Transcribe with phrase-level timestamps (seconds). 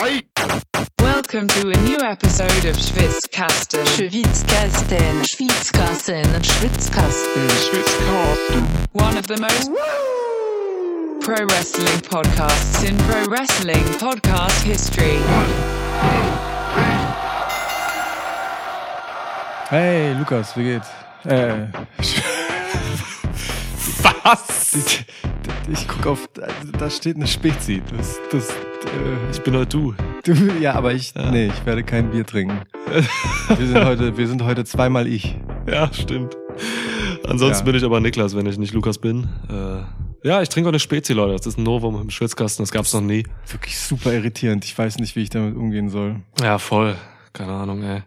[0.00, 3.84] Welcome to a new episode of Schwitzkasten.
[3.84, 7.48] Schwitzkasten, Schwitzkasten, Schwitzkasten.
[8.92, 9.70] One of the most
[11.20, 15.18] pro wrestling podcasts in pro wrestling podcast history.
[19.68, 20.88] Hey, Lukas, wie geht's?
[21.26, 21.66] Äh,
[24.24, 25.04] Was?
[25.68, 26.46] Ich, ich guck auf, da,
[26.78, 27.82] da steht eine Spezi.
[27.96, 29.94] Das, das, äh, Ich bin halt du.
[30.24, 32.60] du, ja, aber ich, nee, ich werde kein Bier trinken.
[33.56, 35.36] Wir sind heute, wir sind heute zweimal ich.
[35.70, 36.36] Ja, stimmt.
[37.28, 37.70] Ansonsten Ja.
[37.72, 39.28] bin ich aber Niklas, wenn ich nicht Lukas bin.
[39.48, 41.36] Äh, ja, ich trinke auch eine Spezi, Leute.
[41.36, 42.62] Das ist ein Novum im Schwitzkasten.
[42.64, 43.24] Das gab's noch nie.
[43.46, 44.64] Wirklich super irritierend.
[44.64, 46.16] Ich weiß nicht, wie ich damit umgehen soll.
[46.42, 46.96] Ja, voll.
[47.34, 48.02] Keine Ahnung, ey.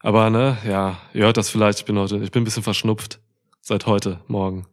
[0.00, 1.80] Aber ne, ja, ihr hört das vielleicht.
[1.80, 3.20] Ich bin heute, ich bin ein bisschen verschnupft.
[3.60, 4.64] Seit heute, morgen.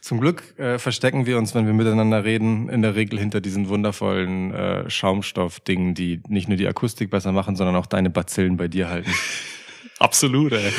[0.00, 3.68] Zum Glück äh, verstecken wir uns, wenn wir miteinander reden, in der Regel hinter diesen
[3.68, 8.68] wundervollen äh, Schaumstoffdingen, die nicht nur die Akustik besser machen, sondern auch deine Bazillen bei
[8.68, 9.10] dir halten.
[9.98, 10.72] Absolut, ey.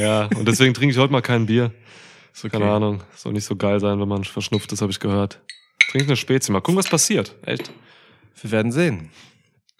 [0.00, 1.72] ja, und deswegen trinke ich heute mal kein Bier.
[2.32, 2.58] Ist okay.
[2.58, 3.02] Keine Ahnung.
[3.16, 5.40] Soll nicht so geil sein, wenn man verschnupft ist, habe ich gehört.
[5.90, 6.52] Trink eine Spezi.
[6.52, 7.34] Mal gucken, was passiert.
[7.42, 7.72] Echt.
[8.40, 9.10] Wir werden sehen.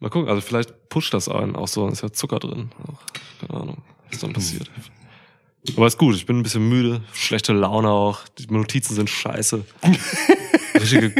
[0.01, 2.71] Mal gucken, also vielleicht pusht das einen auch so, ist ja Zucker drin.
[2.87, 3.01] Auch,
[3.41, 4.71] keine Ahnung, was dann passiert.
[5.77, 9.65] Aber ist gut, ich bin ein bisschen müde, schlechte Laune auch, die Notizen sind scheiße.
[10.75, 11.13] Richtige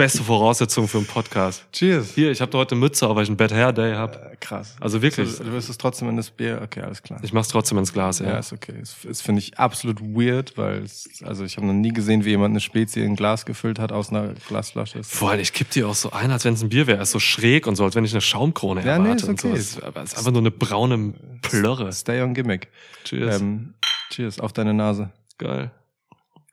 [0.00, 1.62] beste Voraussetzung für einen Podcast.
[1.72, 2.14] Cheers.
[2.14, 4.16] Hier, ich habe heute eine Mütze auf, weil ich einen Bad Hair Day hab.
[4.16, 4.74] Äh, krass.
[4.80, 5.36] Also wirklich.
[5.36, 6.58] Du, du wirst es trotzdem in das Bier.
[6.64, 7.20] Okay, alles klar.
[7.22, 8.38] Ich mach's trotzdem ins Glas, ja, ja.
[8.38, 8.76] ist okay.
[8.80, 12.30] Das, das finde ich absolut weird, weil es, also ich habe noch nie gesehen, wie
[12.30, 15.04] jemand eine Spezie in ein Glas gefüllt hat aus einer Glasflasche.
[15.04, 17.02] Vor allem, ich kipp die auch so ein, als wenn es ein Bier wäre.
[17.02, 19.24] Ist so schräg und so, als wenn ich eine Schaumkrone Ja, nee, erwarte.
[19.24, 19.60] ist und okay.
[19.60, 19.82] so.
[19.82, 21.92] Aber es ist einfach nur eine braune Plörre.
[21.92, 22.68] Stay on Gimmick.
[23.04, 23.42] Cheers.
[23.42, 23.74] Ähm,
[24.08, 25.10] cheers auf deine Nase.
[25.36, 25.70] Geil.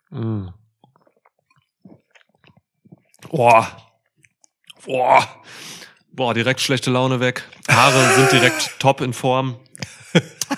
[0.10, 0.48] Mm.
[3.30, 3.68] Boah.
[4.86, 5.28] Boah.
[6.12, 7.44] Boah, direkt schlechte Laune weg.
[7.68, 9.58] Haare sind direkt top in Form.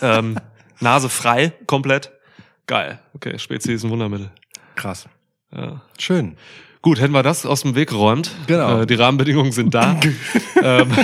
[0.01, 0.39] Ähm,
[0.79, 2.11] Nase frei, komplett.
[2.67, 2.99] Geil.
[3.13, 4.31] Okay, Spezi ist ein Wundermittel.
[4.75, 5.09] Krass.
[5.51, 5.81] Ja.
[5.97, 6.37] Schön.
[6.81, 8.31] Gut, hätten wir das aus dem Weg geräumt.
[8.47, 8.81] Genau.
[8.81, 9.99] Äh, die Rahmenbedingungen sind da.
[10.63, 10.91] ähm,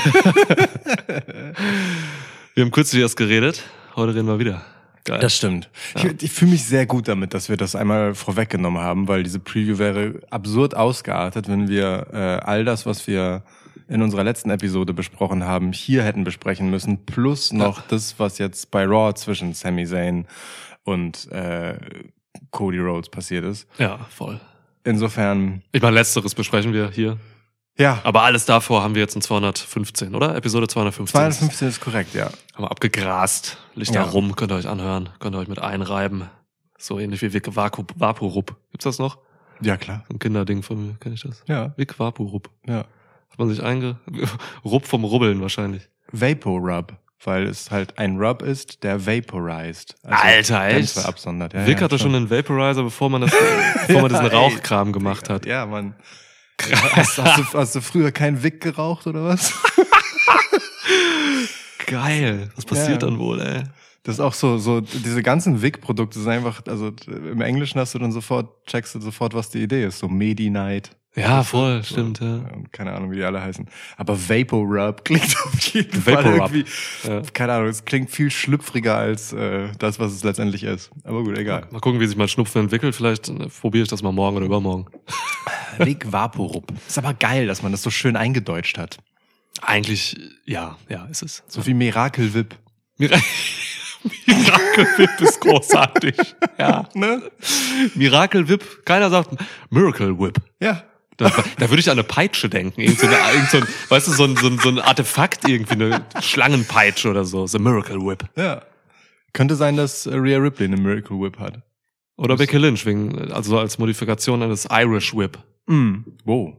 [2.53, 3.63] wir haben kürzlich erst geredet.
[3.95, 4.63] Heute reden wir wieder.
[5.05, 5.19] Geil.
[5.19, 5.69] Das stimmt.
[5.95, 9.39] Ich, ich fühle mich sehr gut damit, dass wir das einmal vorweggenommen haben, weil diese
[9.39, 13.43] Preview wäre absurd ausgeartet, wenn wir äh, all das, was wir
[13.87, 18.71] in unserer letzten Episode besprochen haben, hier hätten besprechen müssen, plus noch das, was jetzt
[18.71, 20.25] bei Raw zwischen Sami Zayn
[20.83, 21.77] und äh,
[22.49, 23.67] Cody Rhodes passiert ist.
[23.77, 24.39] ja, voll.
[24.83, 27.17] Insofern, Ich meine, letzteres besprechen wir hier.
[27.77, 30.35] Ja, Aber alles davor haben wir jetzt in 215, oder?
[30.35, 31.11] Episode 215.
[31.19, 32.25] 215 ist korrekt, ja.
[32.53, 33.57] Haben wir abgegrast.
[33.75, 34.03] Liegt Ja.
[34.03, 35.09] da rum, könnt ihr euch anhören.
[35.19, 36.29] Könnt ihr euch mit einreiben.
[36.77, 38.55] So ähnlich wie Vic Vaporup.
[38.71, 39.17] Gibt's das noch?
[39.61, 40.03] Ja, klar.
[40.09, 41.43] Ein Kinderding von mir, kenn ich das?
[41.47, 42.49] Ja, Vic Vaporup.
[42.67, 42.85] ja.
[43.31, 43.97] Hat man sich einge...
[44.63, 45.89] Rupp vom Rubbeln wahrscheinlich.
[46.11, 46.93] Vapor Rub,
[47.25, 49.95] weil es halt ein Rub ist, der vaporized.
[50.03, 50.97] Alter, echt?
[51.05, 51.53] Absondert.
[51.53, 53.31] Ja, Vic ja, hatte schon einen Vaporizer, bevor man, das,
[53.87, 54.27] bevor man diesen.
[54.27, 55.45] Rauchkram gemacht hat.
[55.45, 55.65] Ja,
[56.69, 56.79] Mann.
[56.95, 59.53] Hast, hast, du, hast du früher keinen Wick geraucht oder was?
[61.87, 62.49] Geil.
[62.55, 63.09] Was passiert Ja.
[63.09, 63.63] dann wohl, ey?
[64.03, 67.99] Das ist auch so, so diese ganzen Wick-Produkte sind einfach, also im Englischen hast du
[67.99, 69.99] dann sofort, checkst du sofort, was die Idee ist.
[69.99, 70.91] So Medi-Night.
[71.15, 72.27] Ja, voll, So, stimmt, ja.
[72.53, 73.65] und Keine Ahnung, wie die alle heißen.
[73.95, 76.65] Aber Vapor Rub klingt auf jeden Fall irgendwie,
[77.07, 77.21] Ja.
[77.33, 80.91] keine Ahnung, es klingt viel schlüpfriger als äh, das, was es letztendlich ist.
[81.05, 81.67] Aber gut, egal.
[81.71, 82.95] Mal gucken, wie sich mein Schnupfen entwickelt.
[82.95, 84.87] Vielleicht äh, probiere ich das mal morgen oder übermorgen.
[85.77, 86.71] Vic Vaporub.
[86.87, 88.97] Ist aber geil, dass man das so schön eingedeutscht hat.
[89.61, 91.43] Eigentlich, ja, ja, ist es.
[91.47, 92.55] So wie Miracle Whip.
[92.97, 93.17] Mira
[94.27, 96.15] Miracle Whip ist großartig.
[96.59, 96.87] ja.
[96.93, 97.21] Ne?
[97.95, 99.29] Miracle Whip, keiner sagt
[99.69, 100.37] Miracle Whip.
[100.59, 100.83] Ja.
[101.17, 102.81] Da, da würde ich an eine Peitsche denken.
[102.81, 105.47] Irgend so eine, irgend so ein, weißt du, so ein, so, ein, so ein Artefakt
[105.47, 107.47] irgendwie, eine Schlangenpeitsche oder so.
[107.47, 108.25] So Miracle Whip.
[108.35, 108.61] Ja.
[109.33, 111.61] Könnte sein, dass Rhea Ripley eine Miracle Whip hat.
[112.17, 115.37] Oder Becky Lynch, wegen, also als Modifikation eines Irish Whip.
[115.67, 115.99] Mm.
[116.23, 116.53] Wow.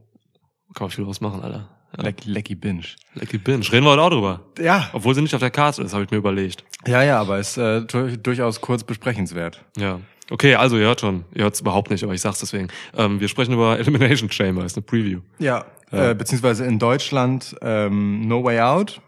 [0.75, 1.71] Kann man viel draus machen, Alter.
[1.97, 2.03] Ja.
[2.05, 2.85] Lecky, Lecky Binge.
[3.15, 3.65] Lecky Binge.
[3.73, 4.41] Reden wir heute auch drüber.
[4.59, 4.91] Ja.
[4.93, 6.65] Obwohl sie nicht auf der Karte ist, habe ich mir überlegt.
[6.87, 9.65] Ja, ja, aber ist äh, du- durchaus kurz besprechenswert.
[9.79, 10.01] Ja.
[10.31, 11.25] Okay, also ihr hört schon.
[11.35, 12.69] Ihr hört es überhaupt nicht, aber ich sag's deswegen.
[12.97, 15.21] Ähm, wir sprechen über Elimination Chamber, ist eine Preview.
[15.39, 15.65] Ja.
[15.93, 16.11] Ja.
[16.11, 19.01] Äh, beziehungsweise in Deutschland ähm, No Way Out.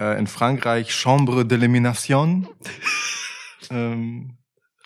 [0.00, 2.48] Äh, in Frankreich Chambre d'Elimination.
[3.70, 4.30] ähm,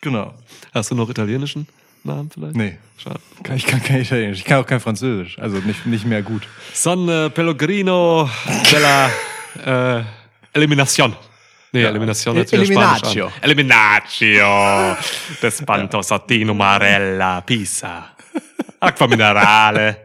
[0.00, 0.34] genau.
[0.74, 1.68] Hast du noch italienischen
[2.02, 2.56] Namen vielleicht?
[2.56, 2.78] Nee.
[2.98, 3.20] Schade.
[3.54, 4.38] Ich kann kein Italienisch.
[4.38, 5.38] Ich kann auch kein Französisch.
[5.38, 6.48] Also nicht, nicht mehr gut.
[6.72, 8.28] Son äh, Pellegrino
[8.72, 10.04] della äh,
[10.52, 11.14] Elimination.
[11.76, 13.26] Nee, wieder Spanisch Eliminatio.
[13.26, 13.32] an.
[13.42, 14.96] Eliminatio.
[15.42, 18.10] Despanto, Sottino, Marella, Pisa.
[18.80, 19.96] Acqua Minerale.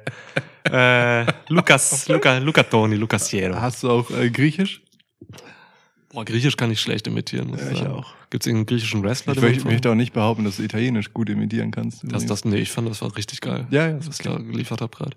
[0.71, 3.55] äh, Lukas, Luca, Luca Toni, Lucas Siero.
[3.59, 4.81] Hast du auch äh, Griechisch?
[6.13, 7.47] Boah, Griechisch kann ich schlecht imitieren.
[7.47, 7.91] Muss Ja, ich sagen.
[7.93, 8.13] auch.
[8.29, 9.33] Gibt's irgendeinen griechischen Wrestler?
[9.33, 12.01] Ich möchte, möchte auch nicht behaupten, dass du Italienisch gut imitieren kannst.
[12.03, 13.67] das, das, nee, ich fand, das war richtig geil.
[13.71, 15.15] Ja, ja, was das ich da geliefert habe gerade.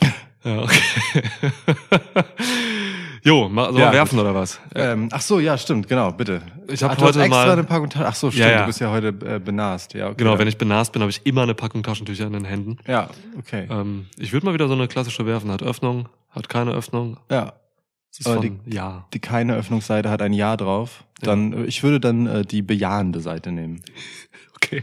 [0.42, 0.80] Ja, okay.
[3.22, 4.60] jo, mal, sollen Ja, werfen oder was?
[4.74, 6.42] Ähm, ach so, ja, stimmt, genau, bitte.
[6.68, 8.50] Ich hab Ach, du hast heute extra mal- eine Packung Ta- Ach so, stimmt, Ja,
[8.52, 8.60] ja.
[8.60, 9.94] du bist ja heute äh, benast.
[9.94, 10.14] Ja, okay.
[10.18, 12.78] Genau, wenn ich benast bin, habe ich immer eine Packung Taschentücher in den Händen.
[12.86, 13.08] Ja,
[13.38, 13.66] okay.
[13.70, 15.50] Ähm, ich würde mal wieder so eine klassische werfen.
[15.50, 17.18] Hat Öffnung, hat keine Öffnung.
[17.30, 17.52] Ja,
[18.10, 19.06] Das ist Aber von, ja.
[19.14, 21.04] die keine Öffnungsseite hat ein Ja drauf.
[21.22, 23.82] Dann, äh, ich würde dann äh, die bejahende Seite nehmen.
[24.62, 24.82] Okay.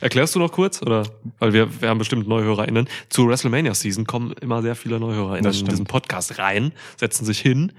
[0.00, 0.82] Erklärst du noch kurz?
[0.82, 1.04] Oder?
[1.38, 2.88] Weil wir, wir haben bestimmt NeuhörerInnen.
[3.08, 7.72] Zur WrestleMania-Season kommen immer sehr viele NeuhörerInnen in diesen Podcast rein, setzen sich hin,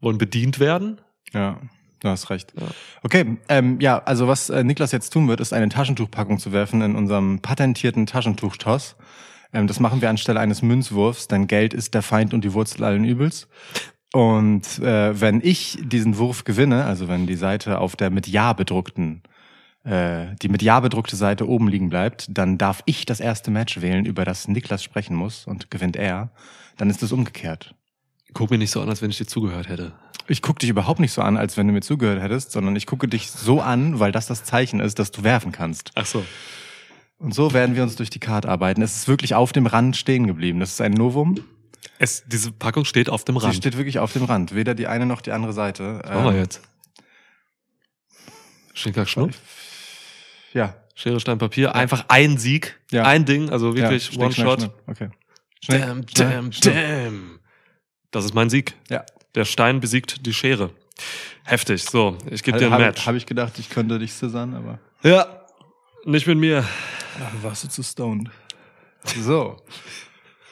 [0.00, 1.00] wollen bedient werden.
[1.32, 1.60] Ja,
[2.00, 2.52] du hast recht.
[2.58, 2.66] Ja.
[3.02, 6.82] Okay, ähm, ja, also was äh, Niklas jetzt tun wird, ist eine Taschentuchpackung zu werfen
[6.82, 8.96] in unserem patentierten Taschentuchtoss.
[9.52, 12.84] Ähm, das machen wir anstelle eines Münzwurfs, denn Geld ist der Feind und die Wurzel
[12.84, 13.48] allen Übels.
[14.12, 18.52] Und äh, wenn ich diesen Wurf gewinne, also wenn die Seite auf der mit Ja
[18.52, 19.22] bedruckten,
[19.84, 23.80] äh, die mit Ja bedruckte Seite oben liegen bleibt, dann darf ich das erste Match
[23.80, 26.30] wählen, über das Niklas sprechen muss und gewinnt er.
[26.76, 27.74] Dann ist es umgekehrt.
[28.34, 29.92] Guck mir nicht so an, als wenn ich dir zugehört hätte.
[30.28, 32.86] Ich gucke dich überhaupt nicht so an, als wenn du mir zugehört hättest, sondern ich
[32.86, 35.90] gucke dich so an, weil das das Zeichen ist, dass du werfen kannst.
[35.96, 36.24] Ach so.
[37.18, 38.82] Und so werden wir uns durch die Karte arbeiten.
[38.82, 40.60] Es ist wirklich auf dem Rand stehen geblieben.
[40.60, 41.40] Das ist ein Novum.
[41.98, 43.56] Es, diese Packung steht auf dem Sie Rand.
[43.56, 44.54] steht wirklich auf dem Rand.
[44.54, 46.00] Weder die eine noch die andere Seite.
[46.04, 46.62] Machen wir Ähm, jetzt?
[48.74, 49.30] Schnickklack, Schnuck.
[50.52, 50.74] Ja.
[50.94, 51.74] Schere, Stein, Papier.
[51.74, 52.78] Einfach ein Sieg.
[52.90, 53.04] Ja.
[53.04, 53.50] Ein Ding.
[53.50, 54.60] Also wirklich ja, One-Shot.
[54.60, 54.72] schnuck.
[54.86, 55.08] Okay.
[55.64, 57.38] Schnick, Damn, damn, damn.
[58.10, 58.74] Das ist mein Sieg.
[58.90, 59.04] Ja.
[59.34, 60.70] Der Stein besiegt die Schere.
[61.44, 61.82] Heftig.
[61.84, 63.06] So, ich gebe dir ein Habe Match.
[63.06, 65.26] hab ich gedacht, ich könnte dich scissern, aber Ja.
[66.04, 66.64] Nicht mit mir.
[67.20, 68.28] Ach, warst du zu stoned.
[69.04, 69.56] So.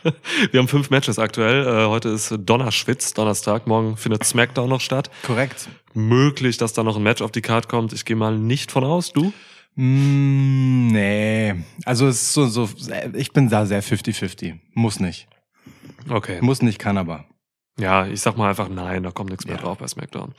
[0.50, 1.66] Wir haben fünf Matches aktuell.
[1.66, 3.66] Äh, heute ist Donnerschwitz, Donnerstag.
[3.66, 5.10] Morgen findet Smackdown noch statt.
[5.24, 5.68] Korrekt.
[5.92, 7.92] Möglich, dass da noch ein Match auf die Card kommt.
[7.92, 9.12] Ich gehe mal nicht von aus.
[9.12, 9.32] Du?
[9.76, 11.54] Mm, nee.
[11.84, 12.68] Also es ist so, so,
[13.14, 14.58] ich bin da sehr 50-50.
[14.74, 15.28] Muss nicht.
[16.08, 16.38] Okay.
[16.40, 17.24] Muss nicht, kann aber.
[17.78, 19.62] Ja, ich sag mal einfach nein, da kommt nichts mehr Ja.
[19.62, 20.34] drauf bei Smackdown.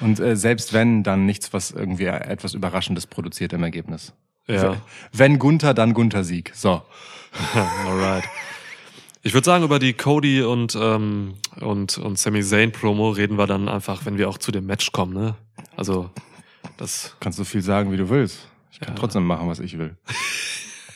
[0.00, 4.14] Und äh, selbst wenn, dann nichts, was irgendwie etwas Überraschendes produziert im Ergebnis.
[4.46, 4.76] Ja.
[5.12, 6.52] Wenn Gunther, dann Gunther Sieg.
[6.54, 6.82] So.
[7.86, 8.24] Alright.
[9.22, 13.48] Ich würde sagen, über die Cody und, ähm, und, und Sami Zayn Promo reden wir
[13.48, 15.34] dann einfach, wenn wir auch zu dem Match kommen, ne?
[15.76, 16.10] Also,
[16.76, 18.48] das, Kannst du viel sagen, wie du willst.
[18.76, 19.00] Ich kann Ja.
[19.00, 19.96] trotzdem machen, was ich will.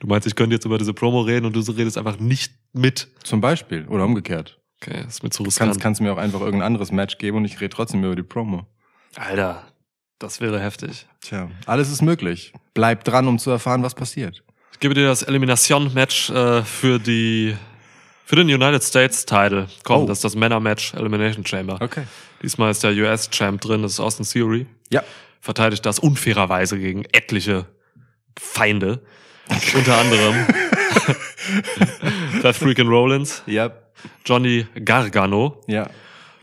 [0.00, 3.08] du meinst, ich könnte jetzt über diese Promo reden und du redest einfach nicht mit.
[3.24, 3.86] Zum Beispiel.
[3.88, 4.60] Oder umgekehrt.
[4.82, 5.80] Okay, das ist mir zu Kannst, riskant.
[5.80, 8.66] kannst mir auch einfach irgendein anderes Match geben und ich rede trotzdem über die Promo.
[9.14, 9.64] Alter,
[10.18, 11.06] das wäre heftig.
[11.22, 12.52] Tja, alles ist möglich.
[12.74, 14.42] Bleib dran, um zu erfahren, was passiert.
[14.72, 17.56] Ich gebe dir das Elimination-Match äh, für die
[18.24, 19.68] für den United States Title.
[19.84, 20.06] Komm, Oh.
[20.06, 21.78] das ist das Männer-Match Elimination Chamber.
[21.80, 22.04] Okay.
[22.42, 24.66] Diesmal ist der US-Champ drin, das ist Austin Theory.
[24.90, 25.02] Ja.
[25.42, 27.66] Verteidigt das unfairerweise gegen etliche
[28.38, 29.04] Feinde.
[29.74, 30.46] Unter anderem
[32.42, 33.72] Seth Freakin' Rollins, Ja.
[34.24, 35.90] Johnny Gargano, Ja.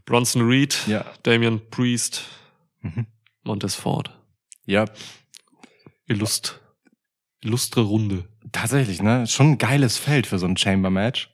[0.05, 1.05] Bronson Reed, Ja.
[1.23, 2.25] Damian Priest,
[2.81, 3.07] Mhm.
[3.43, 4.11] Montez Ford.
[4.65, 4.83] Ja.
[6.05, 6.59] Illust,
[7.41, 8.27] illustre Runde.
[8.51, 9.27] Tatsächlich, ne?
[9.27, 11.29] Schon ein geiles Feld für so ein Chamber-Match.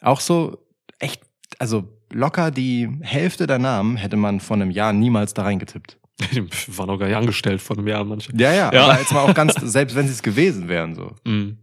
[0.00, 0.66] Auch so
[0.98, 1.22] echt,
[1.58, 5.98] also locker die Hälfte der Namen hätte man vor einem Jahr niemals da reingetippt.
[6.20, 6.46] Die
[6.78, 8.32] waren auch gar nicht angestellt von einem Jahr manche.
[8.36, 8.84] Ja, ja, Ja.
[8.84, 11.12] aber jetzt mal auch ganz, selbst wenn sie es gewesen wären, so.
[11.24, 11.58] Mhm.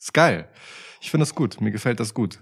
[0.00, 0.48] Ist geil.
[1.00, 1.60] Ich finde das gut.
[1.60, 2.38] Mir gefällt das gut.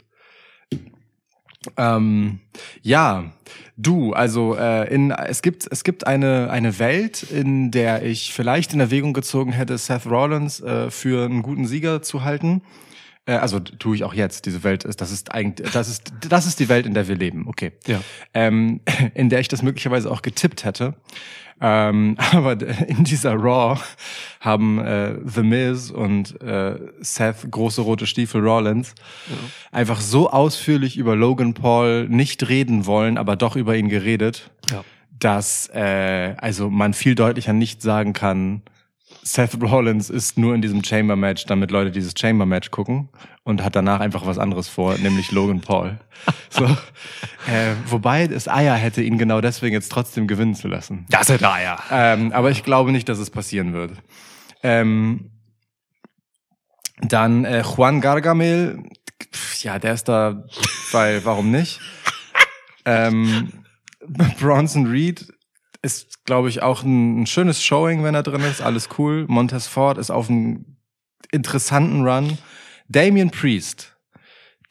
[1.76, 2.40] Ähm,
[2.80, 3.32] ja,
[3.76, 8.72] du, also äh, in, es gibt es gibt eine eine Welt, in der ich vielleicht
[8.72, 12.62] in Erwägung gezogen hätte, Seth Rollins äh, für einen guten Sieger zu halten.
[13.26, 14.46] Äh, also tue ich auch jetzt.
[14.46, 17.16] Diese Welt ist, das ist eigentlich, das ist das ist die Welt, in der wir
[17.16, 17.46] leben.
[17.46, 18.00] Okay Ja.
[18.32, 18.80] ähm,
[19.14, 20.94] in der ich das möglicherweise auch getippt hätte.
[21.60, 22.52] Ähm, aber
[22.88, 23.78] in dieser Raw
[24.40, 28.94] haben äh, The Miz und äh, Seth, große rote Stiefel Rollins,
[29.70, 34.82] einfach so ausführlich über Logan Paul nicht reden wollen, aber doch über ihn geredet, Ja.
[35.18, 38.62] dass äh, also man viel deutlicher nicht sagen kann,
[39.22, 43.10] Seth Rollins ist nur in diesem Chamber Match, damit Leute dieses Chamber Match gucken
[43.44, 45.98] und hat danach einfach was anderes vor, nämlich Logan Paul.
[46.50, 51.06] So, äh, wobei es Eier hätte, ihn genau deswegen jetzt trotzdem gewinnen zu lassen.
[51.08, 51.78] Das da ja.
[51.90, 53.92] Ähm, aber ich glaube nicht, dass es passieren wird.
[54.62, 55.30] Ähm,
[57.00, 58.82] dann äh, Juan Gargamel,
[59.60, 60.44] ja, der ist da,
[60.92, 61.80] weil warum nicht?
[62.84, 63.64] ähm,
[64.38, 65.32] Bronson Reed
[65.82, 68.60] ist, glaube ich, auch ein, ein schönes Showing, wenn er drin ist.
[68.60, 69.25] Alles cool.
[69.28, 70.76] Montez Ford ist auf einem
[71.32, 72.38] interessanten Run.
[72.88, 73.96] Damian Priest,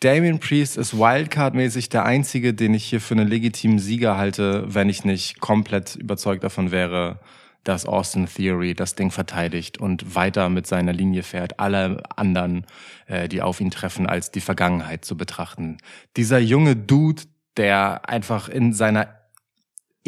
[0.01, 4.87] Damien Priest ist Wildcard-mäßig der einzige, den ich hier für einen legitimen Sieger halte, wenn
[4.87, 7.19] ich nicht komplett überzeugt davon wäre,
[7.65, 12.65] dass Austin Theory das Ding verteidigt und weiter mit seiner Linie fährt, alle anderen,
[13.07, 15.79] äh, die auf ihn treffen, als die Vergangenheit zu betrachten.
[16.15, 17.23] Dieser junge Dude,
[17.57, 19.18] der einfach in seiner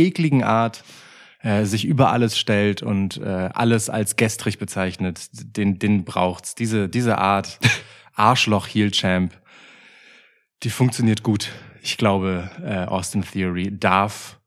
[0.05, 0.83] ekligen Art
[1.41, 6.55] äh, sich über alles stellt und äh, alles als gestrig bezeichnet, den, den braucht's.
[6.55, 7.59] Diese, diese Art
[8.15, 9.33] Arschloch-Heel-Champ,
[10.63, 11.49] die funktioniert gut.
[11.81, 14.39] Ich glaube, äh, Austin Theory darf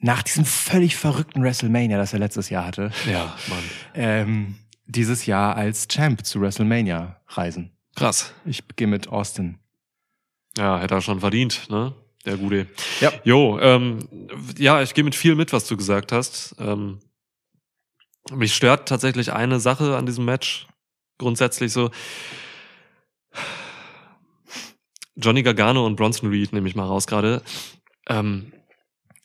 [0.00, 3.58] nach diesem völlig verrückten WrestleMania, das er letztes Jahr hatte, Ja, Mann.
[3.94, 4.54] ähm,
[4.86, 7.76] dieses Jahr als Champ zu WrestleMania reisen.
[7.96, 8.32] Krass.
[8.46, 9.58] Ich gehe mit Austin.
[10.56, 11.94] Ja, hätte er schon verdient, ne?
[12.28, 12.66] Der Gute.
[13.00, 13.10] Ja.
[13.24, 14.06] Jo, ähm,
[14.58, 16.54] ja, ich gehe mit viel mit, was du gesagt hast.
[16.58, 16.98] Ähm,
[18.30, 20.66] mich stört tatsächlich eine Sache an diesem Match.
[21.16, 21.90] Grundsätzlich so.
[25.16, 27.42] Johnny Gargano und Bronson Reed, nehme ich mal raus gerade,
[28.10, 28.52] ähm,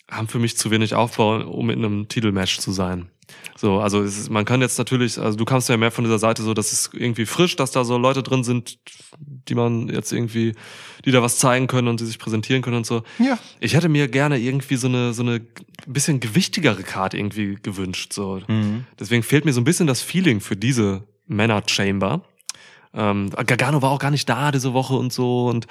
[0.10, 3.10] haben für mich zu wenig Aufbau, um in einem Titelmatch zu sein.
[3.56, 6.42] So, also ist, man kann jetzt natürlich, also du kamst ja mehr von dieser Seite
[6.42, 8.78] so, dass es irgendwie frisch, dass da so Leute drin sind,
[9.20, 10.54] die man jetzt irgendwie,
[11.06, 13.04] die da was zeigen können und die sich präsentieren können und so.
[13.20, 13.38] Ja.
[13.60, 15.42] Ich hätte mir gerne irgendwie so eine, so eine
[15.88, 18.12] bisschen gewichtigere Card irgendwie gewünscht.
[18.14, 18.42] So.
[18.48, 18.86] Mhm.
[19.00, 22.22] Deswegen fehlt mir so ein bisschen das Feeling für diese Männer-Chamber.
[22.94, 25.68] Ähm, Gargano war auch gar nicht da diese Woche und so und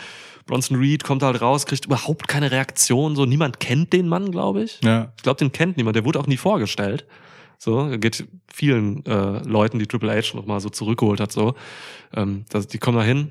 [0.47, 3.15] Bronson Reed kommt halt raus, kriegt überhaupt keine Reaktion.
[3.15, 4.81] So, niemand kennt den Mann, glaube ich.
[4.83, 5.13] Ja.
[5.17, 5.95] Ich glaube, den kennt niemand.
[5.95, 7.07] Der wurde auch nie vorgestellt.
[7.65, 11.55] So, er geht vielen äh, Leuten, die Triple H noch mal so zurückgeholt hat, so.
[12.13, 13.31] Ähm, das, die kommen da hin,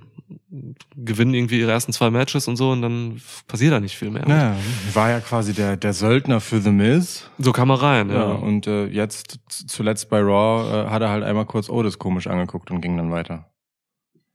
[0.96, 4.26] gewinnen irgendwie ihre ersten zwei Matches und so und dann passiert da nicht viel mehr.
[4.30, 4.56] Ja,
[4.94, 7.30] war ja quasi der, der Söldner für The Miz.
[7.40, 8.32] So kam er rein, Ja, ja.
[8.36, 12.72] und äh, jetzt zuletzt bei Raw äh, hat er halt einmal kurz Otis komisch angeguckt
[12.72, 13.52] und ging dann weiter.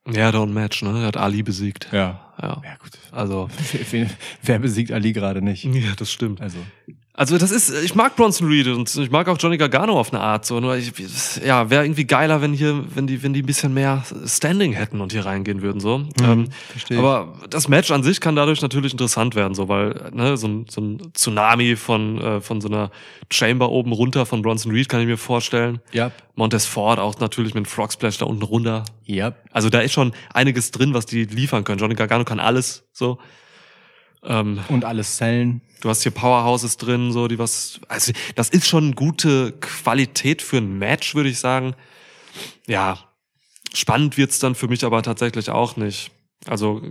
[0.07, 1.01] Ja, da ein Match, ne?
[1.01, 1.89] Er hat Ali besiegt.
[1.91, 2.35] Ja.
[2.41, 2.61] Ja.
[2.63, 2.99] Ja, gut.
[3.13, 3.49] Also.
[3.91, 4.09] Wer,
[4.43, 5.65] wer besiegt Ali gerade nicht?
[5.65, 6.43] Ja, das stimmt.
[6.43, 6.59] Also.
[7.19, 10.21] Also das ist, ich mag Bronson Reed und ich mag auch Johnny Gargano auf eine
[10.21, 10.61] Art so.
[10.61, 10.93] Nur ich,
[11.43, 15.01] ja, wäre irgendwie geiler, wenn hier, wenn die, wenn die ein bisschen mehr Standing hätten
[15.01, 16.03] und hier reingehen würden so.
[16.23, 20.37] ähm, verstehe aber das Match an sich kann dadurch natürlich interessant werden, so weil ne,
[20.37, 22.91] so ein, so ein Tsunami von äh, von so einer
[23.33, 25.81] Chamber oben runter von Bronson Reed kann ich mir vorstellen.
[25.93, 26.13] Ja.
[26.35, 28.85] Montez Ford auch natürlich mit einem Frog Splash da unten runter.
[29.07, 29.33] Ja.
[29.53, 31.79] Also da ist schon einiges drin, was die liefern können.
[31.79, 33.19] Johnny Gargano kann alles so.
[34.27, 35.61] Ähm, Und alles Zellen.
[35.81, 37.81] Du hast hier Powerhouses drin, so die was.
[37.89, 41.75] Also das ist schon gute Qualität für ein Match, würde ich sagen.
[42.67, 42.99] Ja,
[43.73, 46.11] spannend wird's dann für mich aber tatsächlich auch nicht.
[46.47, 46.83] Also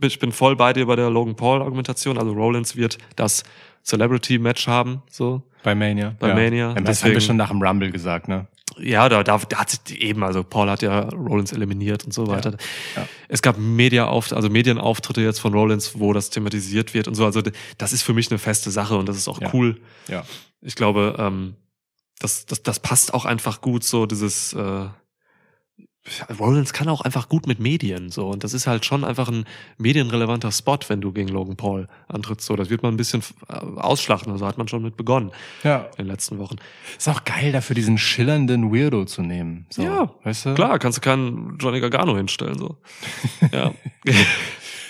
[0.00, 2.18] ich bin voll bei dir bei der Logan Paul Argumentation.
[2.18, 3.44] Also Rollins wird das
[3.84, 5.42] Celebrity Match haben, so.
[5.62, 6.14] Bei Mania.
[6.18, 6.34] Bei ja.
[6.34, 6.74] Mania.
[6.74, 8.46] Das haben wir schon nach dem Rumble gesagt, ne?
[8.82, 12.26] Ja, da, da, da hat sich eben, also Paul hat ja Rollins eliminiert und so
[12.26, 12.56] weiter.
[12.96, 13.06] ja.
[13.28, 17.24] Es gab Media also Medienauftritte jetzt von Rollins, wo das thematisiert wird und so.
[17.24, 17.42] Also
[17.78, 19.50] das ist für mich eine feste Sache und das ist auch Ja.
[19.52, 19.80] cool.
[20.08, 20.24] Ja.
[20.62, 21.54] Ich glaube, ähm,
[22.18, 24.86] das, das, das passt auch einfach gut, so dieses äh,
[26.38, 28.28] Rollins kann auch einfach gut mit Medien, so.
[28.28, 29.44] Und das ist halt schon einfach ein
[29.76, 32.46] medienrelevanter Spot, wenn du gegen Logan Paul antrittst.
[32.46, 34.32] So, das wird man ein bisschen äh, ausschlachten.
[34.32, 35.30] Also hat man schon mit begonnen
[35.62, 35.86] Ja.
[35.98, 36.56] in den letzten Wochen.
[36.96, 39.66] Ist auch geil, dafür diesen schillernden Weirdo zu nehmen.
[39.68, 40.54] So, Ja, weißt du?
[40.54, 42.78] Klar, kannst du keinen Johnny Gargano hinstellen, so.
[43.52, 43.72] Ja.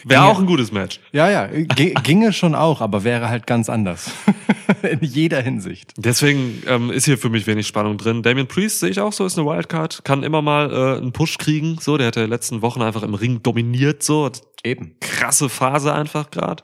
[0.04, 1.00] Wäre auch ein gutes Match.
[1.12, 1.47] Ja, ja,
[2.02, 4.11] ginge schon auch, aber wäre halt ganz anders.
[4.83, 5.92] In jeder Hinsicht.
[5.97, 8.23] Deswegen ähm, ist hier für mich wenig Spannung drin.
[8.23, 11.38] Damien Priest sehe ich auch so, ist eine Wildcard, kann immer mal äh, einen Push
[11.38, 11.78] kriegen.
[11.80, 14.97] So, der hat ja letzten Wochen einfach im Ring dominiert, so hat Eben.
[15.00, 16.62] krasse Phase einfach gerade.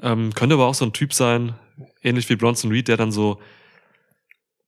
[0.00, 1.54] Ähm, könnte aber auch so ein Typ sein,
[2.02, 3.38] ähnlich wie Bronson Reed, der dann so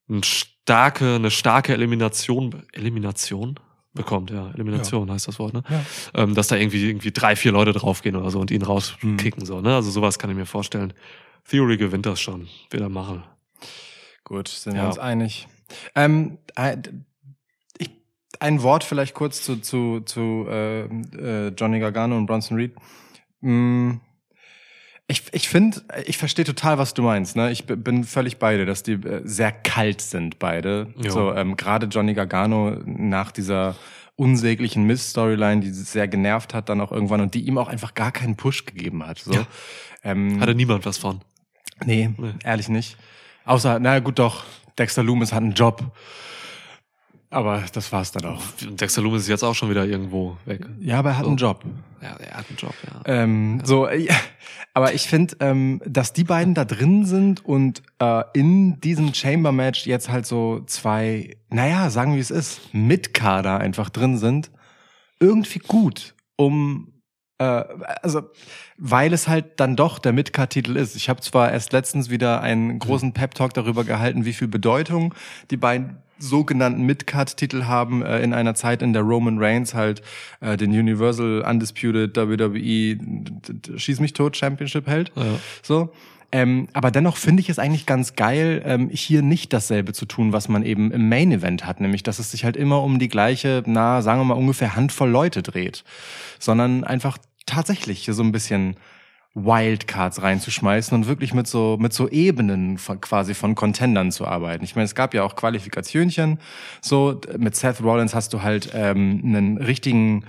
[0.08, 3.58] eine starke, eine starke Elimination, Elimination
[3.94, 5.62] bekommt, ja, Elimination heißt das Wort, ne?
[5.68, 5.84] Ja.
[6.22, 9.60] Ähm, dass da irgendwie irgendwie drei, vier Leute draufgehen oder so und ihn rauskicken, so,
[9.60, 9.74] ne?
[9.74, 10.92] Also sowas kann ich mir vorstellen.
[11.48, 13.24] Theory gewinnt das schon, wird er machen.
[14.24, 14.82] Gut, sind Ja.
[14.82, 15.48] wir uns einig.
[15.94, 16.76] Ähm, äh,
[17.78, 17.90] ich,
[18.38, 22.74] ein Wort vielleicht kurz zu, zu, zu äh, äh, Johnny Gargano und Bronson Reed.
[23.40, 23.94] Mm,
[25.10, 27.36] ich ich finde, ich verstehe total, was du meinst.
[27.36, 27.50] Ne?
[27.50, 30.92] Ich bin völlig bei dir, dass die äh, sehr kalt sind, beide.
[30.96, 31.10] Jo.
[31.10, 33.74] So ähm, Gerade Johnny Gargano nach dieser
[34.16, 38.12] unsäglichen Miss-Storyline, die sehr genervt hat dann auch irgendwann und die ihm auch einfach gar
[38.12, 39.18] keinen Push gegeben hat.
[39.18, 39.32] So.
[39.32, 39.46] Ja.
[40.04, 41.20] Ähm, Hatte niemand was von.
[41.84, 42.34] Nee, Nee.
[42.44, 42.96] ehrlich nicht.
[43.46, 44.44] Außer, na gut, doch,
[44.78, 45.96] Dexter Loomis hat einen Job.
[47.32, 48.42] Aber das war's dann auch.
[48.60, 50.66] Dexter Loomis ist jetzt auch schon wieder irgendwo weg.
[50.80, 51.28] Ja, aber er hat So.
[51.30, 51.64] einen Job.
[52.02, 53.00] Ja, er hat einen Job, ja.
[53.04, 54.14] Ähm, so, äh, ja.
[54.74, 59.86] aber ich finde, ähm, dass die beiden da drin sind und äh, in diesem Chamber-Match
[59.86, 64.50] jetzt halt so zwei, naja, sagen wir es ist, mit Kader einfach drin sind,
[65.20, 66.88] irgendwie gut, um
[67.38, 67.64] Äh,
[68.02, 68.22] also,
[68.76, 70.94] weil es halt dann doch der Midcard-Titel ist.
[70.96, 75.14] Ich habe zwar erst letztens wieder einen großen Pep-Talk darüber gehalten, wie viel Bedeutung
[75.50, 80.02] die beiden sogenannten Midcard-Titel haben äh, in einer Zeit, in der Roman Reigns halt
[80.40, 82.98] äh, den Universal Undisputed WWE
[83.76, 85.12] Schieß mich tot Championship hält.
[85.16, 85.24] Ja.
[85.62, 85.92] So.
[86.32, 90.32] Ähm, aber dennoch finde ich es eigentlich ganz geil, ähm, hier nicht dasselbe zu tun,
[90.32, 93.08] was man eben im Main Event hat, nämlich dass es sich halt immer um die
[93.08, 95.82] gleiche, na, sagen wir mal ungefähr Handvoll Leute dreht,
[96.38, 98.76] sondern einfach tatsächlich so ein bisschen
[99.34, 104.64] Wildcards reinzuschmeißen und wirklich mit so mit so Ebenen von, quasi von Contendern zu arbeiten.
[104.64, 106.38] Ich meine, es gab ja auch Qualifikationchen.
[106.80, 110.24] So mit Seth Rollins hast du halt ähm, einen richtigen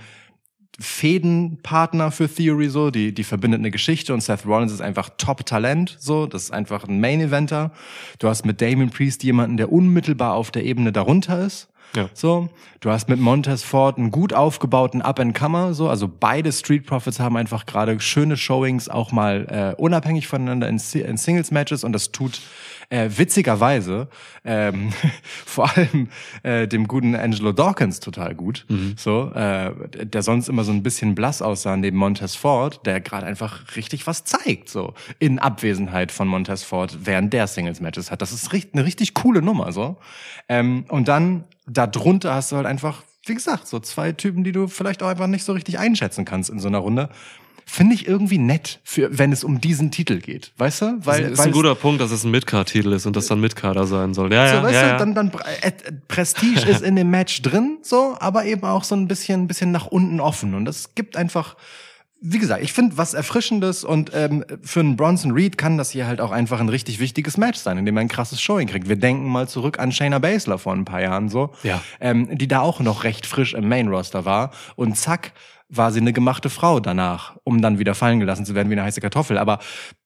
[0.78, 5.44] Fädenpartner für Theory so, die die verbindet eine Geschichte und Seth Rollins ist einfach Top
[5.46, 7.72] Talent so, das ist einfach ein Main Eventer.
[8.20, 11.71] Du hast mit Damien Priest jemanden, der unmittelbar auf der Ebene darunter ist.
[11.94, 12.08] Ja.
[12.14, 12.48] So,
[12.80, 17.36] du hast mit Montez Ford einen gut aufgebauten Up-and-Comer, so, also beide Street Profits haben
[17.36, 22.40] einfach gerade schöne Showings, auch mal äh, unabhängig voneinander in, in Singles-Matches und das tut
[22.92, 24.08] äh, witzigerweise
[24.44, 24.92] ähm,
[25.46, 26.08] vor allem
[26.42, 29.72] äh, dem guten Angelo Dawkins total gut, so, äh,
[30.04, 34.06] der sonst immer so ein bisschen blass aussah neben Montez Ford, der gerade einfach richtig
[34.06, 38.20] was zeigt, so, in Abwesenheit von Montez Ford während der Singles-Matches hat.
[38.20, 39.96] Das ist richt- eine richtig coole Nummer, so.
[40.48, 44.66] Ähm, und dann darunter hast du halt einfach, wie gesagt, so zwei Typen, die du
[44.66, 47.08] vielleicht auch einfach nicht so richtig einschätzen kannst in so einer Runde.
[47.74, 50.52] Finde ich irgendwie nett, für, wenn es um diesen Titel geht.
[50.58, 50.98] Weißt du?
[51.06, 53.86] Weil, ist weil ein guter Punkt, dass es ein Midcard-Titel ist und das dann Midcarder
[53.86, 54.30] sein soll.
[54.30, 54.98] Ja, so, ja, weißt ja, du, ja.
[54.98, 55.72] dann, dann äh, äh,
[56.06, 59.86] Prestige ist in dem Match drin, so, aber eben auch so ein bisschen, bisschen nach
[59.86, 60.52] unten offen.
[60.52, 61.56] Und das gibt einfach,
[62.20, 66.06] wie gesagt, ich finde was Erfrischendes und ähm, für einen Bronson Reed kann das hier
[66.06, 68.86] halt auch einfach ein richtig wichtiges Match sein, in dem er ein krasses Showing kriegt.
[68.86, 71.82] Wir denken mal zurück an Shayna Baszler vor ein paar Jahren so, Ja.
[72.00, 75.32] ähm, die da auch noch recht frisch im Main Roster war und zack
[75.74, 78.84] war sie eine gemachte Frau danach, um dann wieder fallen gelassen zu werden wie eine
[78.84, 79.38] heiße Kartoffel.
[79.38, 79.58] Aber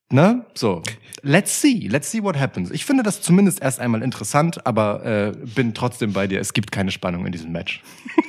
[0.09, 0.47] Ne?
[0.55, 0.83] So.
[1.23, 1.89] Let's see.
[1.89, 2.71] Let's see what happens.
[2.71, 6.41] Ich finde das zumindest erst einmal interessant, aber äh, bin trotzdem bei dir.
[6.41, 7.83] Es gibt keine Spannung in diesem Match.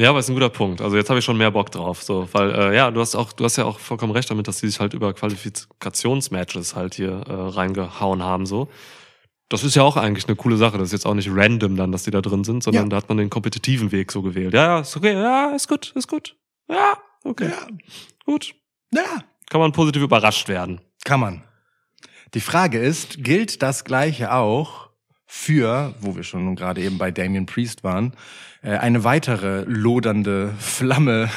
[0.00, 0.80] Ja, aber ist ein guter Punkt.
[0.80, 3.32] Also jetzt habe ich schon mehr Bock drauf, so, weil äh, ja, du hast auch,
[3.32, 7.10] du hast ja auch vollkommen recht damit, dass die sich halt über Qualifikationsmatches halt hier
[7.26, 8.68] äh, reingehauen haben, so.
[9.48, 10.78] Das ist ja auch eigentlich eine coole Sache.
[10.78, 12.88] Das ist jetzt auch nicht random dann, dass die da drin sind, sondern Ja.
[12.90, 14.54] da hat man den kompetitiven Weg so gewählt.
[14.54, 16.36] Ja, ja, ist okay, ja, ist gut, ist gut.
[16.68, 17.52] Ja, okay.
[18.24, 18.54] Gut.
[18.92, 19.24] Ja.
[19.48, 20.80] Kann man positiv überrascht werden.
[21.04, 21.42] Kann man.
[22.34, 24.90] Die Frage ist, gilt das Gleiche auch
[25.26, 28.14] für, wo wir schon gerade eben bei Damien Priest waren,
[28.76, 31.28] eine weitere lodernde Flamme.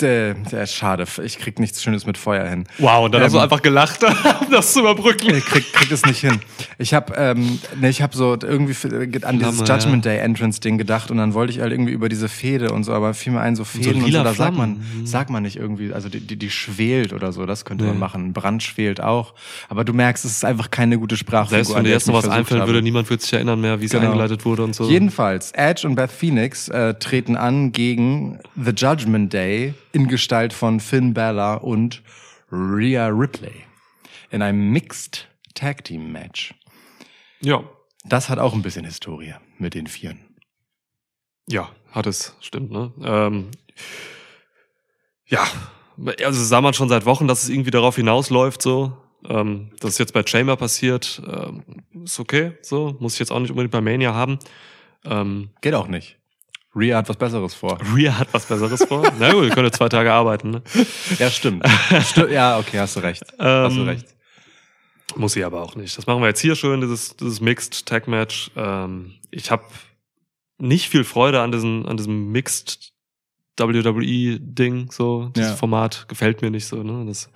[0.00, 1.04] der, der ist schade.
[1.24, 2.64] Ich krieg nichts Schönes mit Feuer hin.
[2.78, 4.02] Wow, und dann hast du Ähm, einfach gelacht,
[4.40, 5.34] um das zu überbrücken.
[5.36, 6.40] Ich krieg, krieg das nicht hin.
[6.78, 10.60] Ich habe ähm, ne, ich habe so irgendwie äh, an dieses Flamme, Judgment Day Entrance
[10.60, 13.32] Ding gedacht und dann wollte ich halt irgendwie über diese Fehde und so, aber fiel
[13.32, 14.84] mir ein so Fäden und so, lila da sagt man.
[14.98, 15.06] Mhm.
[15.06, 18.00] sagt man nicht irgendwie, also die, die, die schwelt oder so, das könnte man Nee.
[18.00, 18.32] machen.
[18.32, 19.34] Brand schwelt auch,
[19.68, 21.58] aber du merkst, es ist einfach keine gute Sprachfigur.
[21.64, 23.92] Selbst wenn dir jetzt noch was einfallen würde, niemand wird sich erinnern mehr, wie es
[23.92, 24.06] Genau.
[24.06, 24.88] eingeleitet wurde und so.
[25.08, 30.80] Jedenfalls, Edge und Beth Phoenix äh, treten an gegen The Judgment Day in Gestalt von
[30.80, 32.02] Finn Balor und
[32.52, 33.64] Rhea Ripley
[34.30, 36.52] in einem Mixed Tag Team Match.
[37.40, 37.64] Ja.
[38.04, 40.18] Das hat auch ein bisschen Historie mit den Vieren.
[41.48, 42.92] Ja, hat es, stimmt, ne?
[43.02, 43.50] Ähm,
[45.24, 45.46] ja,
[46.22, 48.92] also sah man schon seit Wochen, dass es irgendwie darauf hinausläuft, so.
[49.26, 51.62] Ähm, das ist jetzt bei Chamber passiert, ähm,
[52.04, 52.94] ist okay, so.
[53.00, 54.38] Muss ich jetzt auch nicht unbedingt bei Mania haben.
[55.04, 56.16] Ähm, Geht auch nicht.
[56.74, 57.78] Rhea hat was Besseres vor.
[57.94, 59.10] Rhea hat was Besseres vor.
[59.18, 60.62] Na gut, ich könnte zwei Tage arbeiten, ne?
[61.18, 61.64] Ja, stimmt.
[61.66, 63.22] Sti- ja, okay, hast du recht.
[63.38, 64.06] hast du Ähm, recht.
[65.16, 65.96] Muss sie aber auch nicht.
[65.96, 68.50] Das machen wir jetzt hier schön, dieses, dieses Mixed Tag Match.
[68.56, 69.64] Ähm, ich habe
[70.58, 72.92] nicht viel Freude an, diesen, an diesem Mixed
[73.58, 75.30] WWE-Ding, so.
[75.34, 75.56] Dieses Ja.
[75.56, 77.04] Format gefällt mir nicht so, ne?
[77.06, 77.30] Das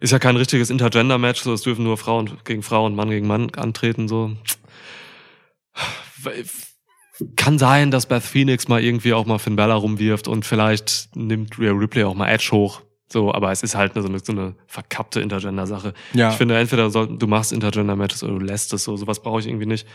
[0.00, 1.52] ist ja kein richtiges Intergender-Match, so.
[1.52, 4.32] Es dürfen nur Frauen gegen Frau und Mann gegen Mann antreten, so.
[7.36, 11.58] Kann sein, dass Beth Phoenix mal irgendwie auch mal Finn Balor rumwirft und vielleicht nimmt
[11.58, 12.82] Rhea Ripley auch mal Edge hoch.
[13.08, 15.94] So, aber es ist halt so eine, so eine verkappte Intergender-Sache.
[16.14, 16.30] Ja.
[16.30, 18.96] Ich finde, entweder soll, du machst Intergender-Matches oder du lässt es so.
[18.96, 19.86] Sowas brauche ich irgendwie nicht.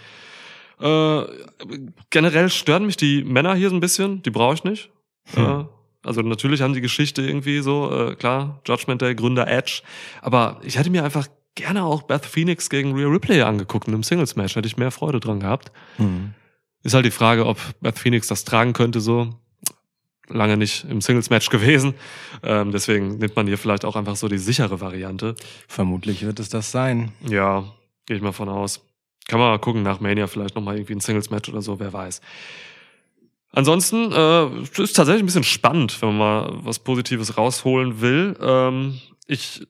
[0.80, 1.24] Äh,
[2.10, 4.22] generell stören mich die Männer hier so ein bisschen.
[4.24, 4.90] Die brauche ich nicht.
[5.34, 5.46] Hm.
[5.46, 5.66] Äh,
[6.04, 9.82] also natürlich haben die Geschichte irgendwie so, äh, klar, Judgment Day, Gründer Edge.
[10.22, 14.04] Aber ich hätte mir einfach gerne auch Beth Phoenix gegen Rhea Ripley angeguckt in einem
[14.04, 14.56] Singles-Match.
[14.56, 15.72] Hätte ich mehr Freude dran gehabt.
[15.98, 16.34] Mhm.
[16.84, 19.30] Ist halt die Frage, ob Beth Phoenix das tragen könnte so.
[20.28, 21.96] Lange nicht im Singles-Match gewesen.
[22.44, 25.36] Ähm, deswegen nimmt man hier vielleicht auch einfach so die sichere Variante.
[25.68, 27.12] Vermutlich wird es das sein.
[27.28, 27.66] Ja,
[28.06, 28.86] gehe ich mal von aus.
[29.28, 32.22] Kann man mal gucken, nach Mania vielleicht nochmal irgendwie ein Singles-Match oder so, wer weiß.
[33.52, 38.38] Ansonsten äh, es ist tatsächlich ein bisschen spannend, wenn man mal was Positives rausholen will.
[38.40, 39.68] Ähm, ich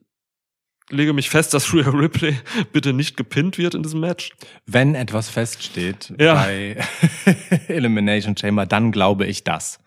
[0.90, 2.38] lege mich fest, dass Rhea Ripley
[2.72, 4.32] bitte nicht gepinnt wird in diesem Match.
[4.66, 6.36] Wenn etwas feststeht Ja.
[6.36, 6.78] bei
[7.68, 9.80] Elimination Chamber, dann glaube ich das.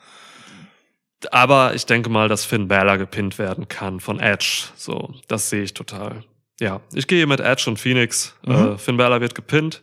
[1.30, 4.64] Aber ich denke mal, dass Finn Balor gepinnt werden kann von Edge.
[4.74, 6.24] So, das sehe ich total.
[6.60, 8.34] Ja, ich gehe mit Edge und Phoenix.
[8.44, 8.52] Mhm.
[8.74, 9.82] Äh, Finn Balor wird gepinnt.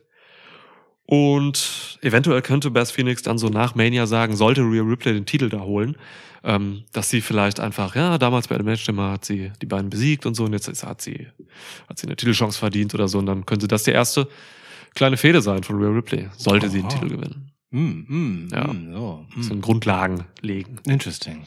[1.12, 5.50] Und eventuell könnte Beth Phoenix dann so nach Mania sagen, sollte Rhea Ripley den Titel
[5.50, 5.98] da holen,
[6.44, 10.36] ähm, dass sie vielleicht einfach, ja, damals bei Elimination hat sie die beiden besiegt und
[10.36, 11.26] so und jetzt hat sie,
[11.90, 14.28] hat sie eine Titelchance verdient oder so und dann könnte das die erste
[14.94, 16.90] kleine Fehde sein von Rhea Ripley, sollte sie den.
[16.90, 17.54] Titel gewinnen.
[17.72, 18.68] Mm, mm, Ja.
[18.72, 19.26] mm, so.
[19.42, 19.62] So Mm.
[19.62, 20.78] Grundlagen legen.
[20.88, 21.44] Interesting.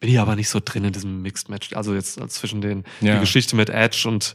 [0.00, 1.72] Bin ich aber nicht so drin in diesem Mixed Match.
[1.72, 3.14] Also jetzt zwischen den, Ja.
[3.14, 4.34] die Geschichte mit Edge und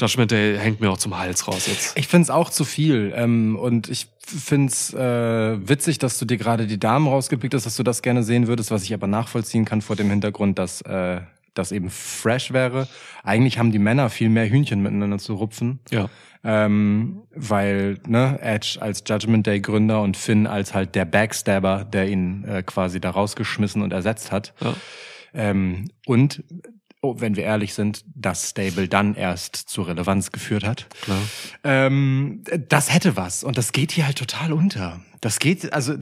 [0.00, 1.96] Judgment Day hängt mir auch zum Hals raus jetzt.
[1.96, 3.12] Ich find's auch zu viel.
[3.14, 7.76] Ähm, und ich find's äh, witzig, dass du dir gerade die Damen rausgepickt hast, dass
[7.76, 11.20] du das gerne sehen würdest, was ich aber nachvollziehen kann vor dem Hintergrund, dass äh,
[11.54, 12.88] das eben fresh wäre.
[13.22, 15.78] Eigentlich haben die Männer viel mehr Hühnchen miteinander zu rupfen.
[15.90, 16.08] Ja.
[16.44, 22.08] Ähm, weil ne, Edge als Judgment Day Gründer und Finn als halt der Backstabber, der
[22.08, 24.52] ihn äh, quasi da rausgeschmissen und ersetzt hat.
[24.60, 24.74] Ja.
[25.32, 26.44] Ähm, und,
[27.00, 30.86] oh, wenn wir ehrlich sind, das Stable dann erst zur Relevanz geführt hat.
[31.00, 31.22] Klar.
[31.64, 35.00] Ähm, das hätte was und das geht hier halt total unter.
[35.20, 35.96] Das geht, also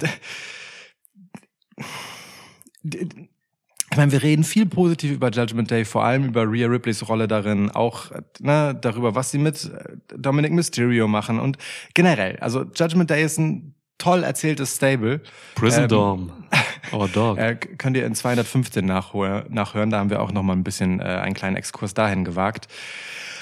[3.93, 7.29] ich meine, wir reden viel positiv über Judgment Day, vor allem über Rhea Ripleys Rolle
[7.29, 11.59] darin, auch ne, darüber, was sie mit äh, Dominic Mysterio machen und
[11.93, 12.39] generell.
[12.41, 15.21] Also Judgment Day ist ein toll erzähltes Stable.
[15.55, 16.33] Prison Ähm, Dorm.
[16.93, 17.39] Our Dog.
[17.39, 21.01] Äh, könnt ihr in 215 nachhör nachhören, da haben wir auch noch mal ein bisschen
[21.01, 22.69] äh, einen kleinen Exkurs dahin gewagt.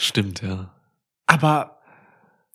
[0.01, 0.71] Stimmt, ja.
[1.27, 1.79] Aber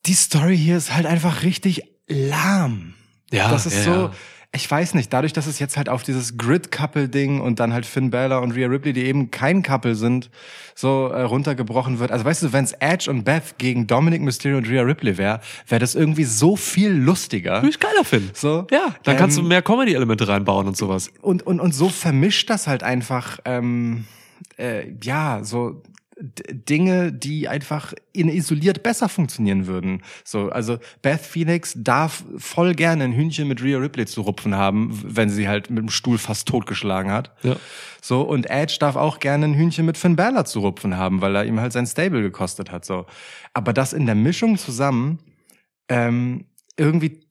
[0.06, 2.94] die Story hier ist halt einfach richtig lahm.
[3.32, 4.12] Ja, das ist ja, so, ja.
[4.56, 8.10] Ich weiß nicht, dadurch, dass es jetzt halt auf dieses Grid-Couple-Ding und dann halt Finn
[8.10, 10.30] Balor und Rhea Ripley, die eben kein Couple sind,
[10.74, 12.12] so äh, runtergebrochen wird.
[12.12, 15.80] Also weißt du, wenn's Edge und Beth gegen Dominic Mysterio und Rhea Ripley wäre, wäre
[15.80, 17.58] das irgendwie so viel lustiger.
[17.58, 18.32] Würde ich geiler finden.
[18.34, 21.12] So, Ja, dann kannst du ähm, mehr Comedy-Elemente reinbauen und sowas.
[21.22, 24.06] und, und, und so vermischt das halt einfach, ähm,
[24.58, 25.82] äh, ja, so
[26.18, 30.02] Dinge, die einfach in isoliert besser funktionieren würden.
[30.24, 34.98] So, also Beth Phoenix darf voll gerne ein Hühnchen mit Rhea Ripley zu rupfen haben,
[35.04, 37.32] wenn sie halt mit dem Stuhl fast totgeschlagen hat.
[37.44, 37.58] Ja.
[38.02, 41.36] So, und Edge darf auch gerne ein Hühnchen mit Finn Balor zu rupfen haben, weil
[41.36, 42.86] er ihm halt sein Stable gekostet hat.
[42.86, 43.06] So.
[43.54, 45.20] Aber das in der Mischung zusammen,
[45.90, 46.46] ähm,
[46.78, 47.28] irgendwie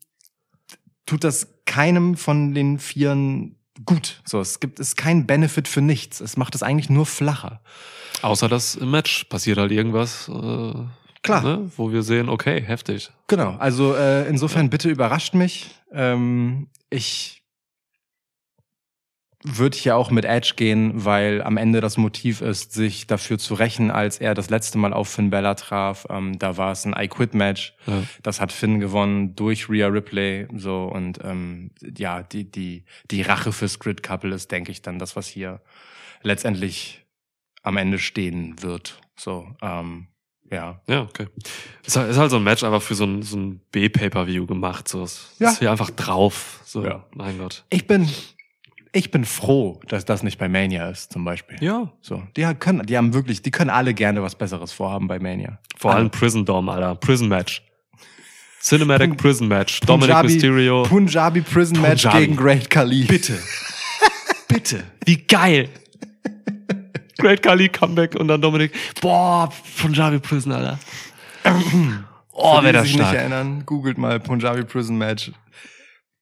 [1.06, 4.20] tut das keinem von den Vieren gut.
[4.24, 6.20] So, es gibt es kein Benefit für nichts.
[6.20, 7.60] Es macht es eigentlich nur flacher.
[8.22, 10.72] Außer dass im Match passiert halt irgendwas, äh,
[11.24, 11.42] Klar.
[11.42, 13.10] Ne, wo wir sehen, okay, heftig.
[13.28, 13.56] Genau.
[13.58, 15.70] Also äh, insofern bitte überrascht mich.
[15.90, 17.42] Ähm, ich
[19.46, 23.52] würde hier auch mit Edge gehen, weil am Ende das Motiv ist, sich dafür zu
[23.54, 26.06] rächen, als er das letzte Mal auf Finn Bella traf.
[26.08, 27.74] Ähm, da war es ein I Quit Match.
[27.86, 28.02] Ja.
[28.22, 30.48] Das hat Finn gewonnen durch Rhea Ripley.
[30.56, 34.98] So und ähm, ja, die die die Rache fürs Grid Couple ist, denke ich, dann
[34.98, 35.60] das, was hier
[36.22, 37.04] letztendlich
[37.62, 38.98] am Ende stehen wird.
[39.16, 40.08] So ähm,
[40.50, 40.80] ja.
[40.88, 41.26] Ja, okay.
[41.84, 44.88] Ist halt, ist halt so ein Match einfach für so ein, so ein B-Pay-Per-View gemacht.
[44.88, 45.02] So.
[45.02, 45.50] Es Ja.
[45.50, 46.60] Ist hier einfach drauf.
[46.64, 47.04] So, Ja.
[47.12, 47.64] mein Gott.
[47.70, 48.08] Ich bin
[48.94, 51.56] ich bin froh, dass das nicht bei Mania ist, zum Beispiel.
[51.60, 51.92] Ja.
[52.00, 55.58] So, die können, die haben wirklich, die können alle gerne was Besseres vorhaben bei Mania.
[55.76, 56.00] Vor Alle.
[56.00, 56.94] allem Prison Dom, Alter.
[56.94, 57.62] Prison Match.
[58.60, 59.80] Cinematic Prison Match.
[59.80, 60.82] Dominic Punjabi, Mysterio.
[60.84, 62.24] Punjabi Prison Match Punjabi.
[62.24, 63.02] gegen Great Khali.
[63.04, 63.38] Bitte.
[64.48, 64.84] Bitte.
[65.04, 65.68] Wie geil.
[67.18, 68.72] Great Kali Comeback und dann Dominik.
[69.00, 70.78] Boah, Punjabi Prison, Alter.
[72.32, 73.16] Oh, wäre das sich nicht stark.
[73.16, 75.32] erinnern, googelt mal Punjabi Prison Match.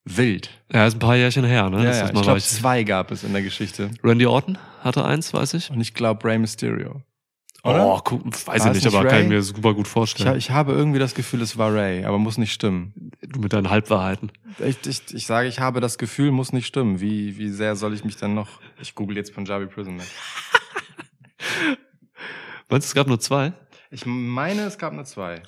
[0.04, 0.50] Wild.
[0.72, 1.78] Ja, ist ein paar Jährchen her, ne?
[1.78, 3.90] Ja, Das ja, ist ich mal glaube, zwei gab es in der Geschichte.
[4.02, 5.70] Randy Orton hatte eins, weiß ich.
[5.70, 7.02] Und ich glaube Rey Mysterio.
[7.64, 7.86] Oder?
[7.86, 9.22] Oh, guck, weiß ich nicht, aber kann Ray?
[9.22, 10.30] ich mir super gut Ich, vorstellen.
[10.30, 13.12] ha- ich habe irgendwie das Gefühl, es war Ray, aber muss nicht stimmen.
[13.22, 14.32] du mit deinen Halbwahrheiten.
[14.58, 17.00] Ich, ich, ich sage, ich habe das Gefühl, muss nicht stimmen.
[17.00, 18.48] Wie, wie sehr soll ich mich dann noch...
[18.80, 20.08] Ich google jetzt Punjabi Prison Match.
[22.68, 23.52] Meinst du, es gab nur zwei?
[23.92, 25.42] Ich meine, es gab nur zwei.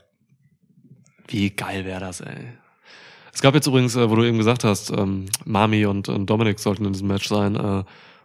[1.26, 2.52] Wie geil wäre das, ey.
[3.34, 6.58] Es gab jetzt übrigens, äh, wo du eben gesagt hast, ähm, Mami und, und Dominik
[6.60, 7.82] sollten in diesem Match sein, äh,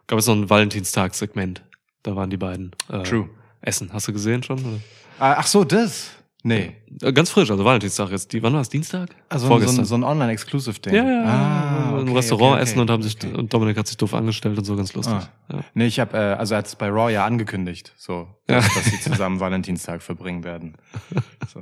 [0.07, 1.63] gab es noch ein Valentinstagssegment.
[2.03, 2.71] Da waren die beiden.
[2.89, 3.29] Äh, True.
[3.61, 3.89] Essen.
[3.91, 4.59] Hast du gesehen schon?
[4.59, 4.79] Oder?
[5.19, 6.11] Ah, Ach so, das?
[6.43, 6.77] Nee.
[7.01, 8.31] Äh, Ganz frisch, also Valentinstag jetzt.
[8.31, 8.69] Die, wann war es?
[8.69, 9.09] Dienstag?
[9.27, 9.79] Also so Vorgestern.
[9.79, 10.93] ein, so ein Online-Exclusive-Ding.
[10.93, 13.87] ja, ja, Ah, im okay, Restaurant okay, essen okay, und haben sich und Dominik hat
[13.87, 15.15] sich doof angestellt und so ganz lustig.
[15.15, 15.29] Ah.
[15.51, 15.59] Ja.
[15.73, 18.55] Nee, ich habe, äh, also er hat es bei Raw ja angekündigt, so, Ja.
[18.57, 20.75] dass, dass sie zusammen Valentinstag verbringen werden.
[21.53, 21.59] So,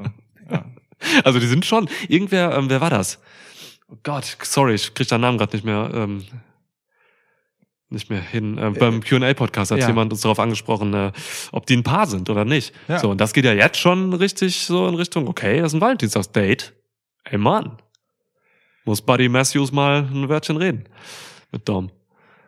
[0.51, 0.65] ja.
[1.23, 1.89] Also die sind schon.
[2.07, 3.19] Irgendwer, ähm, wer war das?
[3.89, 6.25] oh Gott, sorry, ich krieg deinen Namen gerade nicht mehr, ähm,
[7.89, 8.57] nicht mehr hin.
[8.57, 9.87] Äh, beim Q&A-Podcast hat ja.
[9.87, 11.11] jemand uns darauf angesprochen, äh,
[11.51, 12.73] ob die ein Paar sind oder nicht.
[12.87, 12.99] Ja.
[12.99, 15.81] So, und das geht ja jetzt schon richtig so in Richtung, okay, das ist ein
[15.81, 16.73] Valentinstagsdate.
[17.23, 17.77] Ey Mann,
[18.85, 20.85] muss Buddy Matthews mal ein Wörtchen reden
[21.51, 21.91] mit Dom.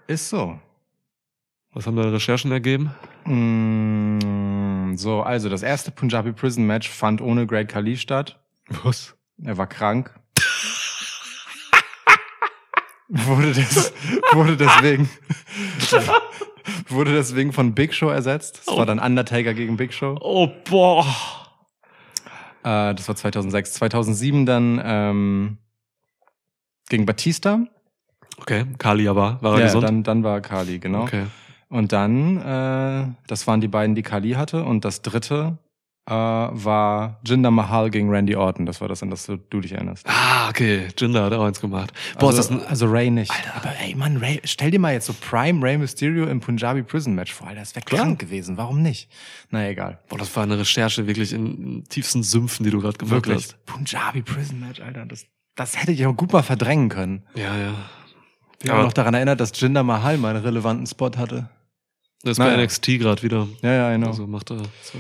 [0.08, 0.60] Ist so.
[1.74, 2.92] Was haben deine Recherchen ergeben?
[3.30, 8.40] Mm, so, also das erste Punjabi Prison Match fand ohne Great Khali statt.
[8.84, 9.16] Was?
[9.44, 10.14] Er war krank.
[13.08, 13.94] wurde, das,
[14.34, 15.10] wurde deswegen
[16.88, 18.64] wurde deswegen von Big Show ersetzt.
[18.66, 20.18] Das war dann Undertaker gegen Big Show.
[20.22, 21.06] Oh, boah.
[22.64, 23.74] Äh, das war 2006.
[23.74, 25.58] 2007 dann ähm,
[26.90, 27.60] gegen Batista.
[28.40, 29.84] Okay, Kali aber, war er Ja, gesund?
[29.84, 31.04] dann, dann war Kali, genau.
[31.04, 31.26] Okay.
[31.70, 34.64] Und dann, äh, das waren die beiden, die Kali hatte.
[34.64, 35.58] Und das dritte
[36.08, 38.66] äh, war Jinder Mahal gegen Randy Orton.
[38.66, 40.04] Das war das, an das du, dich erinnerst.
[40.10, 41.94] Ah, okay, Jinder hat auch eins gemacht.
[42.18, 43.32] Boah, also, ist das ein, also Ray nicht.
[43.56, 47.14] aber ey, Mann, Ray, stell dir mal jetzt so Prime Ray Mysterio im Punjabi Prison
[47.14, 47.48] Match vor.
[47.48, 48.58] Alter, das wäre krank gewesen.
[48.58, 49.08] Warum nicht?
[49.52, 50.00] Na egal.
[50.10, 53.36] boah, das war eine Recherche wirklich in, tiefsten Sümpfen, die du gerade gemacht Wirklich.
[53.36, 53.66] hast.
[53.68, 55.06] Punjabi Prison Match, Alter.
[55.06, 57.22] Das, das hätte ich auch gut mal verdrängen können.
[57.36, 57.74] Ja, ja.
[58.64, 61.50] Ich Aber- habe noch daran erinnert, dass Jinder Mahal mal einen relevanten Spot hatte.
[62.24, 62.56] Das ist Naja.
[62.58, 63.48] bei NXT gerade wieder.
[63.62, 64.08] Ja, ja, genau.
[64.08, 64.58] Also macht er.
[64.82, 65.00] So.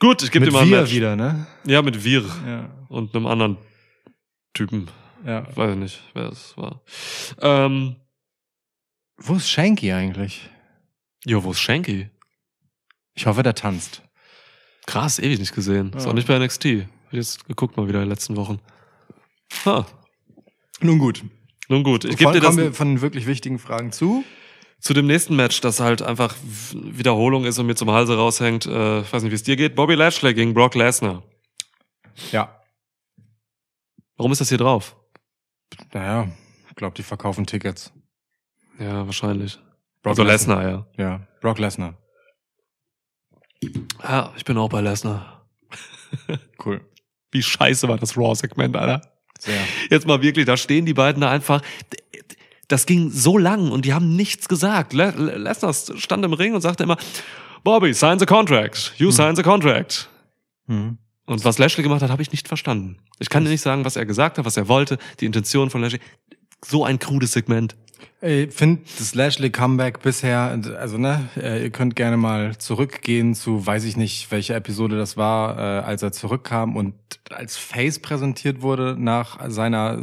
[0.00, 0.92] Gut, ich gebe dir mal ein wir Match.
[0.92, 1.46] wieder, ne?
[1.64, 2.70] Ja, mit Wir Ja.
[2.88, 3.56] und einem anderen
[4.52, 4.88] Typen.
[5.24, 5.46] ja.
[5.56, 6.82] Weiß ich nicht, wer es war.
[7.40, 7.96] Ähm,
[9.18, 10.50] Wo ist Shanky eigentlich?
[11.24, 12.10] jo, wo ist Shanky?
[13.14, 14.02] Ich hoffe, der tanzt.
[14.86, 15.92] Krass, ewig nicht gesehen.
[15.92, 16.10] Ist Ja.
[16.10, 16.64] auch nicht bei NXT.
[16.64, 18.58] Hab ich jetzt geguckt mal wieder in den letzten Wochen.
[19.64, 19.86] Ha.
[20.80, 21.22] Nun gut.
[21.68, 24.24] Nun gut, ich gebe dir das kommen wir von wirklich wichtigen Fragen zu.
[24.82, 26.34] Zu dem nächsten Match, das halt einfach
[26.72, 28.66] Wiederholung ist und mir zum Halse raushängt.
[28.66, 29.76] Äh, ich weiß nicht, wie es dir geht.
[29.76, 31.22] Bobby Lashley gegen Brock Lesnar.
[32.32, 32.60] Ja.
[34.16, 34.96] Warum ist das hier drauf?
[35.92, 36.28] Naja,
[36.68, 37.92] ich glaube, die verkaufen Tickets.
[38.78, 39.58] Ja, wahrscheinlich.
[40.02, 40.86] Brock also Lesnar, ja.
[40.98, 41.96] Ja, Brock Lesnar.
[44.02, 45.46] Ja, ich bin auch bei Lesnar.
[46.64, 46.80] Cool.
[47.32, 49.00] Wie scheiße war das Raw-Segment, Alter.
[49.40, 49.58] Sehr.
[49.90, 51.60] Jetzt mal wirklich, da stehen die beiden da einfach.
[52.72, 54.94] Das ging so lang und die haben nichts gesagt.
[54.94, 56.96] Le Le Lesnar stand im Ring und sagte immer,
[57.64, 58.94] Bobby, sign the contract.
[58.96, 60.08] You sign the contract.
[60.68, 60.96] Mhm.
[61.26, 62.96] Und was Lashley gemacht hat, habe ich nicht verstanden.
[63.18, 65.82] Ich kann dir nicht sagen, was er gesagt hat, was er wollte, die Intention von
[65.82, 66.00] Lashley.
[66.64, 67.76] So ein krudes Segment.
[68.20, 73.66] Ich finde das Lashley Comeback bisher, also ne, äh, ihr könnt gerne mal zurückgehen zu,
[73.66, 76.94] weiß ich nicht, welche Episode das war, äh, als er zurückkam und
[77.30, 79.98] als Face präsentiert wurde nach seiner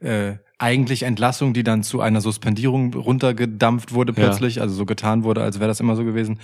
[0.00, 4.26] äh, eigentlich Entlassung, die dann zu einer Suspendierung runtergedampft wurde Ja.
[4.26, 6.40] plötzlich, also so getan wurde, als wäre das immer so gewesen.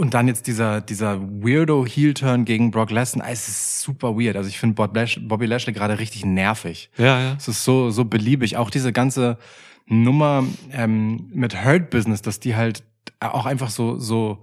[0.00, 4.34] Und dann jetzt dieser, dieser weirdo Heel-Turn gegen Brock Lesnar, es ist super weird.
[4.34, 6.88] Also ich finde Bobby Lashley gerade richtig nervig.
[6.96, 7.34] Ja, ja.
[7.36, 8.56] Es ist so, so beliebig.
[8.56, 9.36] Auch diese ganze
[9.84, 12.82] Nummer ähm, mit Hurt Business, dass die halt
[13.20, 14.42] auch einfach so, so,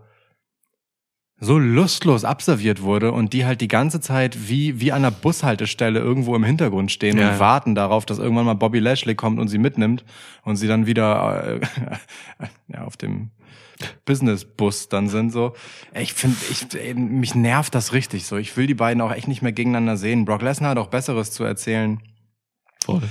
[1.39, 5.99] so lustlos abserviert wurde und die halt die ganze Zeit wie, wie an einer Bushaltestelle
[5.99, 9.47] irgendwo im Hintergrund stehen Ja, und warten darauf, dass irgendwann mal Bobby Lashley kommt und
[9.47, 10.05] sie mitnimmt
[10.43, 11.61] und sie dann wieder äh,
[12.67, 13.31] ja, auf dem
[14.05, 15.53] Business-Bus dann sind so.
[15.93, 18.37] Ich finde, ich, mich nervt das richtig so.
[18.37, 20.25] Ich will die beiden auch echt nicht mehr gegeneinander sehen.
[20.25, 22.01] Brock Lesnar hat auch Besseres zu erzählen.
[22.83, 23.03] Voll.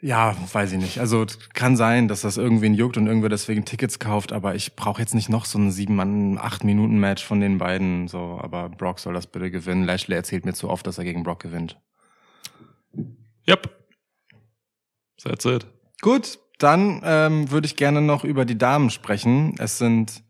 [0.00, 1.00] Ja, weiß ich nicht.
[1.00, 5.00] Also kann sein, dass das irgendwen juckt und irgendwer deswegen Tickets kauft, aber ich brauche
[5.00, 8.06] jetzt nicht noch so ein sieben Mann, acht Minuten Match von den beiden.
[8.06, 9.84] So, aber Brock soll das bitte gewinnen.
[9.84, 11.80] Lashley erzählt mir zu oft, dass er gegen Brock gewinnt.
[13.48, 13.70] Yep.
[15.22, 15.66] That's it.
[16.02, 19.54] Gut, dann ähm, würde ich gerne noch über die Damen sprechen.
[19.58, 20.22] Es sind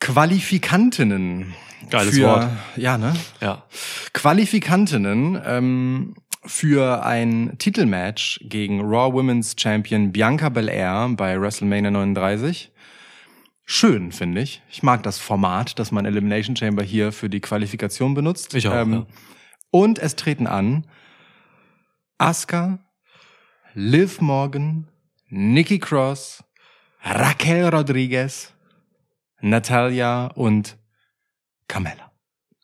[0.00, 1.54] Qualifikantinnen.
[1.90, 2.48] Geiles für, Wort.
[2.76, 3.14] Ja, ne?
[3.40, 3.64] Ja.
[4.12, 12.72] Qualifikantinnen ähm, für ein Titelmatch gegen Raw Women's Champion Bianca Belair bei WrestleMania 39.
[13.64, 14.62] Schön, finde ich.
[14.70, 18.54] Ich mag das Format, dass man Elimination Chamber hier für die Qualifikation benutzt.
[18.54, 19.06] Ähm, Ich auch, ja.
[19.70, 20.86] Und es treten an
[22.18, 22.78] Asuka,
[23.78, 24.88] Liv Morgan,
[25.28, 26.42] Nikki Cross,
[27.04, 28.54] Raquel Rodriguez,
[29.42, 30.78] Natalia und
[31.68, 32.10] Carmella.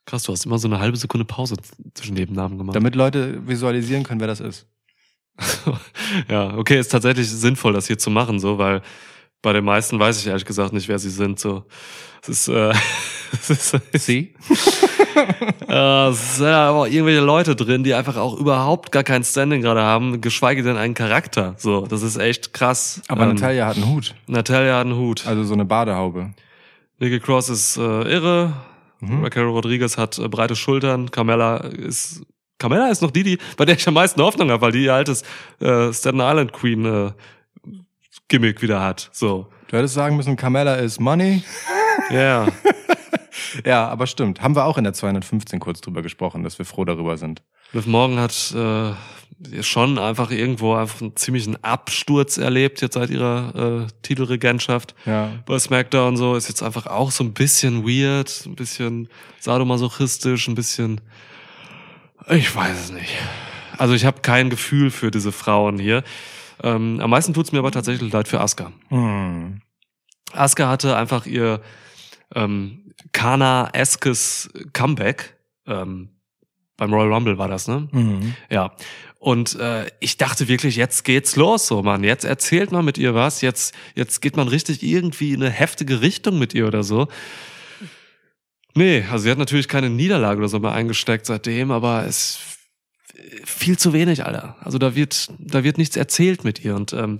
[0.07, 1.57] Krass, du hast immer so eine halbe Sekunde Pause
[1.93, 2.75] zwischen den Namen gemacht.
[2.75, 4.67] Damit Leute visualisieren können, wer das ist.
[6.29, 8.81] ja, okay, ist tatsächlich sinnvoll, das hier zu machen, so, weil
[9.43, 11.39] bei den meisten weiß ich ehrlich gesagt nicht, wer sie sind.
[11.39, 11.65] So,
[12.23, 12.73] es ist, äh,
[13.33, 14.33] es ist, Sie?
[15.69, 19.61] äh, es sind aber auch irgendwelche Leute drin, die einfach auch überhaupt gar kein Standing
[19.61, 21.55] gerade haben, geschweige denn einen Charakter.
[21.57, 23.01] So, das ist echt krass.
[23.07, 24.15] Aber Ähm, Natalia hat einen Hut.
[24.27, 25.25] Natalia hat einen Hut.
[25.27, 26.33] Also so eine Badehaube.
[26.99, 28.53] Nikki Cross ist äh, irre.
[28.99, 29.23] Mhm.
[29.23, 31.11] Raquel Rodriguez hat äh, breite Schultern.
[31.11, 32.23] Carmella ist
[32.59, 34.93] Carmella ist noch die, die, bei der ich am meisten Hoffnung habe, weil die ihr
[34.93, 35.23] altes
[35.59, 37.11] äh, Staten Island Queen äh,
[38.29, 39.09] Gimmick wieder hat.
[39.11, 39.47] So.
[39.67, 41.43] Du hättest sagen müssen, Carmella is money.
[42.09, 42.47] Ja.
[43.65, 44.41] Ja, aber stimmt.
[44.41, 47.41] Haben wir auch in der 215 kurz drüber gesprochen, dass wir froh darüber sind.
[47.73, 53.85] Liv Morgan hat äh, schon einfach irgendwo einfach einen ziemlichen Absturz erlebt jetzt seit ihrer
[53.85, 55.31] äh, Titelregentschaft Ja.
[55.45, 60.55] bei SmackDown so ist jetzt einfach auch so ein bisschen weird, ein bisschen sadomasochistisch, ein
[60.55, 61.01] bisschen
[62.29, 63.11] ich weiß es nicht.
[63.77, 66.03] Also ich habe kein Gefühl für diese Frauen hier.
[66.61, 68.71] Ähm, am meisten tut's mir aber tatsächlich leid für Asuka.
[68.89, 69.61] Hm.
[70.31, 71.59] Asuka hatte einfach ihr
[72.33, 75.37] ähm, Kana-eskes Comeback.
[75.67, 76.09] Ähm,
[76.77, 77.87] beim Royal Rumble war das, ne?
[77.91, 78.35] Mhm.
[78.49, 78.75] Ja.
[79.19, 82.03] Und äh, ich dachte wirklich, jetzt geht's los, so Mann.
[82.03, 83.41] Jetzt erzählt man mit ihr was.
[83.41, 87.07] Jetzt, jetzt geht man richtig irgendwie in eine heftige Richtung mit ihr oder so.
[88.75, 92.39] Nee, also sie hat natürlich keine Niederlage oder so mehr eingesteckt seitdem, aber es
[93.45, 94.57] viel zu wenig, Alter.
[94.59, 96.75] Also da wird, da wird nichts erzählt mit ihr.
[96.75, 97.19] Und ähm,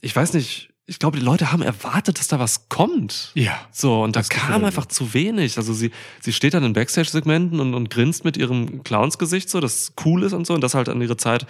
[0.00, 3.30] ich weiß nicht, ich glaube, die Leute haben erwartet, dass da was kommt.
[3.34, 3.60] Ja.
[3.70, 5.56] So, und da kam einfach zu wenig.
[5.56, 9.92] Also sie, sie steht dann in Backstage-Segmenten und, und grinst mit ihrem Clownsgesicht so, das
[10.04, 11.46] cool ist und so, und das halt an ihre Zeit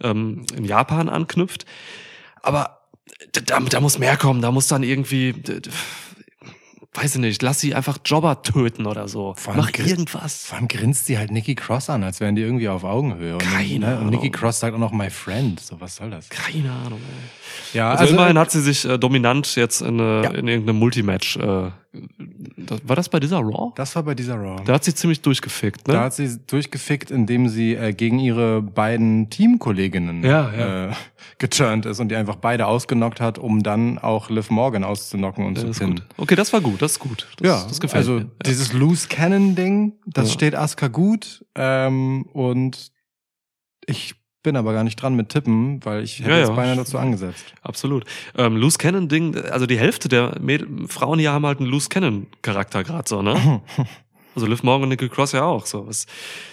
[0.00, 1.66] ähm, in Japan anknüpft.
[2.42, 2.82] Aber
[3.32, 5.34] da, da, da muss mehr kommen, da muss dann irgendwie,
[6.96, 9.34] weiß ich nicht, lass sie einfach Jobber töten oder so.
[9.36, 10.46] Vor allem Mach irgendwas.
[10.46, 13.34] Vor allem grinst sie halt Nikki Cross an, als wären die irgendwie auf Augenhöhe.
[13.34, 13.98] Und, Keine ne?
[13.98, 14.32] und Nikki Ahnung.
[14.32, 15.60] Cross sagt auch noch my friend.
[15.60, 16.28] So, was soll das?
[16.28, 17.00] Keine Ahnung.
[17.72, 17.78] Ey.
[17.78, 20.30] Ja, Also, immerhin hat sie sich äh, dominant jetzt in, äh, Ja.
[20.30, 21.36] in irgendeinem Multimatch.
[21.36, 21.70] Äh,
[22.56, 23.72] das, war das bei dieser Raw?
[23.76, 24.62] das war bei dieser Raw.
[24.64, 25.94] Da hat sie ziemlich durchgefickt, ne?
[25.94, 30.86] Da hat sie durchgefickt, indem sie äh, gegen ihre beiden Teamkolleginnen Ja, ja.
[30.88, 30.92] Äh,
[31.38, 35.58] geturnt ist und die einfach beide ausgenockt hat, um dann auch Liv Morgan auszunocken und
[35.58, 36.00] Ja, zu pinnen.
[36.16, 37.28] Okay, das war gut, das ist gut.
[37.38, 38.20] Das, Ja, das gefällt also mir.
[38.20, 38.28] Ja.
[38.46, 40.34] dieses Loose Cannon Ding, das Ja.
[40.34, 42.92] steht Asuka gut ähm, und
[43.86, 44.14] ich
[44.46, 46.54] bin aber gar nicht dran mit Tippen, weil ich hätte Ja, jetzt ja.
[46.54, 47.52] beinahe dazu angesetzt.
[47.62, 48.04] Absolut.
[48.38, 51.88] Ähm, Loose Cannon Ding, also die Hälfte der Mäd Frauen hier haben halt einen Loose
[51.88, 53.60] Cannon Charakter gerade so, ne?
[54.36, 55.86] Also Liv Morgan und Nicole Cross ja auch so.
[55.88, 56.06] Was,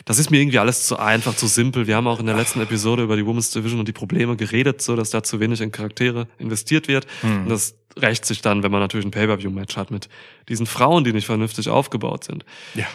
[0.06, 1.86] das ist mir irgendwie alles zu einfach, zu simpel.
[1.86, 4.82] Wir haben auch in der letzten Episode über die Women's Division und die Probleme geredet,
[4.82, 7.06] so dass da zu wenig in Charaktere investiert wird.
[7.22, 7.44] Hm.
[7.44, 10.08] Und das rächt sich dann, wenn man natürlich ein Pay-Per-View-Match hat mit
[10.48, 12.46] diesen Frauen, die nicht vernünftig aufgebaut sind.
[12.74, 12.86] Ja.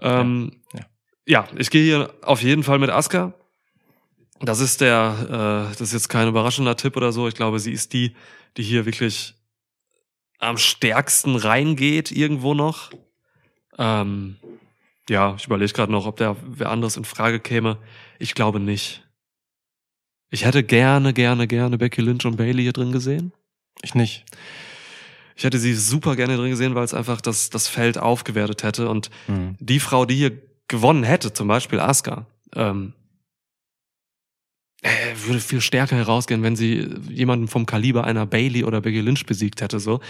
[0.00, 0.80] Ähm, Ja,
[1.26, 1.48] ja.
[1.58, 3.34] ich gehe hier auf jeden Fall mit Asuka.
[4.40, 7.26] Das ist der, äh, das ist jetzt kein überraschender Tipp oder so.
[7.28, 8.14] Ich glaube, sie ist die,
[8.56, 9.34] die hier wirklich
[10.38, 12.90] am stärksten reingeht irgendwo noch.
[13.78, 14.36] Ähm,
[15.08, 17.78] ja, ich überlege gerade noch, ob der wer anderes in Frage käme.
[18.18, 19.04] Ich glaube nicht.
[20.30, 23.32] Ich hätte gerne, gerne, gerne Becky Lynch und Bailey hier drin gesehen.
[23.82, 24.24] Ich nicht.
[25.34, 28.88] Ich hätte sie super gerne drin gesehen, weil es einfach das, das Feld aufgewertet hätte.
[28.88, 29.56] Und Hm.
[29.58, 30.32] die Frau, die hier
[30.66, 33.07] gewonnen hätte, zum Beispiel Asuka, ähm, äh,
[35.26, 39.60] würde viel stärker herausgehen, wenn sie jemanden vom Kaliber einer Bailey oder Becky Lynch besiegt
[39.60, 39.80] hätte.
[39.80, 40.00] So,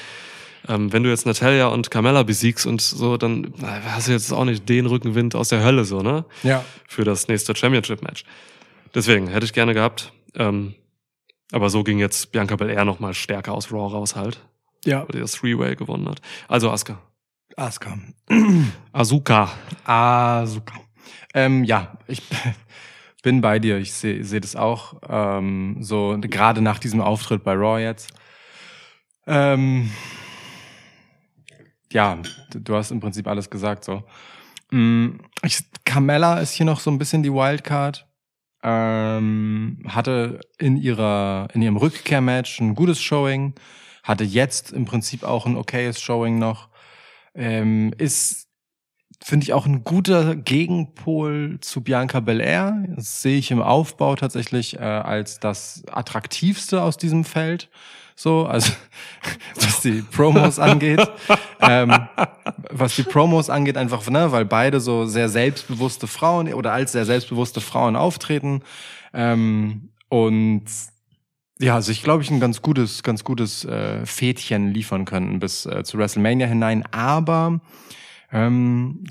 [0.69, 4.33] ähm, wenn du jetzt Natalia und Carmella besiegst und so, dann äh, hast du jetzt
[4.33, 6.25] auch nicht den Rückenwind aus der Hölle so, ne?
[6.43, 6.65] Ja.
[6.87, 8.25] Für das nächste Championship-Match.
[8.95, 10.13] Deswegen hätte ich gerne gehabt.
[10.35, 10.75] Ähm,
[11.53, 14.41] aber so ging jetzt Bianca Belair noch mal stärker aus Raw raus halt,
[14.85, 15.01] Ja.
[15.01, 16.21] weil die das Three-Way gewonnen hat.
[16.47, 17.01] Also Asuka.
[17.57, 17.97] Asuka.
[18.93, 19.51] Asuka.
[19.85, 20.75] Asuka.
[21.35, 22.23] Ähm, ja, ich
[23.23, 23.79] bin bei dir.
[23.79, 25.01] Ich sehe seh das auch.
[25.09, 28.13] Ähm, so gerade nach diesem Auftritt bei Raw jetzt.
[29.27, 29.91] Ähm,
[31.93, 32.19] ja,
[32.51, 33.85] du du hast im Prinzip alles gesagt.
[33.85, 34.05] So,
[34.71, 38.07] Mm, ich, Carmella ist hier noch so ein bisschen die Wildcard.
[38.63, 43.55] Ähm, hatte in ihrer in ihrem Rückkehrmatch ein gutes Showing.
[44.03, 46.69] Hatte jetzt im Prinzip auch ein okayes Showing noch.
[47.35, 48.48] Ähm, ist
[49.23, 52.85] finde ich auch ein guter Gegenpol zu Bianca Belair.
[52.95, 57.69] Das sehe ich im Aufbau tatsächlich äh, als das attraktivste aus diesem Feld.
[58.15, 58.73] So, also
[59.55, 61.07] was die Promos angeht.
[61.61, 61.93] ähm,
[62.71, 67.05] was die Promos angeht, einfach, ne, weil beide so sehr selbstbewusste Frauen oder als sehr
[67.05, 68.63] selbstbewusste Frauen auftreten.
[69.13, 70.65] Ähm, und
[71.61, 75.67] ja, also ich glaube, ich ein ganz gutes, ganz gutes äh, Fädchen liefern könnten bis
[75.67, 76.85] äh, zu WrestleMania hinein.
[76.93, 77.61] Aber
[78.33, 79.05] ähm,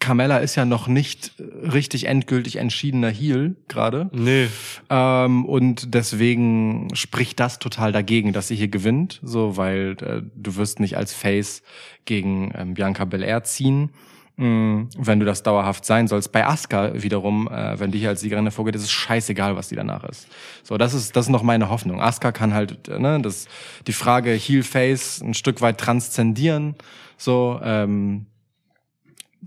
[0.00, 4.10] Carmella ist ja noch nicht richtig endgültig entschiedener Heel gerade.
[4.12, 4.48] Nee.
[4.90, 10.56] Ähm, und deswegen spricht das total dagegen, dass sie hier gewinnt, so weil äh, du
[10.56, 11.62] wirst nicht als Face
[12.04, 13.90] gegen ähm, Bianca Belair ziehen.
[14.36, 16.30] Mm, Wenn du das dauerhaft sein sollst.
[16.30, 19.76] Bei Asuka wiederum, äh, wenn die hier als Siegerin hervorgeht, ist es scheißegal, was die
[19.76, 20.28] danach ist.
[20.62, 22.02] So, das ist, das ist noch meine Hoffnung.
[22.02, 23.48] Asuka kann halt, äh, ne, das,
[23.86, 26.74] die Frage Heel Face ein Stück weit transzendieren.
[27.16, 28.26] So, ähm,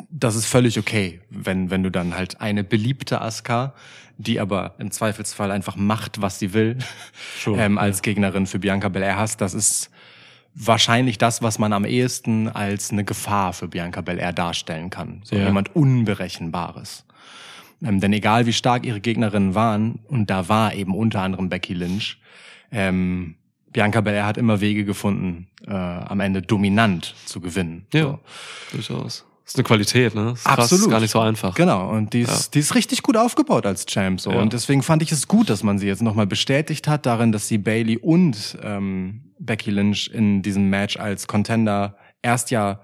[0.09, 3.75] das ist völlig okay, wenn, wenn du dann halt eine beliebte Asuka,
[4.17, 6.79] die aber im Zweifelsfall einfach macht, was sie will,
[7.37, 9.39] Schon, ähm, als Gegnerin für Bianca Belair hast.
[9.39, 9.91] Das ist
[10.55, 15.21] wahrscheinlich das, was man am ehesten als eine Gefahr für Bianca Belair darstellen kann.
[15.23, 15.45] So Ja.
[15.45, 17.05] jemand Unberechenbares.
[17.81, 21.73] Ähm, denn egal wie stark ihre Gegnerinnen waren, und da war eben unter anderem Becky
[21.73, 22.17] Lynch,
[22.71, 23.35] ähm,
[23.71, 27.85] Bianca Belair hat immer Wege gefunden, äh, am Ende dominant zu gewinnen.
[27.93, 28.19] Ja, So.
[28.71, 29.25] durchaus.
[29.49, 30.25] Das ist eine Qualität, ne?
[30.25, 30.85] Das ist krass, Absolut.
[30.85, 31.55] Ist gar nicht so einfach.
[31.55, 34.21] Genau, und die ist, die ist richtig gut aufgebaut als Champ.
[34.21, 34.29] So.
[34.31, 34.39] Ja.
[34.39, 37.47] Und deswegen fand ich es gut, dass man sie jetzt nochmal bestätigt hat darin, dass
[37.47, 42.79] sie Bailey und ähm, Becky Lynch in diesem Match als Contender erst ja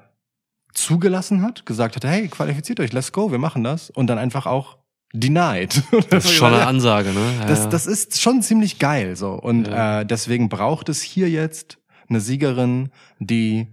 [0.74, 3.92] zugelassen hat, gesagt hat, hey, qualifiziert euch, let's go, wir machen das.
[3.92, 4.78] Und dann einfach auch
[5.14, 5.84] denied.
[6.10, 7.34] Das ist schon eine Ansage, ne?
[7.42, 7.68] Ja, Das, ja.
[7.68, 9.34] das ist schon ziemlich geil so.
[9.34, 10.02] Und Ja.
[10.02, 11.78] äh, deswegen braucht es hier jetzt
[12.10, 12.90] eine Siegerin,
[13.20, 13.68] die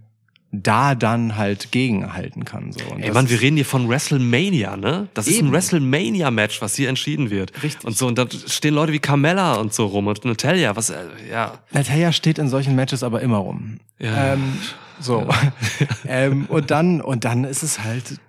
[0.55, 2.71] da dann halt gegenhalten kann.
[2.71, 2.85] So.
[2.93, 5.07] Und Ey, Mann, ist- wir reden hier von WrestleMania, ne?
[5.15, 5.47] Das ist Eben.
[5.47, 7.51] ein WrestleMania-Match, was hier entschieden wird.
[7.63, 7.83] Richtig.
[7.83, 10.95] Und so, und da stehen Leute wie Carmella und so rum und Natalia, was, äh,
[11.31, 11.57] ja.
[11.71, 13.79] Natalia steht in solchen Matches aber immer rum.
[13.97, 14.33] Ja.
[14.33, 14.53] Ähm,
[14.99, 15.27] so.
[16.07, 18.19] ähm, und dann, und dann ist es halt,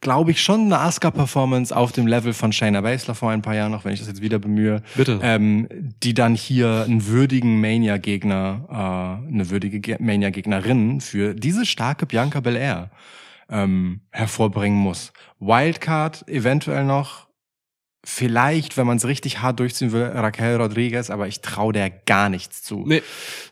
[0.00, 3.74] glaube ich, schon eine Asuka-Performance auf dem Level von Shayna Baszler vor ein paar Jahren,
[3.74, 4.82] auch wenn ich das jetzt wieder bemühe.
[4.94, 5.20] Bitte.
[5.22, 5.68] Ähm,
[6.02, 12.40] die dann hier einen würdigen Mania-Gegner, äh, eine würdige Ge- Mania-Gegnerin für diese starke Bianca
[12.40, 12.90] Belair
[13.50, 15.12] ähm, hervorbringen muss.
[15.38, 17.26] Wildcard eventuell noch,
[18.02, 22.30] vielleicht, wenn man es richtig hart durchziehen will, Raquel Rodriguez, aber ich traue der gar
[22.30, 22.84] nichts zu.
[22.86, 23.02] Nee.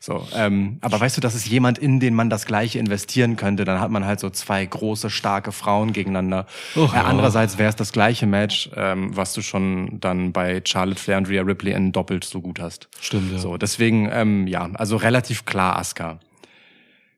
[0.00, 3.64] So, ähm, aber weißt du, das ist jemand, in den man das Gleiche investieren könnte.
[3.66, 6.46] Dann hat man halt so zwei große, starke Frauen gegeneinander.
[6.76, 11.00] Och, äh, andererseits wäre es das gleiche Match, ähm, was du schon dann bei Charlotte
[11.00, 12.88] Flair und Rhea Ripley in doppelt so gut hast.
[13.00, 13.38] Stimmt, ja.
[13.38, 16.20] So, deswegen, ähm, ja, also relativ klar Asuka.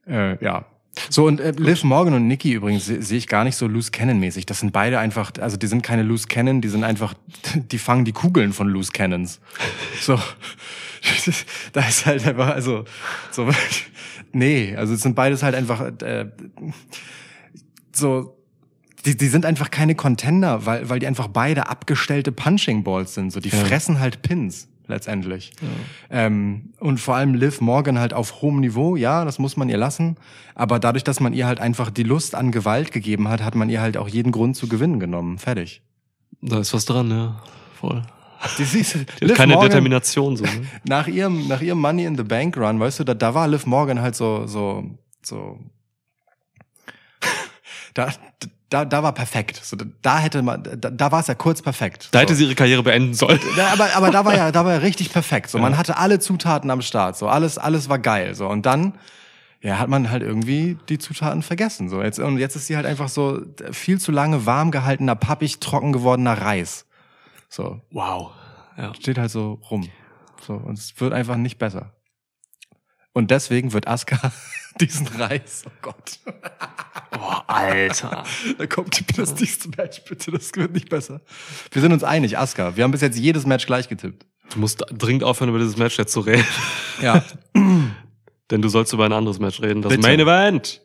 [0.08, 0.64] Äh, ja.
[1.08, 3.90] So, und äh, Liv Morgan und Nikki übrigens se- sehe ich gar nicht so loose
[3.90, 4.44] Cannon-mäßig.
[4.46, 7.14] Das sind beide einfach, also die sind keine loose Cannon, die sind einfach,
[7.54, 9.40] die fangen die Kugeln von loose Cannons.
[10.00, 10.18] So.
[11.72, 12.84] da ist halt einfach, also,
[13.30, 13.48] so,
[14.32, 16.26] nee, also es sind beides halt einfach, äh,
[17.92, 18.36] so,
[19.06, 23.30] die, die sind einfach keine Contender, weil, weil die einfach beide abgestellte Punching Balls sind.
[23.32, 23.58] So, die Ja.
[23.64, 25.52] fressen halt Pins letztendlich.
[26.10, 29.78] Ähm, und vor allem Liv Morgan halt auf hohem Niveau, ja, das muss man ihr
[29.78, 30.16] lassen.
[30.54, 33.70] Aber dadurch, dass man ihr halt einfach die Lust an Gewalt gegeben hat, hat man
[33.70, 35.38] ihr halt auch jeden Grund zu gewinnen genommen.
[35.38, 35.82] Fertig.
[36.42, 37.42] Da ist was dran, ja.
[37.80, 38.02] Voll.
[38.58, 40.50] Die, siehst, Die hat keine Determination, so, ne?
[40.84, 43.66] nach ihrem, nach ihrem Money in the Bank Run, weißt du, da, da war Liv
[43.66, 44.84] Morgan halt so, so,
[45.22, 45.58] so,
[47.94, 48.12] da,
[48.70, 49.60] da, da war perfekt.
[49.62, 52.08] So, da hätte man, da, da war es ja kurz perfekt.
[52.12, 52.22] Da so.
[52.22, 53.40] hätte sie ihre Karriere beenden sollen.
[53.56, 55.50] Ja, aber, aber da war ja, da war ja richtig perfekt.
[55.50, 57.16] So, man hatte alle Zutaten am Start.
[57.18, 58.34] So, alles, alles war geil.
[58.34, 58.94] So, und dann,
[59.60, 61.88] ja, hat man halt irgendwie die Zutaten vergessen.
[61.88, 63.42] So, jetzt, und jetzt ist sie halt einfach so
[63.72, 66.86] viel zu lange warm gehaltener, pappig, trocken gewordener Reis.
[67.48, 68.30] So, Wow.
[68.76, 68.94] Ja.
[68.94, 69.88] steht halt so rum.
[70.46, 71.92] So, und es wird einfach nicht besser.
[73.12, 74.30] Und deswegen wird Asuka
[74.80, 76.18] diesen Reis, oh Gott,
[77.10, 78.24] Boah, Alter.
[78.58, 81.20] da kommt das nächste Match, bitte, das wird nicht besser.
[81.72, 82.76] Wir sind uns einig, Asuka.
[82.76, 84.26] Wir haben bis jetzt jedes Match gleich getippt.
[84.52, 86.44] Du musst dringend aufhören, über dieses Match jetzt zu reden.
[87.00, 87.22] Ja.
[88.50, 89.80] Denn du sollst über ein anderes Match reden.
[89.82, 90.02] Das Bitte.
[90.02, 90.80] Main Event.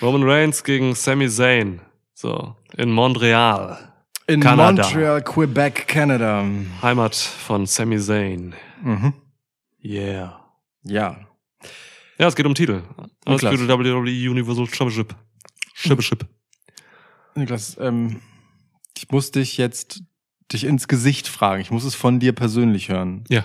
[0.00, 1.80] Roman Reigns gegen Sami Zayn.
[2.14, 3.78] So, in Montreal.
[4.26, 4.82] In Kanada.
[4.82, 6.44] Montreal, Quebec, Canada.
[6.82, 8.54] Heimat von Sami Zayn.
[8.82, 9.12] Mhm.
[9.82, 10.40] Yeah.
[10.82, 11.16] Ja.
[12.18, 12.82] Ja, es geht um Titel.
[13.24, 13.52] Es Niklas.
[13.52, 15.14] geht um WWE Universal Championship.
[15.74, 16.26] Championship.
[17.36, 18.20] Niklas, ähm,
[18.96, 20.02] ich muss dich jetzt
[20.50, 21.60] dich ins Gesicht fragen.
[21.62, 23.22] Ich muss es von dir persönlich hören.
[23.28, 23.44] Ja.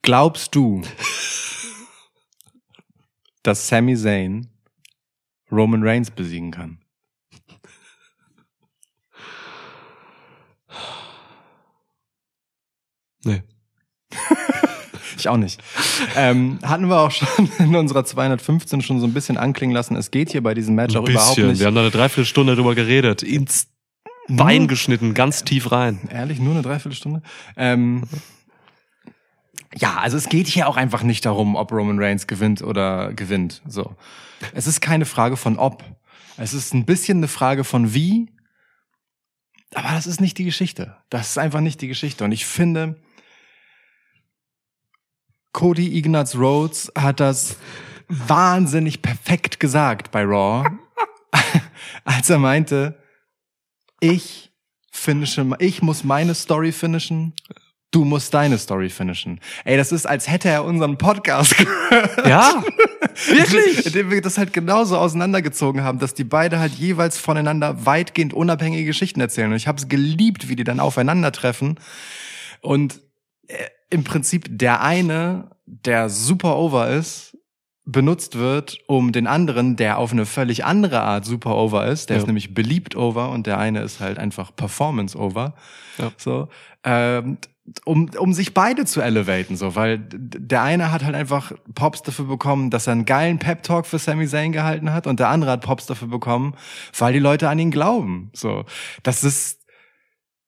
[0.00, 0.82] Glaubst du,
[3.42, 4.48] dass Sami Zayn
[5.50, 6.80] Roman Reigns besiegen kann?
[13.24, 13.42] Nee.
[15.24, 15.58] Ich auch nicht.
[16.16, 19.96] ähm, hatten wir auch schon in unserer 215 schon so ein bisschen anklingen lassen.
[19.96, 21.48] Es geht hier bei diesem Match auch Ein überhaupt bisschen.
[21.48, 21.60] nicht.
[21.60, 23.22] Wir haben da eine Dreiviertelstunde drüber geredet.
[23.22, 23.68] Ins
[24.28, 26.00] Bein geschnitten, ganz tief rein.
[26.10, 27.22] Ehrlich, nur eine Dreiviertelstunde?
[27.56, 28.02] Ähm,
[29.74, 33.62] ja, also es geht hier auch einfach nicht darum, ob Roman Reigns gewinnt oder gewinnt.
[33.66, 33.96] So.
[34.52, 35.82] Es ist keine Frage von ob.
[36.36, 38.28] Es ist ein bisschen eine Frage von wie.
[39.74, 40.98] Aber das ist nicht die Geschichte.
[41.08, 42.24] Das ist einfach nicht die Geschichte.
[42.24, 42.96] Und ich finde,
[45.54, 47.56] Cody Ignatz Rhodes hat das
[48.08, 50.68] wahnsinnig perfekt gesagt bei Raw,
[52.04, 52.98] als er meinte,
[54.00, 54.52] ich
[54.90, 57.34] finische, ich muss meine Story finishen,
[57.92, 59.40] du musst deine Story finishen.
[59.64, 62.26] Ey, das ist, als hätte er unseren Podcast gehört.
[62.26, 62.62] Ja.
[63.28, 63.86] Wirklich?
[63.86, 68.84] Indem wir das halt genauso auseinandergezogen haben, dass die beide halt jeweils voneinander weitgehend unabhängige
[68.84, 69.50] Geschichten erzählen.
[69.50, 71.78] Und ich habe es geliebt, wie die dann aufeinandertreffen.
[72.60, 73.03] Und
[73.90, 77.36] im Prinzip der eine, der super over ist,
[77.86, 82.16] benutzt wird, um den anderen, der auf eine völlig andere Art super over ist, der
[82.16, 82.22] Ja.
[82.22, 85.54] ist nämlich beliebt over und der eine ist halt einfach performance over.
[85.98, 86.10] Ja.
[86.16, 86.48] So,
[86.82, 87.36] ähm,
[87.84, 92.26] um, um sich beide zu elevaten, so, weil der eine hat halt einfach Pops dafür
[92.26, 95.62] bekommen, dass er einen geilen Pep-Talk für Sami Zayn gehalten hat und der andere hat
[95.62, 96.54] Pops dafür bekommen,
[96.98, 98.30] weil die Leute an ihn glauben.
[98.34, 98.64] So,
[99.02, 99.60] das ist,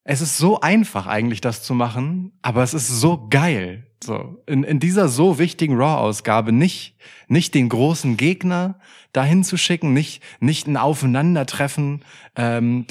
[0.09, 3.83] es ist so einfach eigentlich, das zu machen, aber es ist so geil.
[4.01, 6.95] So, in, in dieser so wichtigen Raw-Ausgabe nicht,
[7.27, 8.79] nicht den großen Gegner
[9.11, 12.05] dahin zu schicken, nicht, nicht ein Aufeinandertreffen,
[12.37, 12.85] ähm,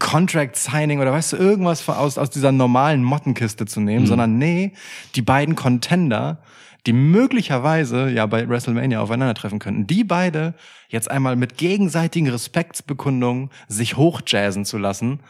[0.00, 4.72] Contract-Signing oder weißt du, irgendwas von- aus, aus dieser normalen Mottenkiste zu nehmen, sondern nee,
[5.14, 6.42] die beiden Contender,
[6.86, 10.54] die möglicherweise ja bei WrestleMania aufeinandertreffen könnten, die beide
[10.88, 15.20] jetzt einmal mit gegenseitigen Respektsbekundungen sich hochjazzen zu lassen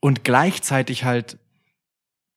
[0.00, 1.38] und gleichzeitig halt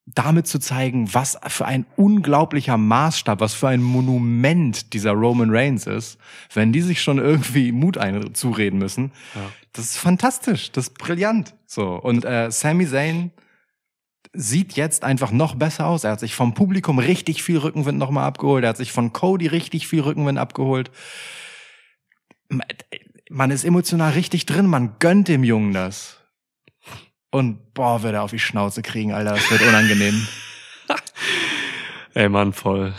[0.05, 5.87] damit zu zeigen, was für ein unglaublicher Maßstab, was für ein Monument dieser Roman Reigns
[5.87, 6.17] ist,
[6.53, 9.13] wenn die sich schon irgendwie Mut ein zureden müssen.
[9.33, 9.49] Ja.
[9.71, 11.55] Das ist fantastisch, das ist brillant.
[11.65, 13.31] So und äh, Sami Zayn
[14.33, 16.03] sieht jetzt einfach noch besser aus.
[16.03, 18.63] Er hat sich vom Publikum richtig viel Rückenwind nochmal abgeholt.
[18.63, 20.91] Er hat sich von Cody richtig viel Rückenwind abgeholt.
[23.29, 24.65] Man ist emotional richtig drin.
[24.65, 26.22] Man gönnt dem Jungen das.
[27.33, 29.31] Und boah, wird er auf die Schnauze kriegen, Alter.
[29.31, 30.27] Das wird unangenehm.
[32.13, 32.93] Ey, Mann, voll.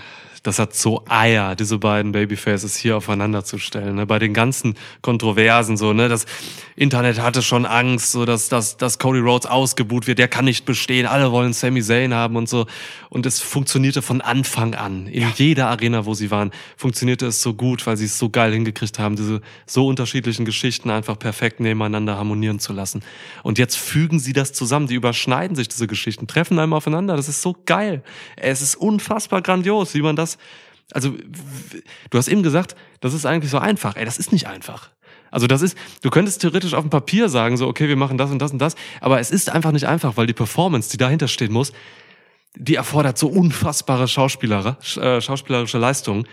[0.45, 3.97] Das hat so Eier, diese beiden Babyfaces hier aufeinander zu stellen.
[3.97, 4.05] Ne?
[4.07, 6.11] Bei den ganzen Kontroversen so, ne?
[6.11, 6.27] Das
[6.77, 10.19] Internet hatte schon Angst, so dass, dass, dass Cody Rhodes ausgebuht wird.
[10.19, 11.07] Der kann nicht bestehen.
[11.07, 12.67] Alle wollen Sami Zayn haben und so.
[13.09, 15.07] Und es funktionierte von Anfang an.
[15.07, 18.53] In jeder Arena, wo sie waren, funktionierte es so gut, weil sie es so geil
[18.53, 23.03] hingekriegt haben, diese so unterschiedlichen Geschichten einfach perfekt nebeneinander harmonieren zu lassen.
[23.43, 24.89] Und jetzt fügen sie das zusammen.
[24.89, 27.17] Die überschneiden sich, diese Geschichten, treffen einmal aufeinander.
[27.17, 28.03] Das ist so geil.
[28.37, 30.34] Es ist unfassbar grandios, wie man das
[30.93, 31.11] also,
[32.11, 33.97] du hast eben gesagt, das ist eigentlich so einfach.
[33.97, 34.91] Ey, das ist nicht einfach.
[35.31, 38.31] Also das ist, du könntest theoretisch auf dem Papier sagen, so, okay, wir machen das
[38.31, 41.27] und das und das, aber es ist einfach nicht einfach, weil die Performance, die dahinter
[41.27, 41.73] stehen muss,
[42.55, 46.29] die erfordert so unfassbare Schauspieler, äh, schauspielerische Leistungen.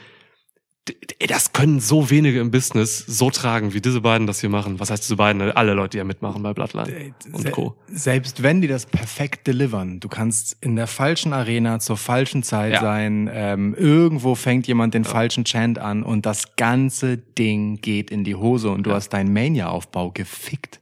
[1.27, 4.79] Das können so wenige im Business so tragen, wie diese beiden das hier machen.
[4.79, 5.39] Was heißt diese beiden?
[5.51, 7.75] Alle Leute, die ja mitmachen bei Bloodline und Se- Co.
[7.87, 12.73] Selbst wenn die das perfekt delivern, du kannst in der falschen Arena zur falschen Zeit
[12.73, 12.81] Ja.
[12.81, 18.23] sein, ähm, irgendwo fängt jemand den falschen Chant an und das ganze Ding geht in
[18.23, 20.81] die Hose und du hast deinen Mania-Aufbau gefickt.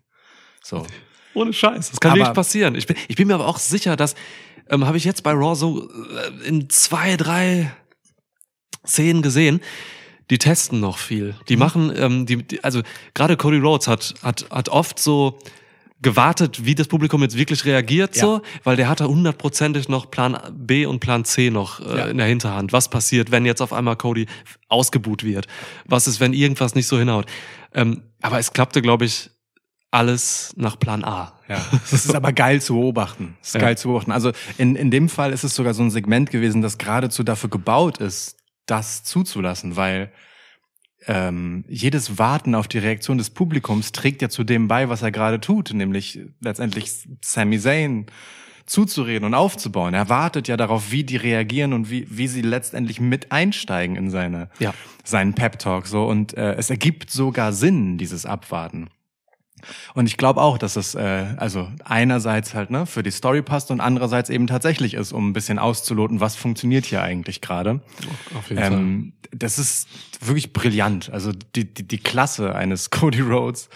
[0.64, 0.86] So.
[1.34, 1.92] Ohne Scheiß.
[1.92, 2.76] Das kann Aber- wirklich passieren.
[2.76, 4.16] Ich bin, ich bin mir aber auch sicher, dass,
[4.70, 7.70] ähm, habe ich jetzt bei Raw so äh, in zwei, drei
[8.86, 9.62] Szenen gesehen,
[10.30, 11.36] die testen noch viel.
[11.50, 11.60] Die Mhm.
[11.60, 12.82] machen, ähm, die, die, also
[13.14, 15.40] gerade Cody Rhodes hat, hat, hat oft so
[16.02, 18.22] gewartet, wie das Publikum jetzt wirklich reagiert, Ja.
[18.22, 22.06] so, weil der hatte hundertprozentig noch Plan B und Plan C noch äh, Ja.
[22.06, 22.72] in der Hinterhand.
[22.72, 24.28] Was passiert, wenn jetzt auf einmal Cody
[24.70, 25.48] ausgebuht wird?
[25.86, 27.26] Was ist, wenn irgendwas nicht so hinhaut?
[27.74, 29.30] Ähm, aber es klappte, glaube ich,
[29.92, 31.34] alles nach Plan A.
[31.50, 33.36] Ja, das ist aber geil zu beobachten.
[33.40, 33.62] Das ist Ja.
[33.62, 34.12] geil zu beobachten.
[34.12, 37.50] Also in, in dem Fall ist es sogar so ein Segment gewesen, das geradezu dafür
[37.50, 38.38] gebaut ist,
[38.70, 40.12] das zuzulassen, weil
[41.08, 45.12] ähm, jedes Warten auf die Reaktion des Publikums trägt ja zu dem bei, was er
[45.12, 48.08] gerade tut, nämlich letztendlich Sami Zayn
[48.66, 49.94] zuzureden und aufzubauen.
[49.94, 54.12] Er wartet ja darauf, wie die reagieren und wie, wie sie letztendlich mit einsteigen in
[54.12, 54.74] seine, Ja.
[55.04, 55.88] seinen Pep-Talk.
[55.88, 56.06] So.
[56.06, 58.90] Und äh, es ergibt sogar Sinn, dieses Abwarten.
[59.94, 63.72] Und ich glaube auch, dass es äh, also einerseits halt ne für die Story passt
[63.72, 67.82] und andererseits eben tatsächlich ist, um ein bisschen auszuloten, was funktioniert hier eigentlich gerade.
[68.38, 69.88] Auf jeden Ähm, das ist
[70.22, 71.10] wirklich brillant.
[71.12, 73.70] Also die, die, die Klasse eines Cody Rhodes.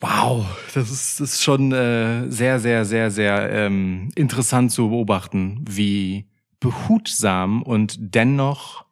[0.00, 5.62] Wow, das ist, das ist schon äh, sehr, sehr, sehr, sehr ähm, interessant zu beobachten,
[5.68, 6.26] wie
[6.58, 8.86] behutsam und dennoch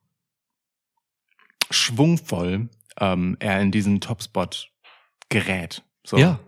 [1.70, 2.68] schwungvoll
[3.01, 4.70] ähm, er in diesen Topspot
[5.29, 5.83] gerät.
[6.05, 6.16] So.
[6.16, 6.41] Ja.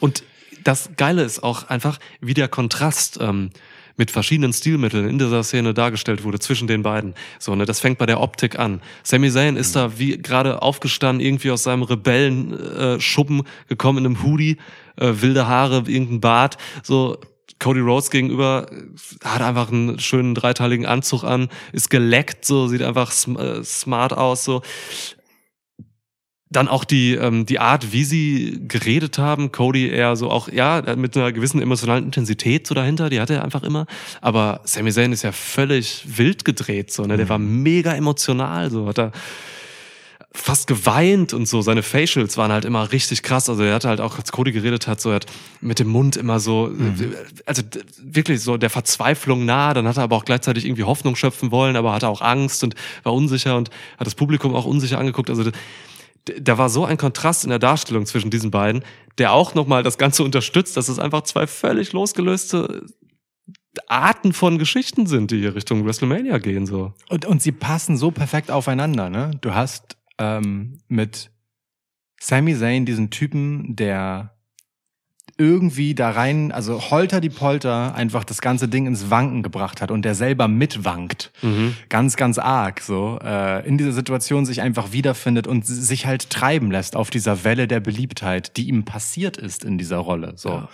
[0.00, 0.24] Und
[0.62, 3.50] das Geile ist auch einfach, wie der Kontrast ähm,
[3.96, 7.14] mit verschiedenen Stilmitteln in dieser Szene dargestellt wurde zwischen den beiden.
[7.38, 8.80] So, ne, das fängt bei der Optik an.
[9.02, 14.06] Sami Zayn ist da wie gerade aufgestanden, irgendwie aus seinem Rebellen-Schuppen äh, Schuppen gekommen in
[14.06, 14.56] einem Hoodie,
[14.96, 17.18] äh, wilde Haare, irgendein Bart, so
[17.60, 22.82] Cody Rhodes gegenüber äh, hat einfach einen schönen dreiteiligen Anzug an, ist geleckt, so sieht
[22.82, 24.62] einfach sm äh, smart aus, so
[26.50, 30.82] dann auch die, ähm, die Art, wie sie geredet haben, Cody eher so auch, ja,
[30.96, 33.86] mit einer gewissen emotionalen Intensität so dahinter, die hatte er einfach immer.
[34.20, 37.16] Aber Sami Zayn ist ja völlig wild gedreht, so, ne?
[37.16, 39.12] Der war mega emotional, so hat er
[40.36, 41.62] fast geweint und so.
[41.62, 43.48] Seine Facials waren halt immer richtig krass.
[43.48, 45.26] Also er hatte halt auch, als Cody geredet hat, so er hat
[45.60, 46.72] mit dem Mund immer so,
[47.46, 49.74] also d- wirklich so der Verzweiflung nah.
[49.74, 52.74] Dann hat er aber auch gleichzeitig irgendwie Hoffnung schöpfen wollen, aber hatte auch Angst und
[53.04, 55.30] war unsicher und hat das Publikum auch unsicher angeguckt.
[55.30, 55.50] Also
[56.24, 58.82] da war so ein Kontrast in der Darstellung zwischen diesen beiden,
[59.18, 62.86] der auch nochmal das Ganze unterstützt, dass es einfach zwei völlig losgelöste
[63.86, 66.94] Arten von Geschichten sind, die hier Richtung WrestleMania gehen, so.
[67.08, 69.32] Und, und sie passen so perfekt aufeinander, ne?
[69.40, 71.30] Du hast ähm, mit
[72.20, 74.33] Sami Zayn diesen Typen, der
[75.36, 79.90] irgendwie da rein, also holter die Polter, einfach das ganze Ding ins Wanken gebracht hat
[79.90, 81.32] und der selber mitwankt.
[81.88, 86.70] Ganz, ganz arg, so, äh, in dieser Situation sich einfach wiederfindet und sich halt treiben
[86.70, 90.50] lässt auf dieser Welle der Beliebtheit, die ihm passiert ist in dieser Rolle, so.
[90.50, 90.68] Ja.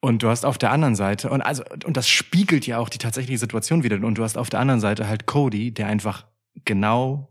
[0.00, 2.98] Und du hast auf der anderen Seite, und also, und das spiegelt ja auch die
[2.98, 3.96] tatsächliche Situation wieder.
[3.96, 6.24] Und du hast auf der anderen Seite halt Cody, der einfach
[6.64, 7.29] genau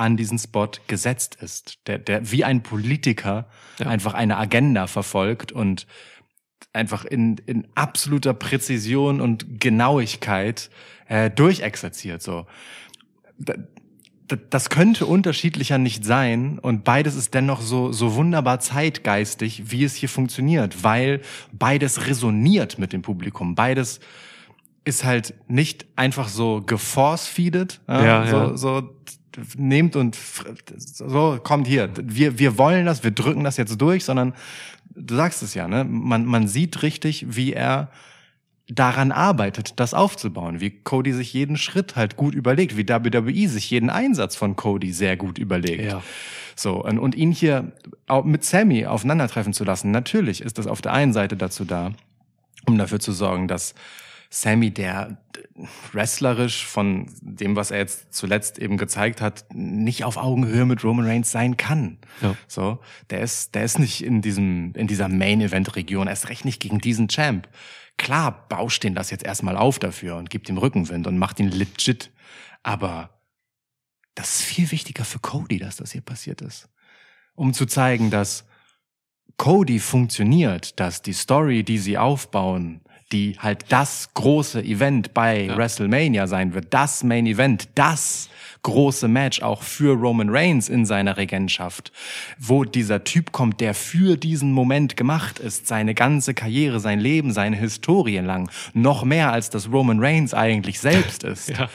[0.00, 1.78] an diesen Spot gesetzt ist.
[1.86, 3.48] Der, der wie ein Politiker
[3.78, 3.86] Ja.
[3.86, 5.86] einfach eine Agenda verfolgt und
[6.72, 10.70] einfach in, in absoluter Präzision und Genauigkeit
[11.08, 12.22] äh, durchexerziert.
[12.22, 12.46] So.
[13.38, 13.54] Da,
[14.28, 19.82] da- das könnte unterschiedlicher nicht sein und beides ist dennoch so, so wunderbar zeitgeistig, wie
[19.84, 21.20] es hier funktioniert, weil
[21.52, 23.54] beides resoniert mit dem Publikum.
[23.56, 23.98] Beides
[24.84, 28.56] ist halt nicht einfach so geforce-feedet, Ja, so, ja.
[28.56, 28.96] so
[29.56, 30.18] nehmt und
[30.76, 31.90] so kommt hier.
[32.02, 34.34] Wir, wir wollen das, wir drücken das jetzt durch, sondern
[34.94, 35.84] du sagst es ja, ne?
[35.84, 37.90] Man, man sieht richtig, wie er
[38.68, 43.70] daran arbeitet, das aufzubauen, wie Cody sich jeden Schritt halt gut überlegt, wie WWE sich
[43.70, 45.84] jeden Einsatz von Cody sehr gut überlegt.
[45.84, 46.02] Ja.
[46.54, 47.72] So, und, und ihn hier
[48.06, 51.92] auch mit Sammy aufeinandertreffen zu lassen, natürlich ist das auf der einen Seite dazu da,
[52.66, 53.74] um dafür zu sorgen, dass
[54.30, 55.18] Sammy, der
[55.92, 61.06] wrestlerisch von dem, was er jetzt zuletzt eben gezeigt hat, nicht auf Augenhöhe mit Roman
[61.06, 61.98] Reigns sein kann.
[62.22, 62.36] Ja.
[62.46, 62.78] So,
[63.10, 67.08] der ist, der ist nicht in diesem, in dieser Main-Event-Region, erst recht nicht gegen diesen
[67.08, 67.48] Champ.
[67.98, 71.50] Klar, bauscht den das jetzt erstmal auf dafür und gibt ihm Rückenwind und macht ihn
[71.50, 72.12] legit.
[72.62, 73.20] Aber
[74.14, 76.68] das ist viel wichtiger für Cody, dass das hier passiert ist.
[77.34, 78.46] Um zu zeigen, dass
[79.36, 82.82] Cody funktioniert, dass die Story, die sie aufbauen,
[83.12, 85.56] die halt das große Event bei Ja.
[85.56, 88.28] WrestleMania sein wird, das Main Event, das
[88.62, 91.92] große Match auch für Roman Reigns in seiner Regentschaft,
[92.38, 97.32] wo dieser Typ kommt, der für diesen Moment gemacht ist, seine ganze Karriere, sein Leben,
[97.32, 101.68] seine Historie lang, noch mehr als das Roman Reigns eigentlich selbst ist Ja.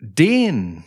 [0.00, 0.82] den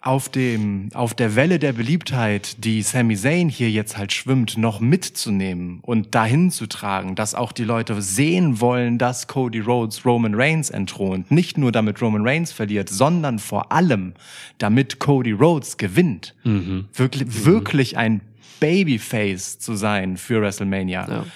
[0.00, 4.78] auf dem, auf der Welle der Beliebtheit, die Sami Zayn hier jetzt halt schwimmt, noch
[4.78, 10.34] mitzunehmen und dahin zu tragen, dass auch die Leute sehen wollen, dass Cody Rhodes Roman
[10.34, 11.30] Reigns entthront.
[11.30, 14.14] Nicht nur damit Roman Reigns verliert, sondern vor allem
[14.58, 16.34] damit Cody Rhodes gewinnt.
[16.94, 18.20] Wirklich, wirklich ein
[18.60, 21.08] Babyface zu sein für WrestleMania.
[21.08, 21.26] Ja.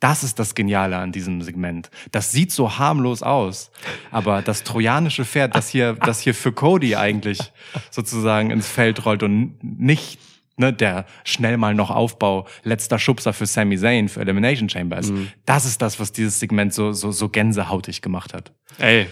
[0.00, 1.90] Das ist das Geniale an diesem Segment.
[2.10, 3.70] Das sieht so harmlos aus,
[4.10, 7.52] aber das trojanische Pferd, das hier, das hier für Cody eigentlich
[7.90, 10.18] sozusagen ins Feld rollt und nicht
[10.60, 15.12] ne, der schnell mal noch Aufbau, letzter Schubser für Sami Zayn für Elimination Chamber ist.
[15.44, 18.52] Das ist das, was dieses Segment so, so, so gänsehautig gemacht hat.
[18.78, 19.06] Ey,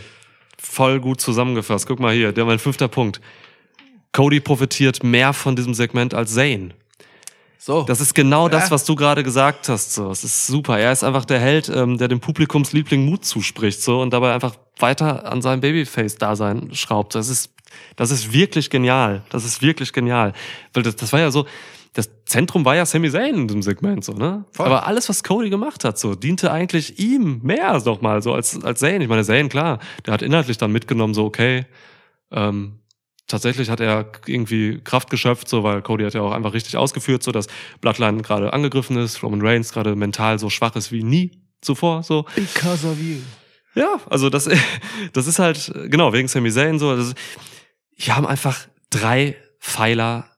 [0.58, 1.86] voll gut zusammengefasst.
[1.86, 3.20] Guck mal hier, der mein fünfter Punkt.
[4.12, 6.74] Cody profitiert mehr von diesem Segment als Zayn.
[7.60, 7.82] So.
[7.82, 8.70] Das ist genau das, Ja.
[8.70, 9.92] was du gerade gesagt hast.
[9.92, 10.78] So, es ist super.
[10.78, 14.54] Er ist einfach der Held, ähm, der dem Publikumsliebling Mut zuspricht, so und dabei einfach
[14.78, 17.14] weiter an seinem Babyface-Dasein schraubt.
[17.16, 17.50] Das ist,
[17.96, 19.22] das ist wirklich genial.
[19.30, 20.32] Das ist wirklich genial,
[20.72, 21.46] weil das, das war ja so.
[21.94, 24.44] Das Zentrum war ja Sami Zayn in diesem Segment, so, ne?
[24.52, 24.66] Voll.
[24.66, 28.62] Aber alles, was Cody gemacht hat, so, diente eigentlich ihm mehr noch mal, so, als,
[28.62, 29.00] als Zayn.
[29.00, 31.66] Ich meine, Zayn, klar, der hat inhaltlich dann mitgenommen, so, okay,
[32.30, 32.78] ähm,
[33.28, 37.22] tatsächlich hat er irgendwie Kraft geschöpft, so, weil Cody hat ja auch einfach richtig ausgeführt,
[37.22, 37.46] so, dass
[37.80, 42.24] Bloodline gerade angegriffen ist, Roman Reigns gerade mental so schwach ist wie nie zuvor, so.
[42.34, 43.18] Because of you.
[43.74, 44.48] Ja, also das,
[45.12, 46.96] das ist halt, genau, wegen Sami Zayn so.
[46.96, 47.14] Das,
[47.94, 50.30] hier haben einfach drei Pfeiler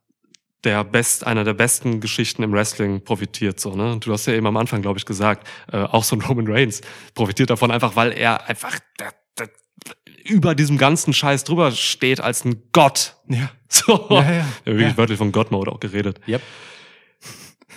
[0.64, 3.97] der best, einer der besten Geschichten im Wrestling profitiert, so, ne?
[3.99, 6.82] Du hast ja eben am Anfang, glaube ich, gesagt, äh, auch so ein Roman Reigns
[7.14, 9.47] profitiert davon einfach, weil er einfach da, da,
[10.25, 13.16] über diesem ganzen Scheiß drüber steht als ein Gott.
[13.29, 13.51] Ja.
[13.73, 14.09] So.
[14.11, 14.33] Ja, ja.
[14.33, 14.97] ja wirklich Ja.
[14.97, 16.18] wörtlich von God-Mode auch geredet.
[16.27, 16.43] Yep.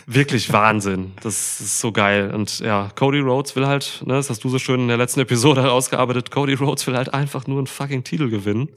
[0.05, 1.11] Wirklich Wahnsinn.
[1.21, 2.31] Das ist so geil.
[2.33, 5.19] Und ja, Cody Rhodes will halt, ne, das hast du so schön in der letzten
[5.21, 8.69] Episode herausgearbeitet, Cody Rhodes will halt einfach nur einen fucking Titel gewinnen.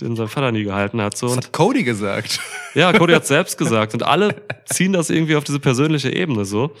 [0.00, 1.16] den sein Vater nie gehalten hat.
[1.18, 1.26] So.
[1.26, 2.40] Das Und hat Cody gesagt.
[2.74, 3.92] ja, Cody hat selbst gesagt.
[3.94, 6.72] Und alle ziehen das irgendwie auf diese persönliche Ebene so.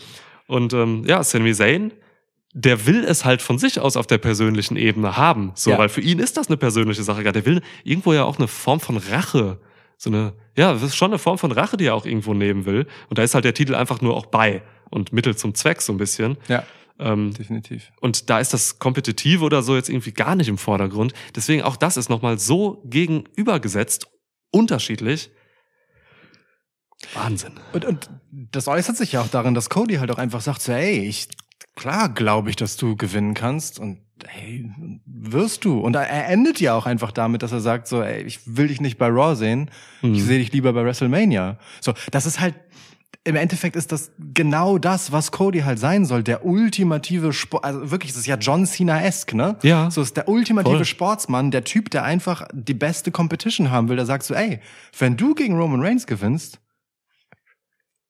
[0.46, 1.92] Und ähm, ja, Sami Zayn,
[2.54, 5.52] der will es halt von sich aus auf der persönlichen Ebene haben.
[5.54, 5.78] So, Ja.
[5.78, 7.22] weil für ihn ist das eine persönliche Sache.
[7.22, 9.60] Der will irgendwo ja auch eine Form von Rache.
[9.96, 12.64] So eine, ja, das ist schon eine Form von Rache, die er auch irgendwo nehmen
[12.64, 12.86] will.
[13.10, 15.92] Und da ist halt der Titel einfach nur auch bei und Mittel zum Zweck so
[15.92, 16.36] ein bisschen.
[16.48, 16.64] Ja,
[17.00, 17.92] Ähm, definitiv.
[18.00, 21.12] und da ist das Kompetitive oder so jetzt irgendwie gar nicht im Vordergrund.
[21.36, 24.08] Deswegen auch das ist nochmal so gegenübergesetzt,
[24.50, 25.30] unterschiedlich.
[27.14, 27.52] Wahnsinn.
[27.72, 30.72] Und, und das äußert sich ja auch darin, dass Cody halt auch einfach sagt, so,
[30.72, 31.28] ey, ich,
[31.76, 34.68] klar glaube ich, dass du gewinnen kannst und hey,
[35.06, 35.78] wirst du.
[35.78, 38.80] Und er endet ja auch einfach damit, dass er sagt, so, ey, ich will dich
[38.80, 39.70] nicht bei Raw sehen,
[40.02, 40.18] ich Mhm.
[40.18, 41.58] sehe dich lieber bei WrestleMania.
[41.80, 42.54] So, das ist halt,
[43.24, 47.90] im Endeffekt ist das genau das, was Cody halt sein soll, der ultimative Sport, also
[47.92, 49.56] wirklich, das ist ja John Cena-esque, ne?
[49.62, 49.88] Ja.
[49.90, 50.84] So ist der ultimative Voll.
[50.84, 54.60] Sportsmann, der Typ, der einfach die beste Competition haben will, der sagt so, ey,
[54.98, 56.58] wenn du gegen Roman Reigns gewinnst,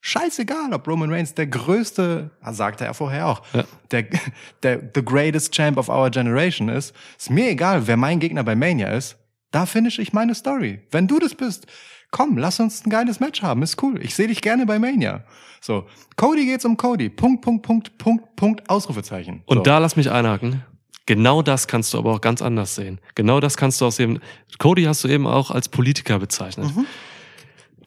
[0.00, 3.64] scheißegal, ob Roman Reigns der größte, sagte er vorher auch, Ja.
[3.90, 4.04] der,
[4.62, 8.54] der the greatest champ of our generation ist, ist mir egal, wer mein Gegner bei
[8.54, 9.16] Mania ist,
[9.50, 10.80] da finish ich meine Story.
[10.90, 11.66] Wenn du das bist,
[12.10, 14.02] komm, lass uns ein geiles Match haben, ist cool.
[14.02, 15.24] Ich sehe dich gerne bei Mania.
[15.60, 15.86] So,
[16.16, 17.08] Cody geht's um Cody.
[17.08, 19.42] Punkt, Punkt, Punkt, Punkt, Punkt, Ausrufezeichen.
[19.46, 19.62] Und so.
[19.62, 20.62] da lass mich einhaken.
[21.06, 23.00] Genau das kannst du aber auch ganz anders sehen.
[23.14, 24.20] Genau das kannst du auch sehen.
[24.58, 26.70] Cody hast du eben auch als Politiker bezeichnet.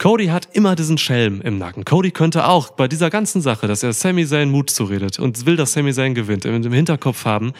[0.02, 1.86] Cody hat immer diesen Schelm im Nacken.
[1.86, 5.56] Cody könnte auch bei dieser ganzen Sache, dass er Sami Zayn Mut zuredet und will,
[5.56, 7.54] dass Sami Zayn gewinnt, im Hinterkopf haben,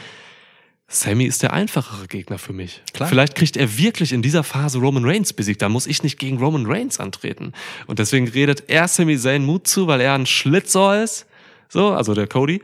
[0.88, 2.82] Sammy ist der einfachere Gegner für mich.
[2.94, 3.08] Klar.
[3.08, 5.62] Vielleicht kriegt er wirklich in dieser Phase Roman Reigns besiegt.
[5.62, 7.54] Da muss ich nicht gegen Roman Reigns antreten.
[7.86, 11.28] Und deswegen redet er Sami Zayn Mut zu, weil er ein Schlitzohr ist.
[11.70, 12.64] So, also der Cody.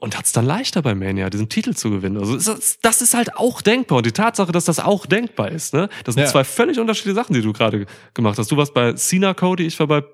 [0.00, 2.18] Und hat es dann leichter bei Mania, diesen Titel zu gewinnen.
[2.18, 3.98] Also ist das, ist halt auch denkbar.
[3.98, 5.88] Und die Tatsache, dass das auch denkbar ist, ne?
[6.04, 6.30] Das sind Ja.
[6.30, 8.50] zwei völlig unterschiedliche Sachen, die du gerade gemacht hast.
[8.52, 10.04] Du warst bei Cena Cody, ich war bei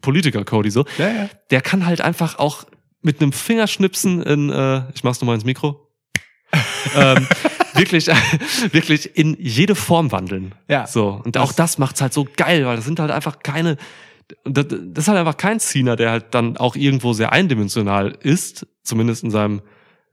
[0.00, 0.86] Politiker Cody so.
[0.96, 1.28] ja, ja.
[1.50, 2.64] Der kann halt einfach auch
[3.02, 5.86] mit einem Fingerschnipsen in, äh, ich mach's nochmal ins Mikro,
[6.96, 7.26] ähm,
[7.74, 8.06] wirklich,
[8.72, 10.54] wirklich in jede Form wandeln.
[10.68, 10.86] Ja.
[10.86, 11.20] So.
[11.22, 13.76] Und auch das macht's halt so geil, weil das sind halt einfach keine,
[14.44, 18.66] das, das ist halt einfach kein Cena, der halt dann auch irgendwo sehr eindimensional ist,
[18.82, 19.62] zumindest in seinem,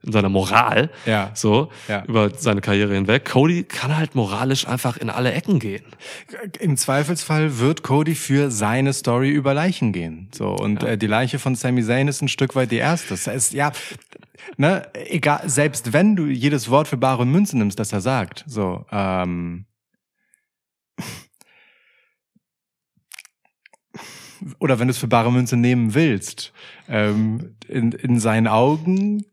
[0.02, 0.90] in seiner Moral.
[1.04, 1.30] Ja.
[1.34, 2.04] So, Ja.
[2.06, 3.24] über seine Karriere hinweg.
[3.24, 5.84] Cody kann halt moralisch einfach in alle Ecken gehen.
[6.60, 10.28] Im Zweifelsfall wird Cody für seine Story über Leichen gehen.
[10.34, 10.90] So und Ja.
[10.90, 13.14] äh, die Leiche von Sami Zayn ist ein Stück weit die erste.
[13.14, 13.72] Es ist ja
[14.56, 18.44] ne, egal, selbst wenn du jedes Wort für bare Münze nimmst, das er sagt.
[18.46, 19.66] So ähm,
[24.58, 26.52] oder wenn du es für bare Münze nehmen willst,
[26.88, 29.24] ähm, in, in seinen Augen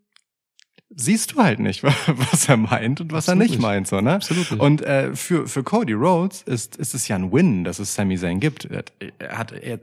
[0.95, 3.62] siehst du halt nicht, was er meint und was Absolut er nicht nicht.
[3.62, 4.14] meint, so, ne?
[4.14, 4.62] Absolut nicht.
[4.62, 8.18] Und äh, für, für Cody Rhodes ist, ist es ja ein Win, dass es Sami
[8.18, 8.66] Zayn gibt.
[8.66, 9.80] Er, hat- er hat er,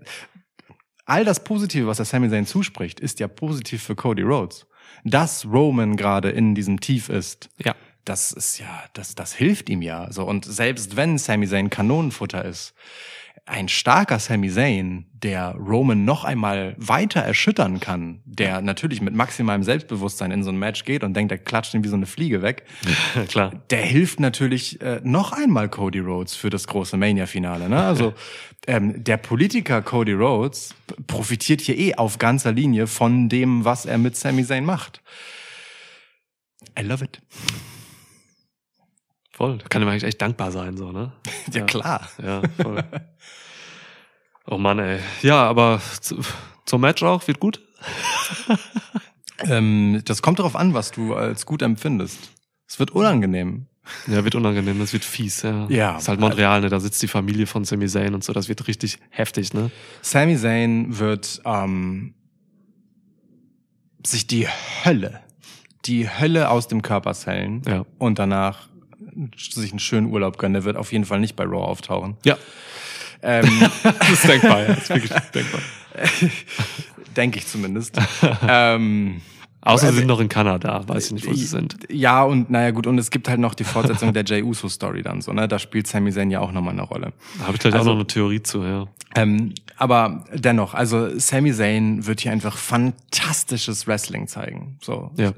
[1.07, 4.67] all das Positive, was er Sami Zayn zuspricht, ist ja positiv für Cody Rhodes.
[5.05, 7.75] Dass Roman gerade in diesem Tief ist, Ja.
[8.05, 10.13] das ist ja, das, das hilft ihm ja.
[10.13, 12.75] So und selbst wenn Sami Zayn Kanonenfutter ist,
[13.51, 19.65] ein starker Sami Zayn, der Roman noch einmal weiter erschüttern kann, der natürlich mit maximalem
[19.65, 22.43] Selbstbewusstsein in so ein Match geht und denkt, er klatscht ihn wie so eine Fliege
[22.43, 22.65] weg,
[23.29, 23.53] Klar.
[23.71, 27.69] der hilft natürlich äh, noch einmal Cody Rhodes für das große Mania-Finale.
[27.69, 27.83] Ne?
[27.83, 28.15] Also
[28.67, 30.75] ähm, der Politiker Cody Rhodes
[31.07, 35.03] profitiert hier eh auf ganzer Linie von dem, was er mit Sami Zayn macht.
[36.79, 37.21] I love it.
[39.41, 39.57] Voll.
[39.57, 41.13] Da kann ihm eigentlich echt dankbar sein, so, ne?
[41.55, 42.07] Ja, klar.
[42.23, 42.85] Ja, voll.
[44.47, 44.99] oh Mann, ey.
[45.23, 46.19] Ja, aber zu,
[46.67, 47.61] zum Match auch, wird gut.
[49.49, 52.19] Ähm, das kommt darauf an, was du als gut empfindest.
[52.69, 53.69] Es wird unangenehm.
[54.07, 55.67] Ja, wird unangenehm, das wird fies, ja.
[55.71, 55.97] Ja.
[55.97, 56.69] Ist halt Montreal, ne?
[56.69, 59.71] Da sitzt die Familie von Sami Zayn und so, das wird richtig heftig, ne?
[60.03, 62.13] Sami Zayn wird ähm,
[64.07, 64.47] sich die
[64.85, 65.21] Hölle,
[65.87, 67.87] die Hölle aus dem Körper zählen Ja.
[67.99, 68.69] und danach
[69.37, 70.55] sich einen schönen Urlaub gönnen.
[70.55, 72.17] Der wird auf jeden Fall nicht bei Raw auftauchen.
[72.25, 72.37] Ja.
[73.23, 73.45] Ähm,
[73.83, 74.69] Das ist denkbar, ja.
[74.69, 75.61] Das ist wirklich denkbar.
[77.17, 77.99] Denke ich zumindest.
[78.49, 79.21] ähm,
[79.63, 81.77] Außer sie sind noch in Kanada, weiß ich nicht, wo sie sind.
[81.91, 85.21] Ja, und naja gut, und es gibt halt noch die Fortsetzung der Jay Uso-Story dann
[85.21, 85.47] so, ne?
[85.49, 87.13] Da spielt Sami Zayn ja auch nochmal eine Rolle.
[87.39, 88.87] Da habe ich gleich Also- auch noch eine Theorie zu, ja.
[89.17, 94.79] Ähm, aber dennoch, also Sami Zayn wird hier einfach fantastisches Wrestling zeigen.
[94.81, 95.33] So, Ja.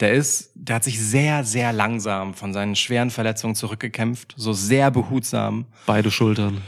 [0.00, 4.90] Der ist, der hat sich sehr, sehr langsam von seinen schweren Verletzungen zurückgekämpft, so sehr
[4.90, 5.66] behutsam.
[5.86, 6.58] Beide Schultern.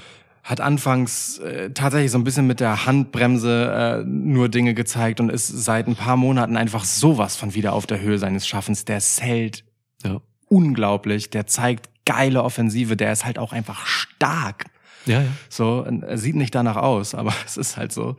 [0.49, 5.29] Hat anfangs äh, tatsächlich so ein bisschen mit der Handbremse äh, nur Dinge gezeigt und
[5.29, 8.87] ist seit ein paar Monaten einfach sowas von wieder auf der Höhe seines Schaffens.
[8.87, 9.65] Der zählt
[10.03, 10.23] Ja.
[10.49, 14.65] unglaublich, der zeigt geile Offensive, der ist halt auch einfach stark.
[15.05, 15.29] Ja, ja.
[15.51, 18.17] So, er sieht nicht danach aus, aber es ist halt so.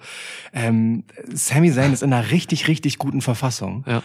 [0.54, 4.04] Ähm, Sami Zayn ist in einer richtig, richtig guten Verfassung Ja.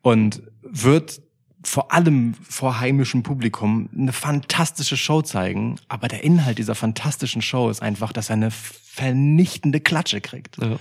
[0.00, 1.20] und wird
[1.64, 5.76] vor allem vor heimischem Publikum eine fantastische Show zeigen.
[5.88, 10.58] Aber der Inhalt dieser fantastischen Show ist einfach, dass er eine vernichtende Klatsche kriegt.
[10.58, 10.78] ja.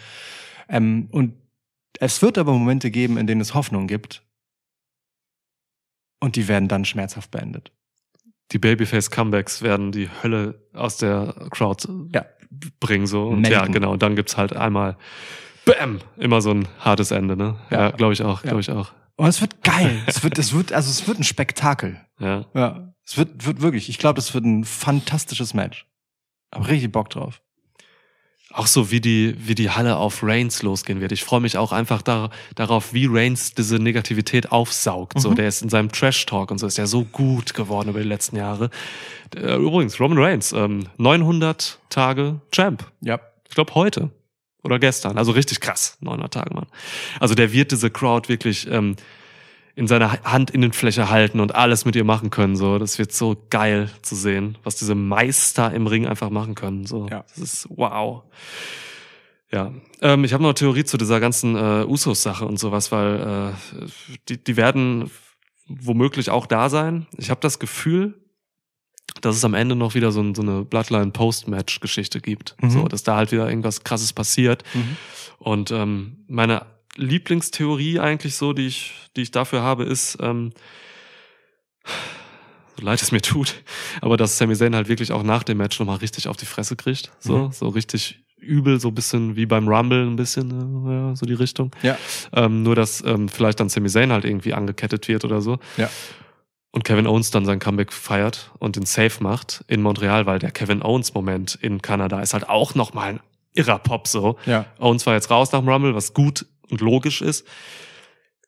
[0.67, 1.33] Ähm, und
[1.99, 4.23] es wird aber Momente geben, in denen es Hoffnung gibt.
[6.19, 7.71] Und die werden dann schmerzhaft beendet.
[8.51, 12.25] Die Babyface-Comebacks werden die Hölle aus der Crowd Ja.
[12.79, 13.27] bringen, so.
[13.27, 13.91] Und ja, genau.
[13.91, 14.97] Und dann gibt's halt einmal,
[15.65, 17.57] bam, immer so ein hartes Ende, ne?
[17.69, 17.91] Ja, Ja.
[17.91, 18.49] glaube ich auch, Ja.
[18.49, 18.93] glaube ich auch.
[19.17, 20.01] Und es wird geil.
[20.07, 21.99] es wird, es wird, also es wird ein Spektakel.
[22.19, 22.45] Ja.
[22.53, 22.93] Ja.
[23.05, 25.85] Es wird, wird wirklich, ich glaube, das wird ein fantastisches Match.
[26.53, 27.41] Hab richtig Bock drauf.
[28.51, 31.11] Auch so wie die, wie die Halle auf Reigns losgehen wird.
[31.11, 35.19] Ich freue mich auch einfach da, darauf, wie Reigns diese Negativität aufsaugt.
[35.19, 35.35] So, Mhm.
[35.35, 38.37] der ist in seinem Trash-Talk und so ist ja so gut geworden über die letzten
[38.37, 38.69] Jahre.
[39.35, 42.89] Äh, Übrigens, Roman Reigns, ähm, 900 Tage Champ.
[43.01, 43.19] Ja.
[43.49, 44.09] Ich glaube heute
[44.65, 45.17] oder gestern.
[45.17, 46.65] Also richtig krass, 900 Tage, Mann.
[47.19, 48.95] Also der wird diese Crowd wirklich ähm,
[49.75, 52.55] in seiner Hand in den Fläche halten und alles mit ihr machen können.
[52.55, 56.85] So, das wird so geil zu sehen, was diese Meister im Ring einfach machen können.
[56.85, 57.23] So, Ja.
[57.29, 58.23] das ist wow.
[59.51, 63.53] Ja, ähm, ich habe noch eine Theorie zu dieser ganzen äh, Usos-Sache und sowas, weil
[63.53, 63.85] äh,
[64.27, 65.11] die, die werden
[65.67, 67.05] womöglich auch da sein.
[67.17, 68.15] Ich habe das Gefühl,
[69.21, 72.55] dass es am Ende noch wieder so, ein, so eine Bloodline-Post-Match-Geschichte gibt.
[72.61, 72.69] Mhm.
[72.69, 74.63] So, dass da halt wieder irgendwas krasses passiert.
[74.73, 74.97] Mhm.
[75.39, 80.51] Und ähm, meine Lieblingstheorie eigentlich so, die ich, die ich dafür habe, ist, ähm,
[82.77, 83.55] so leid es mir tut,
[84.01, 86.75] aber dass Sami Zayn halt wirklich auch nach dem Match nochmal richtig auf die Fresse
[86.75, 87.11] kriegt.
[87.19, 87.51] So, Mhm.
[87.51, 91.33] so richtig übel, so ein bisschen wie beim Rumble ein bisschen, äh, ja, so die
[91.33, 91.71] Richtung.
[91.83, 91.97] Ja.
[92.33, 95.57] Ähm, nur, dass ähm, vielleicht dann Sami Zayn halt irgendwie angekettet wird oder so.
[95.77, 95.89] Ja.
[96.75, 100.51] Und Kevin Owens dann sein Comeback feiert und den Safe macht in Montreal, weil der
[100.51, 103.19] Kevin Owens-Moment in Kanada ist halt auch nochmal ein
[103.53, 104.37] irrer Pop so.
[104.45, 104.65] Ja.
[104.77, 107.47] Owens war jetzt raus nach dem Rumble, was gut und logisch ist.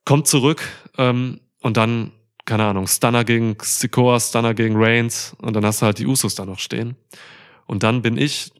[0.03, 0.61] Kommt zurück
[0.97, 2.11] ähm, und dann,
[2.43, 6.36] keine Ahnung, Stunner gegen Sikoa, Stunner gegen Reigns und dann hast du halt die Usos
[6.36, 6.97] da noch stehen.
[7.65, 8.51] Und dann bin ich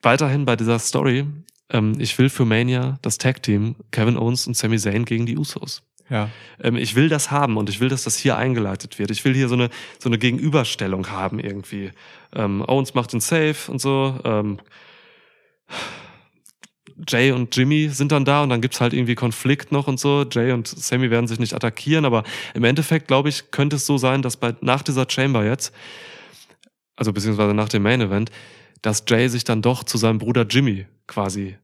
[0.00, 1.26] weiterhin bei dieser Story.
[1.68, 5.82] Ähm, ich will für Mania das Tag-Team Kevin Owens und Sami Zayn gegen die Usos.
[6.08, 6.30] Ja.
[6.62, 9.10] Ähm, ich will das haben und ich will, dass das hier eingeleitet wird.
[9.10, 11.90] Ich will hier so eine, so eine Gegenüberstellung haben irgendwie.
[12.34, 14.18] Ähm, Owens macht den Safe und so.
[14.24, 14.58] Ähm,
[17.06, 20.24] Jay und Jimmy sind dann da und dann gibt's halt irgendwie Konflikt noch und so.
[20.30, 23.98] Jay und Sammy werden sich nicht attackieren, aber im Endeffekt, glaube ich, könnte es so
[23.98, 25.74] sein, dass bei nach dieser Chamber jetzt,
[26.96, 28.30] also beziehungsweise nach dem Main Event,
[28.80, 31.58] dass Jay sich dann doch zu seinem Bruder Jimmy quasi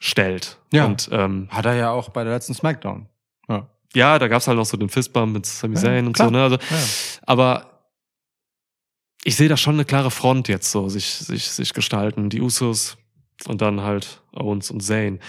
[0.00, 0.58] stellt.
[0.72, 0.86] Ja.
[0.86, 3.06] Und ähm, Hat er ja auch bei der letzten Smackdown.
[3.50, 3.68] Ja.
[3.94, 6.28] ja, da gab's halt noch so den Fistbump mit Sami Ja, Zayn und klar.
[6.28, 6.42] so, ne?
[6.42, 6.76] Also, Ja.
[7.22, 7.66] aber
[9.24, 12.30] ich sehe da schon eine klare Front jetzt so sich, sich, sich gestalten.
[12.30, 12.96] Die Usos
[13.46, 15.20] und dann halt Owens und Zayn.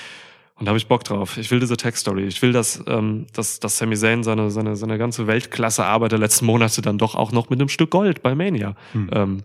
[0.56, 1.38] Und da habe ich Bock drauf.
[1.38, 2.26] Ich will diese Tech-Story.
[2.28, 6.46] Ich will, dass, ähm, dass, dass Sami Zayn seine, seine, seine ganze Weltklasse-Arbeit der letzten
[6.46, 9.10] Monate dann doch auch noch mit einem Stück Gold bei Mania Hm.
[9.12, 9.44] ähm,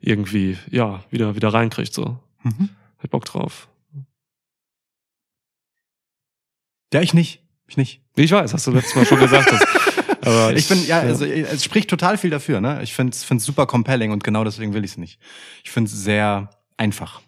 [0.00, 1.92] irgendwie, ja, wieder, wieder reinkriegt.
[1.94, 2.18] So.
[2.44, 2.68] Mhm.
[3.02, 3.68] Hab Bock drauf.
[6.92, 7.42] Ja, ich nicht.
[7.66, 8.00] Ich nicht.
[8.24, 9.50] Ich weiß, hast du letztes Mal schon gesagt.
[9.52, 9.60] Dass,
[10.26, 12.80] aber Ich bin, ja, also es spricht total viel dafür, ne?
[12.82, 15.18] Ich finde es super compelling und genau deswegen will ich es nicht.
[15.64, 17.20] Ich finde es sehr einfach.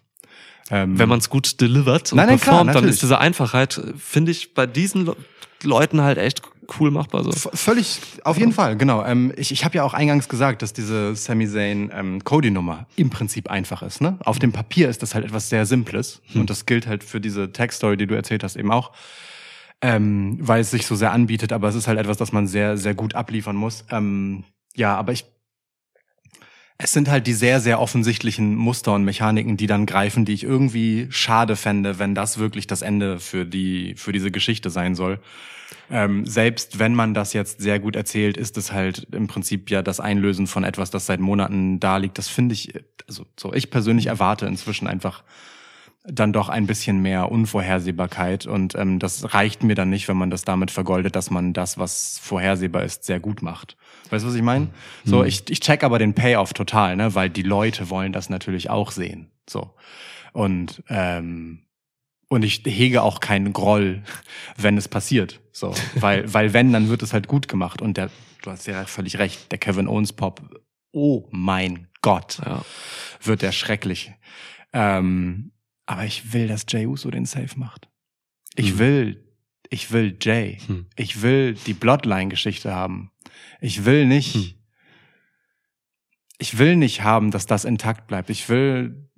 [0.69, 2.93] Ähm, wenn man es gut delivert und Nein, nein, klar, performt, dann natürlich.
[2.95, 5.15] ist diese Einfachheit, finde ich, bei diesen Le
[5.63, 6.41] Leuten halt echt
[6.79, 7.23] cool machbar.
[7.23, 7.31] So.
[7.33, 9.05] V- Völlig, auf jeden Fall, genau.
[9.05, 13.09] Ähm, ich ich habe ja auch eingangs gesagt, dass diese Sami Zayn ähm, Cody-Nummer im
[13.11, 14.01] Prinzip einfach ist.
[14.01, 14.17] Ne?
[14.23, 17.51] Auf dem Papier ist das halt etwas sehr Simples und das gilt halt für diese
[17.51, 18.91] Tag-Story, die du erzählt hast, eben auch,
[19.81, 21.53] ähm, weil es sich so sehr anbietet.
[21.53, 23.85] Aber es ist halt etwas, das man sehr, sehr gut abliefern muss.
[23.89, 24.43] Ähm,
[24.75, 25.25] ja, aber ich
[26.83, 30.43] es sind halt die sehr, sehr offensichtlichen Muster und Mechaniken, die dann greifen, die ich
[30.43, 35.19] irgendwie schade fände, wenn das wirklich das Ende für die, für diese Geschichte sein soll.
[35.91, 39.83] Ähm, selbst wenn man das jetzt sehr gut erzählt, ist es halt im Prinzip ja
[39.83, 42.17] das Einlösen von etwas, das seit Monaten da liegt.
[42.17, 42.73] Das finde ich,
[43.07, 45.23] also so ich persönlich erwarte inzwischen einfach
[46.03, 50.31] dann doch ein bisschen mehr Unvorhersehbarkeit und ähm, das reicht mir dann nicht, wenn man
[50.31, 53.77] das damit vergoldet, dass man das, was vorhersehbar ist, sehr gut macht.
[54.09, 54.69] Weißt du, was ich meine?
[55.05, 58.69] So, ich, ich check aber den Payoff total, ne, weil die Leute wollen das natürlich
[58.69, 59.29] auch sehen.
[59.47, 59.75] So.
[60.33, 61.63] Und ähm,
[62.29, 64.03] und ich hege auch keinen Groll,
[64.57, 65.41] wenn es passiert.
[65.51, 67.81] So, weil, weil wenn, dann wird es halt gut gemacht.
[67.81, 68.09] Und der,
[68.41, 70.41] du hast ja völlig recht, der Kevin Owens Pop,
[70.93, 72.63] oh mein Gott, Ja.
[73.21, 74.13] wird der schrecklich.
[74.71, 75.50] Ähm,
[75.91, 77.89] aber ich will, dass Jay Uso den Safe macht.
[78.55, 78.79] Ich Hm.
[78.79, 79.23] will,
[79.69, 80.57] ich will Jay.
[80.67, 80.85] Hm.
[80.95, 83.11] Ich will die Bloodline-Geschichte haben.
[83.59, 84.53] Ich will nicht, Hm.
[86.37, 88.29] ich will nicht haben, dass das intakt bleibt.
[88.29, 89.09] Ich will,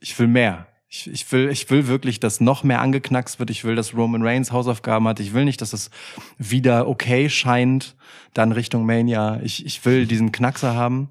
[0.00, 0.66] ich will mehr.
[0.88, 3.50] Ich, ich will, ich will wirklich, dass noch mehr angeknackst wird.
[3.50, 5.18] Ich will, dass Roman Reigns Hausaufgaben hat.
[5.20, 5.90] Ich will nicht, dass es
[6.38, 7.96] wieder okay scheint,
[8.34, 9.40] dann Richtung Mania.
[9.42, 11.10] Ich, ich will diesen Knackser haben,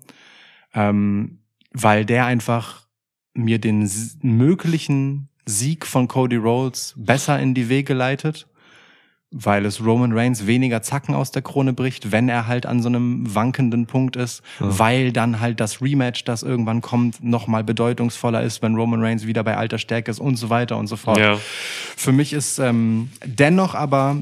[0.73, 1.39] ähm,
[1.71, 2.84] weil der einfach
[3.35, 3.89] mir den
[4.21, 8.47] möglichen Sieg von Cody Rhodes besser in die Wege leitet,
[9.31, 12.87] weil es Roman Reigns weniger Zacken aus der Krone bricht, wenn er halt an so
[12.87, 14.79] einem wankenden Punkt ist, Ja.
[14.79, 19.43] weil dann halt das Rematch, das irgendwann kommt, nochmal bedeutungsvoller ist, wenn Roman Reigns wieder
[19.43, 21.17] bei alter Stärke ist und so weiter und so fort.
[21.17, 21.37] Ja.
[21.97, 24.17] Für mich ist ähm, dennoch aber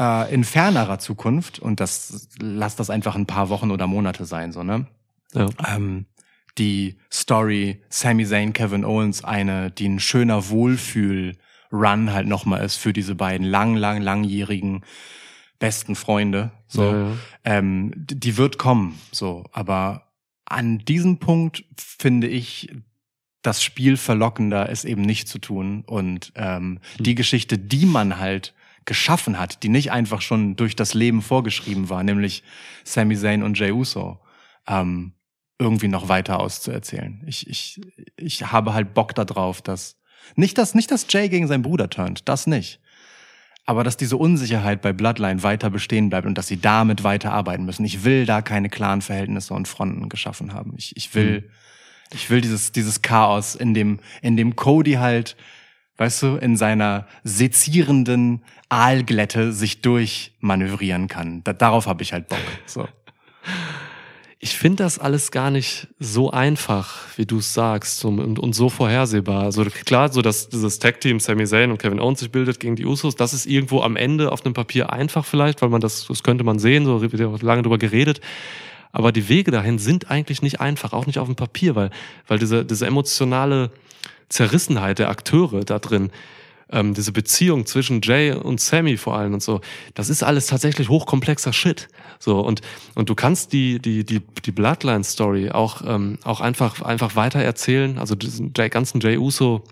[0.00, 4.52] äh, in fernerer Zukunft, und das lass das einfach ein paar Wochen oder Monate sein,
[4.52, 4.86] so, ne?
[5.34, 5.48] Ja.
[5.76, 6.06] ähm,
[6.58, 12.92] die Story Sami Zayn, Kevin Owens eine, die ein schöner Wohlfühl-Run halt nochmal ist für
[12.92, 14.84] diese beiden lang, lang, langjährigen
[15.58, 16.52] besten Freunde.
[16.66, 17.16] So, Ja, ja.
[17.44, 19.00] Ähm, die wird kommen.
[19.12, 20.12] So, aber
[20.44, 22.68] an diesem Punkt finde ich
[23.42, 28.54] das Spiel verlockender, es eben nicht zu tun und ähm, die Geschichte, die man halt
[28.84, 32.42] geschaffen hat, die nicht einfach schon durch das Leben vorgeschrieben war, nämlich
[32.84, 34.20] Sami Zayn und Jey Uso,
[34.66, 35.12] ähm,
[35.62, 37.22] irgendwie noch weiter auszuerzählen.
[37.26, 37.80] Ich, ich,
[38.16, 39.96] ich habe halt Bock darauf, dass
[40.36, 42.80] nicht dass nicht dass Jay gegen seinen Bruder turnt, das nicht.
[43.64, 47.64] Aber dass diese Unsicherheit bei Bloodline weiter bestehen bleibt und dass sie damit weiter arbeiten
[47.64, 47.84] müssen.
[47.84, 50.74] Ich will da keine klaren Verhältnisse und Fronten geschaffen haben.
[50.76, 51.48] Ich, ich will,
[52.12, 55.36] ich will dieses, dieses Chaos, in dem, in dem Cody halt,
[55.96, 61.44] weißt du, in seiner sezierenden Aalglätte sich durchmanövrieren kann.
[61.44, 62.40] Da, darauf habe ich halt Bock.
[62.66, 62.88] So.
[64.44, 68.68] Ich finde das alles gar nicht so einfach, wie du es sagst und, und, so
[68.68, 69.44] vorhersehbar.
[69.44, 72.84] Also klar, so dass dieses Tag-Team Sami Zayn und Kevin Owens sich bildet gegen die
[72.84, 76.24] Usos, das ist irgendwo am Ende auf einem Papier einfach vielleicht, weil man das, das
[76.24, 76.98] könnte man sehen, so
[77.40, 78.20] lange drüber geredet.
[78.90, 81.90] Aber die Wege dahin sind eigentlich nicht einfach, auch nicht auf dem Papier, weil,
[82.26, 83.70] weil diese, diese emotionale
[84.28, 86.10] Zerrissenheit der Akteure da drin,
[86.72, 89.60] ähm, diese Beziehung zwischen Jay und Sammy vor allem und so,
[89.94, 91.88] das ist alles tatsächlich hochkomplexer Shit.
[92.18, 92.62] So und
[92.94, 97.40] und du kannst die die die die Bloodline Story auch ähm, auch einfach einfach weiter
[97.40, 99.62] erzählen, also diesen ganzen Jay Uso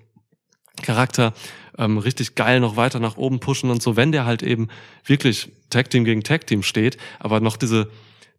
[0.83, 1.33] Charakter
[1.79, 4.69] ähm, richtig geil noch weiter nach oben pushen und so, wenn der halt eben
[5.05, 7.89] wirklich Tag Team gegen Tag Team steht, aber noch diese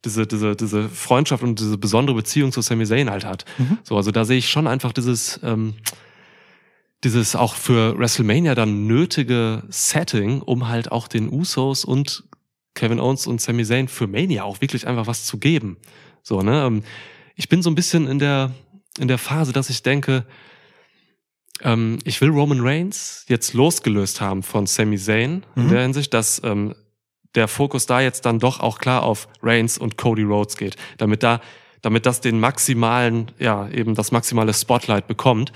[0.03, 3.45] diese, diese, diese Freundschaft und diese besondere Beziehung zu Sami Zayn halt hat.
[3.84, 5.76] So, also da sehe ich schon einfach dieses, ähm,
[7.03, 12.23] dieses auch für WrestleMania dann nötige Setting, um halt auch den Usos und
[12.75, 15.77] Kevin Owens und Sami Zayn für Mania auch wirklich einfach was zu geben.
[16.23, 16.63] So, ne?
[16.65, 16.83] Ähm,
[17.35, 18.51] Ich bin so ein bisschen in der,
[18.99, 20.25] in der Phase, dass ich denke,
[21.61, 25.69] ähm, ich will Roman Reigns jetzt losgelöst haben von Sami Zayn in Mhm.
[25.69, 26.75] der Hinsicht, dass ähm,
[27.35, 31.23] der Fokus da jetzt dann doch auch klar auf Reigns und Cody Rhodes geht, damit
[31.23, 31.39] da,
[31.81, 35.51] damit das den maximalen, ja, eben das maximale Spotlight bekommt.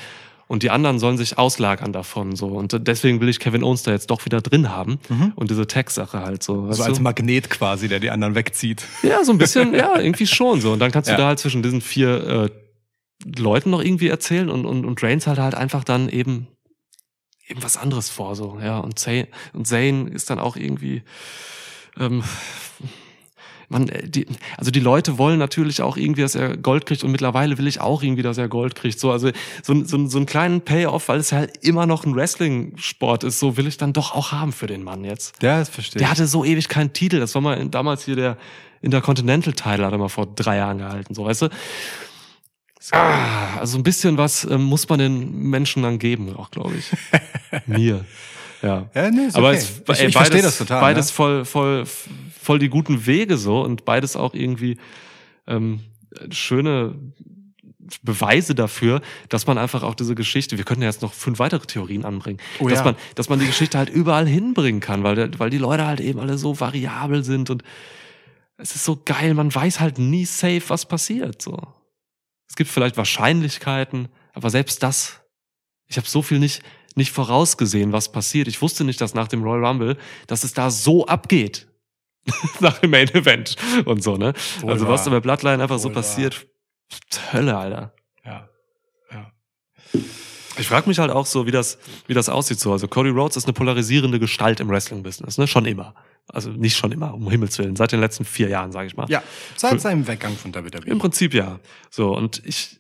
[0.48, 2.48] Und die anderen sollen sich auslagern davon, so.
[2.48, 5.00] Und deswegen will ich Kevin Owens da jetzt doch wieder drin haben.
[5.36, 6.68] Und diese Tech-Sache halt so.
[6.68, 7.04] weißt So als du?
[7.04, 8.84] Magnet quasi, der die anderen wegzieht.
[9.02, 10.72] Ja, so ein bisschen, ja, irgendwie schon so.
[10.74, 11.18] Und dann kannst du Ja.
[11.18, 12.50] da halt zwischen diesen vier
[13.26, 16.48] äh, Leuten noch irgendwie erzählen und, und, und Reigns halt halt einfach dann eben
[17.48, 18.78] eben was anderes vor, so, ja.
[18.80, 21.04] Und Zayn, und Zayn ist dann auch irgendwie,
[22.00, 22.24] ähm,
[23.70, 24.26] man, äh, die,
[24.58, 27.82] also die Leute wollen natürlich auch irgendwie, dass er Gold kriegt und mittlerweile will ich
[27.82, 29.00] auch irgendwie, dass er Gold kriegt.
[29.00, 29.32] So, also
[29.64, 33.58] so, so, so einen kleinen Payoff, weil es halt immer noch ein Wrestling-Sport ist, so
[33.58, 35.42] will ich dann doch auch haben für den Mann jetzt.
[35.42, 37.20] Ja, das verstehe Der hatte so ewig keinen Titel.
[37.20, 38.38] Das war mal damals hier der
[38.82, 41.50] Intercontinental-Title, hat er mal vor drei Jahren gehalten, so weißt du.
[42.92, 46.92] Ah, also ein bisschen was ähm, muss man den Menschen dann geben, auch glaube ich.
[47.66, 48.06] Mir.
[48.62, 48.90] Ja.
[48.94, 49.58] Ja, nee, Aber okay.
[49.58, 50.82] es, ich, ey, ich beides, verstehe das total.
[50.82, 51.14] Beides ne?
[51.14, 51.84] voll, voll,
[52.42, 54.78] voll die guten Wege so und beides auch irgendwie
[55.48, 55.82] ähm,
[56.32, 56.96] schöne
[58.02, 61.66] Beweise dafür, dass man einfach auch diese Geschichte, wir könnten ja jetzt noch fünf weitere
[61.66, 62.86] Theorien anbringen, Oh dass ja.
[62.86, 66.20] man, dass man die Geschichte halt überall hinbringen kann, weil, weil die Leute halt eben
[66.20, 67.64] alle so variabel sind und
[68.58, 71.60] es ist so geil, man weiß halt nie safe, was passiert, so.
[72.48, 75.22] Es gibt vielleicht Wahrscheinlichkeiten, aber selbst das,
[75.88, 76.64] ich habe so viel nicht,
[76.96, 78.48] nicht vorausgesehen, was passiert.
[78.48, 81.68] Ich wusste nicht, dass nach dem Royal Rumble, dass es da so abgeht.
[82.60, 84.34] nach dem Main Event und so, ne?
[84.62, 86.48] Wohl also was da bei Bloodline einfach so passiert,
[87.32, 87.94] Hölle, Alter.
[88.26, 88.50] Ja.
[89.12, 89.32] ja.
[90.58, 91.78] Ich frage mich halt auch so, wie das,
[92.08, 92.72] wie das aussieht so.
[92.72, 95.48] Also Cody Rhodes ist eine polarisierende Gestalt im Wrestling-Business, ne?
[95.48, 95.94] Schon immer.
[96.28, 97.76] Also nicht schon immer, um Himmels Willen.
[97.76, 99.08] Seit den letzten vier Jahren, sage ich mal.
[99.10, 99.22] Ja,
[99.56, 100.88] seit seinem Weggang von WWE.
[100.88, 101.60] Im Prinzip ja.
[101.92, 102.80] So, und ich,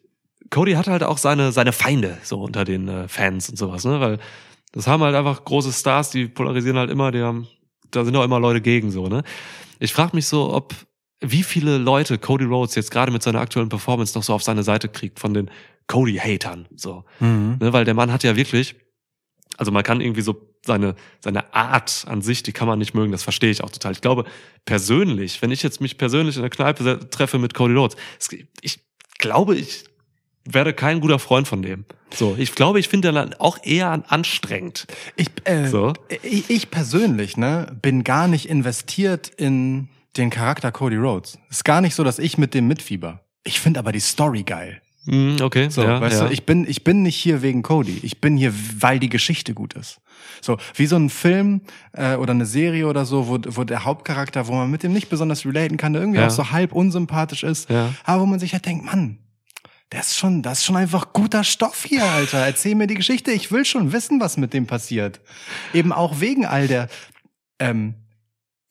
[0.49, 3.99] Cody hat halt auch seine, seine Feinde so unter den äh, Fans und sowas, ne?
[3.99, 4.19] Weil
[4.71, 7.47] das haben halt einfach große Stars, die polarisieren halt immer, die haben
[7.91, 9.23] da sind auch immer Leute gegen so, ne?
[9.79, 10.73] Ich frage mich so, ob
[11.21, 14.63] wie viele Leute Cody Rhodes jetzt gerade mit seiner aktuellen Performance noch so auf seine
[14.63, 15.49] Seite kriegt von den
[15.87, 16.67] Cody-Hatern.
[16.75, 17.05] So.
[17.19, 17.57] Mhm.
[17.61, 18.75] Ne, weil der Mann hat ja wirklich,
[19.57, 20.35] also man kann irgendwie so
[20.65, 23.93] seine, seine Art an sich, die kann man nicht mögen, das verstehe ich auch total.
[23.93, 24.25] Ich glaube,
[24.65, 28.29] persönlich, wenn ich jetzt mich persönlich in der Kneipe treffe mit Cody Rhodes, es-
[28.61, 28.79] ich
[29.19, 29.85] glaube, ich
[30.45, 31.85] werde kein guter Freund von dem.
[32.13, 34.85] So, ich glaube, ich finde dann auch eher an- anstrengend.
[35.15, 35.93] Ich, äh, So.
[36.23, 41.37] ich, ich persönlich ne, bin gar nicht investiert in den Charakter Cody Rhodes.
[41.49, 43.21] Ist gar nicht so, dass ich mit dem mitfieber.
[43.43, 44.81] Ich finde aber die Story geil.
[45.07, 46.27] Hm, okay, So, ja, weißt ja.
[46.27, 47.99] du, ich bin, ich bin nicht hier wegen Cody.
[48.01, 49.99] Ich bin hier, weil die Geschichte gut ist.
[50.41, 51.61] So, wie so ein Film
[51.93, 55.09] äh, oder eine Serie oder so, wo, wo der Hauptcharakter, wo man mit dem nicht
[55.09, 56.27] besonders relaten kann, der irgendwie Ja.
[56.27, 57.93] auch so halb unsympathisch ist, Ja.
[58.03, 59.19] aber wo man sich halt denkt, Mann,
[59.95, 62.39] das ist schon, das ist schon einfach guter Stoff hier, Alter.
[62.45, 63.31] Erzähl mir die Geschichte.
[63.31, 65.21] Ich will schon wissen, was mit dem passiert.
[65.73, 66.87] Eben auch wegen all der,
[67.59, 67.95] ähm,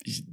[0.02, 0.24] ich,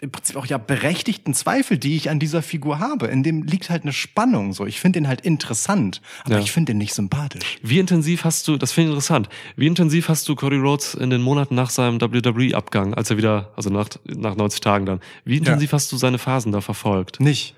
[0.00, 3.06] im Prinzip auch ja berechtigten Zweifel, die ich an dieser Figur habe.
[3.06, 4.52] In dem liegt halt eine Spannung.
[4.52, 6.40] So, ich finde den halt interessant, aber Ja.
[6.40, 7.58] ich finde den nicht sympathisch.
[7.62, 11.10] Wie intensiv hast du, das finde ich interessant, wie intensiv hast du Cody Rhodes in
[11.10, 15.38] den Monaten nach seinem WWE-Abgang, als er wieder, also nach, nach 90 Tagen dann, wie
[15.38, 17.20] intensiv hast du seine Phasen da verfolgt?
[17.20, 17.54] Nicht.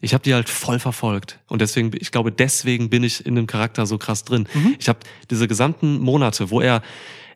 [0.00, 1.38] Ich habe die halt voll verfolgt.
[1.48, 4.48] Und deswegen, ich glaube, deswegen bin ich in dem Charakter so krass drin.
[4.54, 4.76] Mhm.
[4.78, 6.82] Ich habe diese gesamten Monate, wo er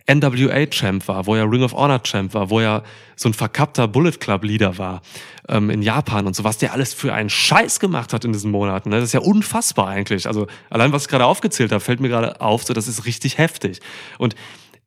[0.06, 2.82] NWA-Champ war, wo er Ring of Honor-Champ war, wo er
[3.16, 5.00] so ein verkappter Bullet Club-Leader war
[5.48, 8.50] ähm, in Japan und so, was der alles für einen Scheiß gemacht hat in diesen
[8.50, 8.90] Monaten.
[8.90, 8.96] ne?
[8.96, 10.26] Das ist ja unfassbar eigentlich.
[10.26, 13.38] Also allein, was ich gerade aufgezählt habe, fällt mir gerade auf, so das ist richtig
[13.38, 13.80] heftig.
[14.18, 14.34] Und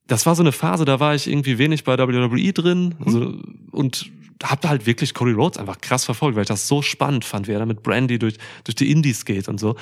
[0.05, 3.33] das war so eine Phase, da war ich irgendwie wenig bei WWE drin also,
[3.71, 4.11] und
[4.43, 7.53] habe halt wirklich Cody Rhodes einfach krass verfolgt, weil ich das so spannend fand, wie
[7.53, 9.75] er da mit Brandy durch, durch die Indies geht und so.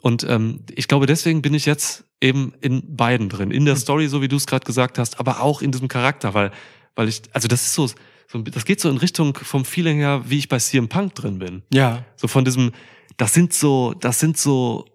[0.00, 3.50] Und ähm, ich glaube, deswegen bin ich jetzt eben in beiden drin.
[3.50, 6.34] In der Story, so wie du es gerade gesagt hast, aber auch in diesem Charakter,
[6.34, 6.52] weil,
[6.94, 7.88] weil ich, also das ist so,
[8.30, 11.38] so, das geht so in Richtung vom Feeling her, wie ich bei CM Punk drin
[11.38, 11.62] bin.
[11.72, 12.04] Ja.
[12.16, 12.72] So von diesem,
[13.16, 14.86] das sind so, das sind so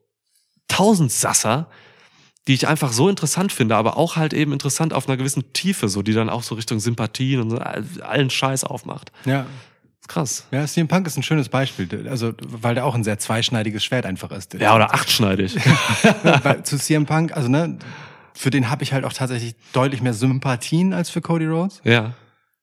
[0.68, 1.70] Tausendsasser,
[2.48, 5.88] die ich einfach so interessant finde, aber auch halt eben interessant auf einer gewissen Tiefe,
[5.90, 9.12] so die dann auch so Richtung Sympathien und so all- allen Scheiß aufmacht.
[9.26, 9.46] Ja.
[10.02, 10.46] Ist krass.
[10.52, 12.08] Ja, CM Punk ist ein schönes Beispiel.
[12.10, 14.54] Also, weil der auch ein sehr zweischneidiges Schwert einfach ist.
[14.56, 15.56] Ja, oder achtschneidig.
[16.44, 17.80] Weil zu CM Punk, also ne,
[18.34, 21.80] für den habe ich halt auch tatsächlich deutlich mehr Sympathien als für Cody Rhodes.
[21.86, 22.14] ja.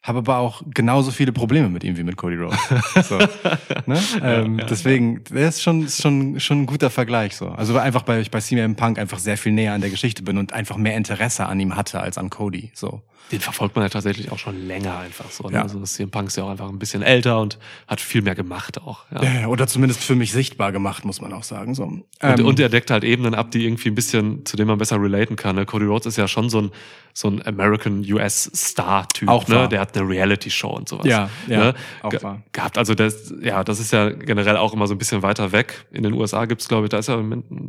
[0.03, 2.59] Habe aber auch genauso viele Probleme mit ihm wie mit Cody Rhodes.
[3.07, 3.19] So,
[3.87, 4.01] ne?
[4.23, 7.49] ähm, deswegen, der ist schon, schon, schon ein guter Vergleich so.
[7.49, 10.23] Also weil einfach bei ich bei CM Punk einfach sehr viel näher an der Geschichte
[10.23, 12.71] bin und einfach mehr Interesse an ihm hatte als an Cody.
[12.73, 13.03] So.
[13.31, 15.49] Den verfolgt man ja tatsächlich auch schon länger einfach so.
[15.49, 15.57] Ne?
[15.57, 15.63] Ja.
[15.63, 18.81] Also CM Punk ist ja auch einfach ein bisschen älter und hat viel mehr gemacht
[18.81, 19.05] auch.
[19.13, 19.47] Ja.
[19.47, 21.75] Oder zumindest für mich sichtbar gemacht, muss man auch sagen.
[21.75, 21.85] So.
[21.85, 24.79] Und, Ähm, und er deckt halt Ebenen ab, die irgendwie ein bisschen, zu denen man
[24.79, 25.57] besser relaten kann.
[25.57, 25.67] Ne?
[25.67, 26.71] Cody Rhodes ist ja schon so ein,
[27.13, 29.29] so ein American US Star-Typ.
[29.29, 29.55] Auch ne?
[29.57, 29.69] wahr.
[29.69, 31.07] Der hat eine Reality-Show und sowas.
[31.07, 31.75] Ja, ja, ne?
[32.03, 32.43] auch Ge- wahr.
[32.53, 32.79] Gehabt.
[32.79, 35.87] Also das, ja, das ist ja generell auch immer so ein bisschen weiter weg.
[35.91, 37.23] In den USA gibt's, glaube ich, da ist ja,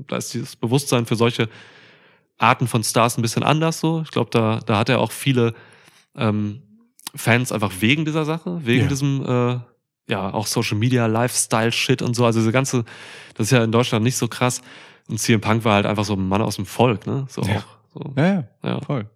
[0.08, 1.50] da ist dieses Bewusstsein für solche
[2.38, 4.02] Arten von Stars ein bisschen anders so.
[4.04, 5.54] Ich glaube, da, da hat er auch viele
[6.16, 6.62] ähm,
[7.16, 8.88] Fans einfach wegen dieser Sache, wegen Ja.
[8.88, 9.60] diesem, äh,
[10.12, 12.26] ja, auch Social Media, Lifestyle-Shit und so.
[12.26, 12.84] Also diese ganze,
[13.36, 14.62] das ist ja in Deutschland nicht so krass.
[15.10, 17.26] Und CM Punk war halt einfach so ein Mann aus dem Volk, ne?
[17.30, 17.58] So Ja.
[17.58, 17.78] auch.
[17.94, 18.14] So.
[18.16, 18.82] ja, ja, Ja.
[18.82, 19.10] voll.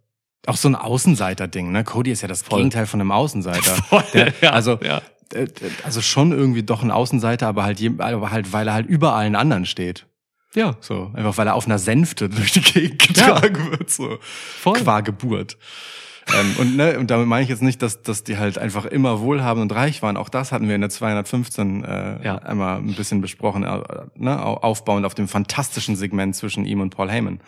[0.47, 1.83] Auch so ein Außenseiter-Ding, ne?
[1.83, 2.57] Cody ist ja das Voll.
[2.59, 3.75] Gegenteil von einem Außenseiter.
[3.89, 5.01] Voll, Der, ja, also, ja.
[5.33, 5.47] äh,
[5.83, 9.35] also schon irgendwie doch ein Außenseiter, aber halt, aber halt, weil er halt über allen
[9.35, 10.05] anderen steht.
[10.53, 14.17] Ja, So, einfach weil er auf einer Sänfte durch die Gegend getragen wird, so.
[14.21, 14.79] voll.
[14.79, 15.57] Qua Geburt.
[16.33, 19.19] ähm, und, ne, und damit meine ich jetzt nicht, dass, dass die halt einfach immer
[19.19, 20.15] wohlhabend und reich waren.
[20.17, 22.37] Auch das hatten wir in der 215 äh, Ja.
[22.37, 23.79] einmal ein bisschen besprochen, äh,
[24.15, 27.41] ne, au- aufbauend auf dem fantastischen Segment zwischen ihm und Paul Heyman.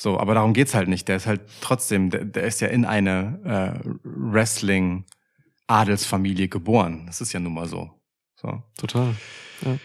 [0.00, 1.08] So, aber darum geht's halt nicht.
[1.08, 7.04] Der ist halt trotzdem, der, der ist ja in eine äh, Wrestling-Adelsfamilie geboren.
[7.06, 7.90] Das ist ja nun mal so.
[8.40, 8.62] So.
[8.76, 9.14] Total.
[9.64, 9.76] Ja.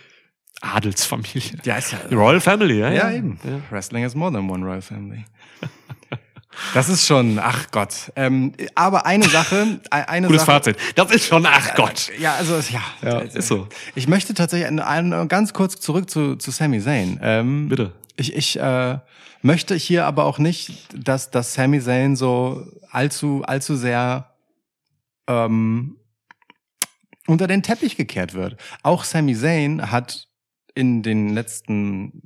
[0.61, 1.57] Adelsfamilie.
[1.63, 1.97] Ja, ist ja.
[2.11, 2.91] Royal Family, ja?
[2.91, 3.39] Ja, eben.
[3.43, 3.59] Ja.
[3.71, 5.25] Wrestling is more than one Royal Family.
[6.75, 8.11] Das ist schon, ach Gott.
[8.15, 10.51] Ähm, aber eine Sache, e- eine Gutes Sache.
[10.51, 10.77] Fazit.
[10.93, 12.11] Das ist schon, ach Gott.
[12.19, 12.79] Ja, also ja.
[13.01, 13.67] Ja, Äh, ist so.
[13.95, 14.69] Ich möchte tatsächlich
[15.29, 17.19] ganz kurz zurück zu, zu Sami Zayn.
[17.23, 17.93] Ähm, Bitte.
[18.15, 18.99] Ich, ich äh,
[19.41, 24.33] möchte hier aber auch nicht, dass, dass Sami Zayn so allzu, allzu sehr
[25.27, 25.97] ähm,
[27.27, 28.57] unter den Teppich gekehrt wird.
[28.83, 30.27] Auch Sami Zayn hat
[30.75, 32.21] in den letzten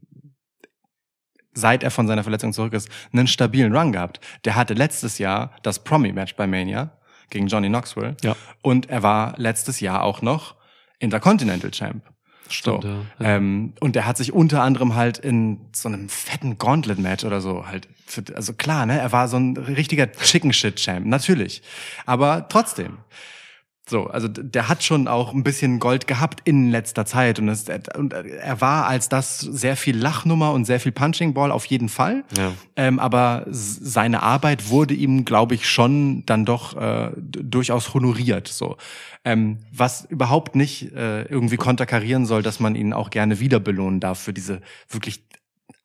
[1.58, 4.20] seit er von seiner Verletzung zurück ist, einen stabilen Run gehabt.
[4.46, 6.92] Der hatte letztes Jahr das Promi-Match bei Mania
[7.30, 8.16] gegen Johnny Knoxville.
[8.22, 8.36] Ja.
[8.62, 10.56] Und er war letztes Jahr auch noch
[11.00, 12.04] Intercontinental Champ.
[12.50, 12.90] Stimmt, so.
[12.90, 13.02] ja.
[13.20, 17.68] Ähm, und er hat sich unter anderem halt in so einem fetten Gauntlet-Match oder so
[17.68, 21.62] halt, für, also klar, ne, er war so ein richtiger Chicken-Shit-Champ, natürlich.
[22.06, 22.98] Aber trotzdem.
[23.90, 27.66] So, also der hat schon auch ein bisschen Gold gehabt in letzter Zeit und, es,
[27.96, 31.88] und er war als das sehr viel Lachnummer und sehr viel Punching Ball auf jeden
[31.88, 32.26] Fall.
[32.36, 32.52] Ja.
[32.76, 38.50] Ähm, aber seine Arbeit wurde ihm, glaube ich, schon dann doch äh, durchaus honoriert.
[38.50, 38.76] So,
[39.24, 44.02] ähm, was überhaupt nicht äh, irgendwie konterkarieren soll, dass man ihn auch gerne wieder belohnen
[44.02, 45.27] darf für diese wirklich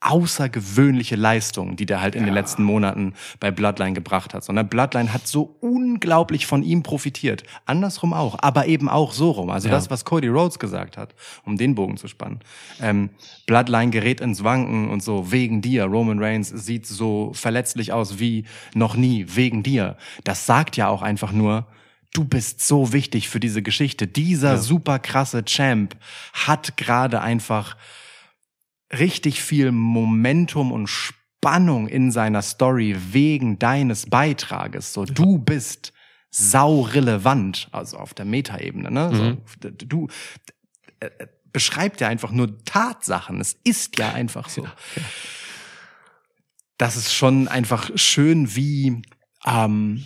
[0.02, 4.42] außergewöhnliche Leistung, die der halt in den letzten Monaten bei Bloodline gebracht hat.
[4.44, 7.44] Sondern Bloodline hat so unglaublich von ihm profitiert.
[7.66, 9.50] Andersrum auch, aber eben auch so rum.
[9.50, 9.74] Also Ja.
[9.74, 11.14] das, was Cody Rhodes gesagt hat,
[11.44, 12.40] um den Bogen zu spannen.
[12.80, 13.10] Ähm,
[13.46, 15.84] Bloodline gerät ins Wanken und so, wegen dir.
[15.84, 18.44] Roman Reigns sieht so verletzlich aus wie
[18.74, 19.96] noch nie, wegen dir.
[20.24, 21.66] Das sagt ja auch einfach nur,
[22.12, 24.06] du bist so wichtig für diese Geschichte.
[24.08, 25.96] Dieser super krasse Champ
[26.32, 27.76] hat gerade einfach
[28.96, 34.92] richtig viel Momentum und Spannung in seiner Story wegen deines Beitrages.
[34.92, 35.92] So, du bist
[36.30, 39.10] saurelevant, also auf der Metaebene, ne?
[39.12, 39.38] Mhm.
[39.62, 40.08] So, d- du
[41.00, 43.40] äh, äh, beschreibt ja einfach nur Tatsachen.
[43.40, 44.66] Es ist ja einfach so.
[46.78, 49.02] Das ist schon einfach schön, wie
[49.44, 50.04] ähm,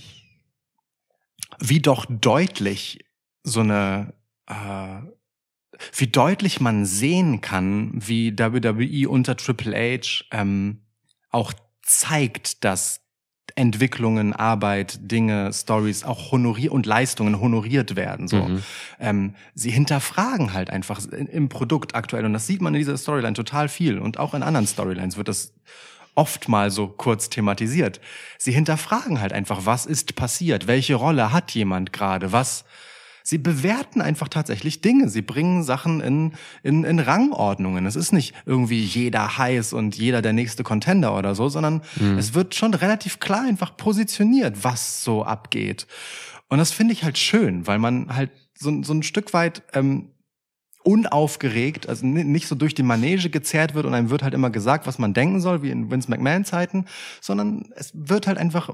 [1.59, 3.05] wie doch deutlich
[3.45, 4.15] so eine
[4.47, 5.01] äh,
[5.95, 10.81] wie deutlich man sehen kann, wie WWE unter Triple H ähm,
[11.31, 13.01] auch zeigt, dass
[13.55, 18.29] Entwicklungen, Arbeit, Dinge, Stories auch honoriert und Leistungen honoriert werden.
[18.29, 18.63] So, Mhm.
[19.01, 22.99] ähm, sie hinterfragen halt einfach in- im Produkt aktuell und das sieht man in dieser
[22.99, 25.53] Storyline total viel und auch in anderen Storylines wird das
[26.15, 28.01] oft mal so kurz thematisiert.
[28.39, 32.65] Sie hinterfragen halt einfach, was ist passiert, welche Rolle hat jemand gerade, was
[33.29, 35.09] Sie bewerten einfach tatsächlich Dinge.
[35.09, 36.33] Sie bringen Sachen in,
[36.63, 37.85] in, in Rangordnungen.
[37.85, 41.83] Es ist nicht irgendwie jeder heiß und jeder der nächste Contender oder so, sondern
[42.19, 45.89] es wird schon relativ klar einfach positioniert, was so abgeht.
[46.49, 50.11] Und das finde ich halt schön, weil man halt so, so ein Stück weit ähm,
[50.85, 54.51] unaufgeregt, also ni- nicht so durch die Manege gezerrt wird und einem wird halt immer
[54.51, 56.85] gesagt, was man denken soll, wie in Vince McMahon-Zeiten,
[57.21, 58.71] sondern es wird halt einfach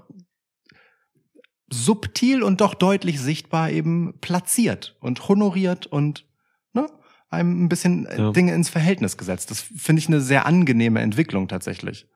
[1.72, 6.24] subtil und doch deutlich sichtbar eben platziert und honoriert und
[6.72, 6.86] ne,
[7.30, 8.30] einem ein bisschen äh, Ja.
[8.32, 9.50] Dinge ins Verhältnis gesetzt.
[9.50, 12.06] Das finde ich eine sehr angenehme Entwicklung tatsächlich.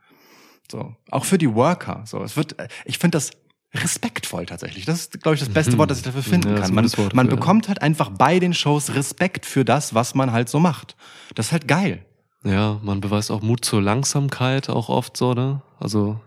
[0.71, 2.03] So, auch für die Worker.
[2.07, 3.31] So, es wird, äh, ich finde das
[3.75, 4.85] respektvoll tatsächlich.
[4.85, 5.79] Das ist, glaube ich, das beste Mhm.
[5.79, 6.75] Wort, das ich dafür finden Ja, kann.
[6.75, 7.35] Man, Wort man ja.
[7.35, 10.97] bekommt halt einfach bei den Shows Respekt für das, was man halt so macht.
[11.35, 12.05] Das ist halt geil.
[12.45, 15.63] Ja, man beweist auch Mut zur Langsamkeit auch oft so, ne?
[15.81, 16.21] Also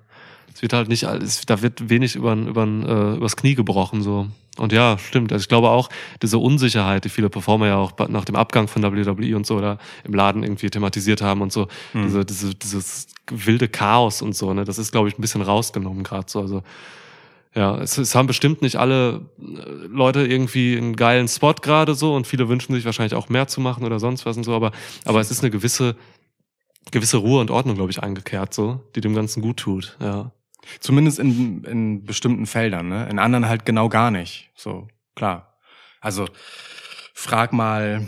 [0.60, 4.28] es wird halt nicht alles, da wird wenig über, über, äh, übers Knie gebrochen so.
[4.58, 5.32] Und ja, stimmt.
[5.32, 5.88] Also ich glaube auch,
[6.22, 9.78] diese Unsicherheit, die viele Performer ja auch nach dem Abgang von WWE und so oder
[10.04, 14.66] im Laden irgendwie thematisiert haben und so, diese, diese, dieses wilde Chaos und so, ne,
[14.66, 16.42] das ist, glaube ich, ein bisschen rausgenommen gerade so.
[16.42, 16.64] Also
[17.56, 22.14] ja, es, es haben bestimmt nicht alle äh, Leute irgendwie einen geilen Spot gerade so
[22.16, 24.74] und viele wünschen sich wahrscheinlich auch mehr zu machen oder sonst was und so, aber,
[25.06, 25.96] aber es ist eine gewisse,
[26.92, 30.34] gewisse Ruhe und Ordnung, glaube ich, eingekehrt, so, die dem Ganzen gut tut, ja.
[30.80, 33.08] Zumindest in, in bestimmten Feldern, ne?
[33.10, 34.50] In anderen halt genau gar nicht.
[34.56, 35.56] So, klar.
[36.02, 36.28] Also,
[37.14, 38.08] frag mal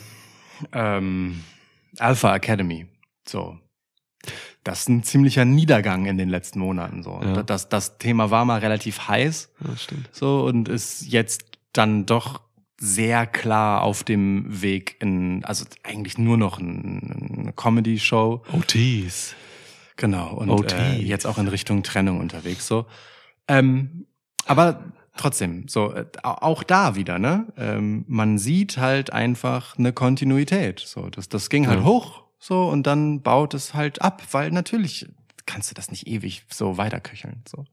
[0.74, 1.44] ähm,
[1.98, 2.88] Alpha Academy.
[3.28, 3.58] So.
[4.64, 7.02] Das ist ein ziemlicher Niedergang in den letzten Monaten.
[7.04, 7.20] So.
[7.24, 7.42] Ja.
[7.44, 9.52] Das, das Thema war mal relativ heiß.
[9.68, 10.10] ja stimmt.
[10.12, 12.42] So, und ist jetzt dann doch
[12.80, 18.44] sehr klar auf dem Weg in, also eigentlich nur noch ein- eine Comedy-Show.
[18.54, 19.36] OTs.
[20.02, 20.72] Genau, und OT.
[20.74, 22.88] äh, jetzt auch in Richtung Trennung unterwegs so.
[23.48, 24.08] Ähm,
[24.48, 24.84] aber
[25.16, 27.46] trotzdem, so äh, au- auch da wieder, ne?
[27.56, 30.80] Ähm, man sieht halt einfach eine Kontinuität.
[30.80, 31.86] So, das, das ging halt Ja.
[31.86, 35.08] hoch, so und dann baut es halt ab, weil natürlich
[35.46, 37.44] kannst du das nicht ewig so weiterköcheln.
[37.48, 37.66] So.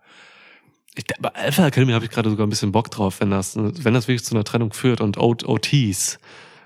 [0.94, 3.94] Ich, bei Alpha Academy habe ich gerade sogar ein bisschen Bock drauf, wenn das, wenn
[3.94, 6.18] das wirklich zu einer Trennung führt und O- OTs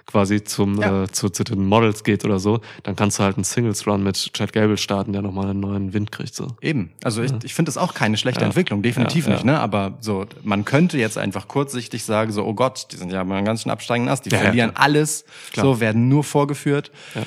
[0.07, 1.05] quasi zum, Ja.
[1.05, 4.33] äh, zu, zu den Models geht oder so, dann kannst du halt einen Singles-Run mit
[4.35, 6.35] Chad Gable starten, der nochmal einen neuen Wind kriegt.
[6.35, 6.49] So.
[6.61, 6.93] Eben.
[7.05, 8.47] Also ich, ich finde das auch keine schlechte Ja.
[8.47, 9.53] Entwicklung, definitiv Ja, nicht, ja.
[9.53, 9.61] ne?
[9.61, 13.43] Aber so, man könnte jetzt einfach kurzsichtig sagen, so, oh Gott, die sind ja mal
[13.45, 15.65] ganz schön absteigend nass, die Ja, ja, verlieren alles, Klar.
[15.67, 16.91] so werden nur vorgeführt.
[17.15, 17.23] Ja.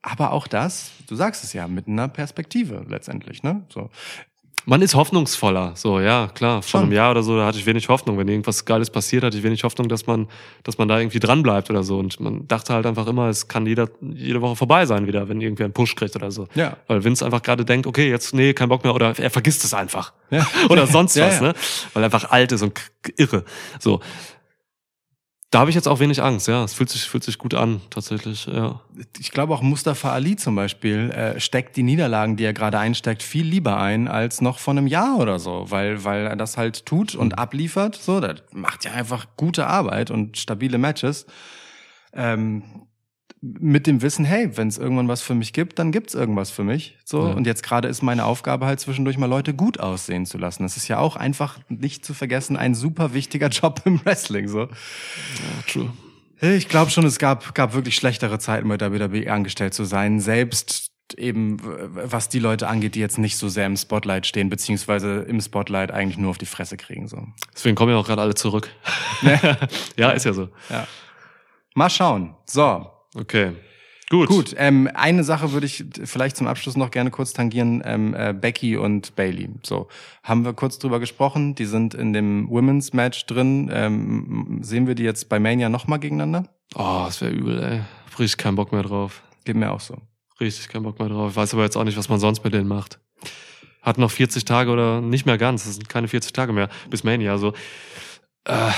[0.00, 3.64] Aber auch das, du sagst es ja, mit einer Perspektive letztendlich, ne?
[3.68, 3.90] So.
[4.68, 6.60] Man ist hoffnungsvoller, so, ja, klar.
[6.60, 6.82] Vor Schon.
[6.82, 8.18] einem Jahr oder so, da hatte ich wenig Hoffnung.
[8.18, 10.28] Wenn irgendwas Geiles passiert, hatte ich wenig Hoffnung, dass man,
[10.62, 11.98] dass man da irgendwie dran bleibt oder so.
[11.98, 15.40] Und man dachte halt einfach immer, es kann jeder, jede Woche vorbei sein wieder, wenn
[15.40, 16.48] irgendwer einen Push kriegt oder so.
[16.54, 16.76] Ja.
[16.86, 19.72] Weil Vince einfach gerade denkt, okay, jetzt, nee, kein Bock mehr, oder er vergisst es
[19.72, 20.12] einfach.
[20.28, 20.46] Ja.
[20.68, 21.46] oder sonst Ja, was, ja.
[21.46, 21.54] ne?
[21.94, 22.78] Weil er einfach alt ist und
[23.16, 23.46] irre.
[23.80, 24.00] So.
[25.50, 26.62] Da habe ich jetzt auch wenig Angst, ja.
[26.62, 28.80] Es fühlt sich, fühlt sich gut an, tatsächlich, ja.
[29.18, 33.22] Ich glaube auch Mustafa Ali zum Beispiel äh, steckt die Niederlagen, die er gerade einsteckt,
[33.22, 36.84] viel lieber ein als noch vor einem Jahr oder so, weil weil er das halt
[36.84, 37.96] tut und abliefert.
[37.96, 41.24] So, der macht ja einfach gute Arbeit und stabile Matches.
[42.12, 42.87] Ähm,
[43.40, 46.64] mit dem Wissen, hey, wenn es irgendwann was für mich gibt, dann gibt's irgendwas für
[46.64, 46.98] mich.
[47.04, 47.32] So Ja.
[47.34, 50.64] und jetzt gerade ist meine Aufgabe halt zwischendurch mal Leute gut aussehen zu lassen.
[50.64, 54.48] Das ist ja auch einfach nicht zu vergessen ein super wichtiger Job im Wrestling.
[54.48, 54.62] So.
[54.62, 54.68] ja
[55.66, 55.92] true.
[56.40, 60.20] Ich glaube schon, es gab, gab wirklich schlechtere Zeiten bei WWE angestellt zu sein.
[60.20, 65.20] Selbst eben, was die Leute angeht, die jetzt nicht so sehr im Spotlight stehen, beziehungsweise
[65.22, 67.08] im Spotlight eigentlich nur auf die Fresse kriegen.
[67.08, 67.26] So.
[67.54, 68.68] Deswegen kommen ja auch gerade alle zurück.
[69.96, 70.48] ja, ist ja so.
[70.70, 70.86] Ja.
[71.74, 72.34] Mal schauen.
[72.44, 73.52] So, Okay.
[74.10, 74.28] Gut.
[74.28, 74.54] gut.
[74.56, 77.82] Ähm, eine Sache würde ich vielleicht zum Abschluss noch gerne kurz tangieren.
[77.84, 79.50] Ähm, äh, Becky und Bailey.
[79.62, 79.88] So,
[80.22, 81.54] haben wir kurz drüber gesprochen.
[81.54, 83.70] Die sind in dem Women's Match drin.
[83.70, 86.48] Ähm, sehen wir die jetzt bei Mania nochmal gegeneinander?
[86.74, 87.80] Oh, das wäre übel, ey.
[88.06, 89.22] Hab Richtig keinen Bock mehr drauf.
[89.44, 89.98] Geht mir auch so.
[90.40, 91.32] Richtig keinen Bock mehr drauf.
[91.32, 93.00] Ich weiß aber jetzt auch nicht, was man sonst mit denen macht.
[93.82, 95.64] Hat noch 40 Tage oder nicht mehr ganz.
[95.64, 97.32] Das sind keine 40 Tage mehr bis Mania.
[97.32, 97.52] Also,
[98.44, 98.70] äh,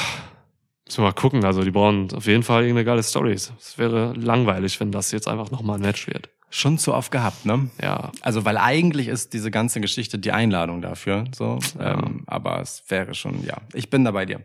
[0.90, 1.44] müssen wir mal gucken.
[1.44, 3.32] Also, die brauchen auf jeden Fall irgendeine geile Story.
[3.32, 6.30] Es wäre langweilig, wenn das jetzt einfach nochmal ein Match wird.
[6.50, 7.70] Schon zu oft gehabt, ne?
[7.80, 8.10] Ja.
[8.22, 11.60] Also, weil eigentlich ist diese ganze Geschichte die Einladung dafür, so.
[11.78, 11.92] Ja.
[11.92, 13.58] Ähm, aber es wäre schon, ja.
[13.72, 14.44] Ich bin da bei dir.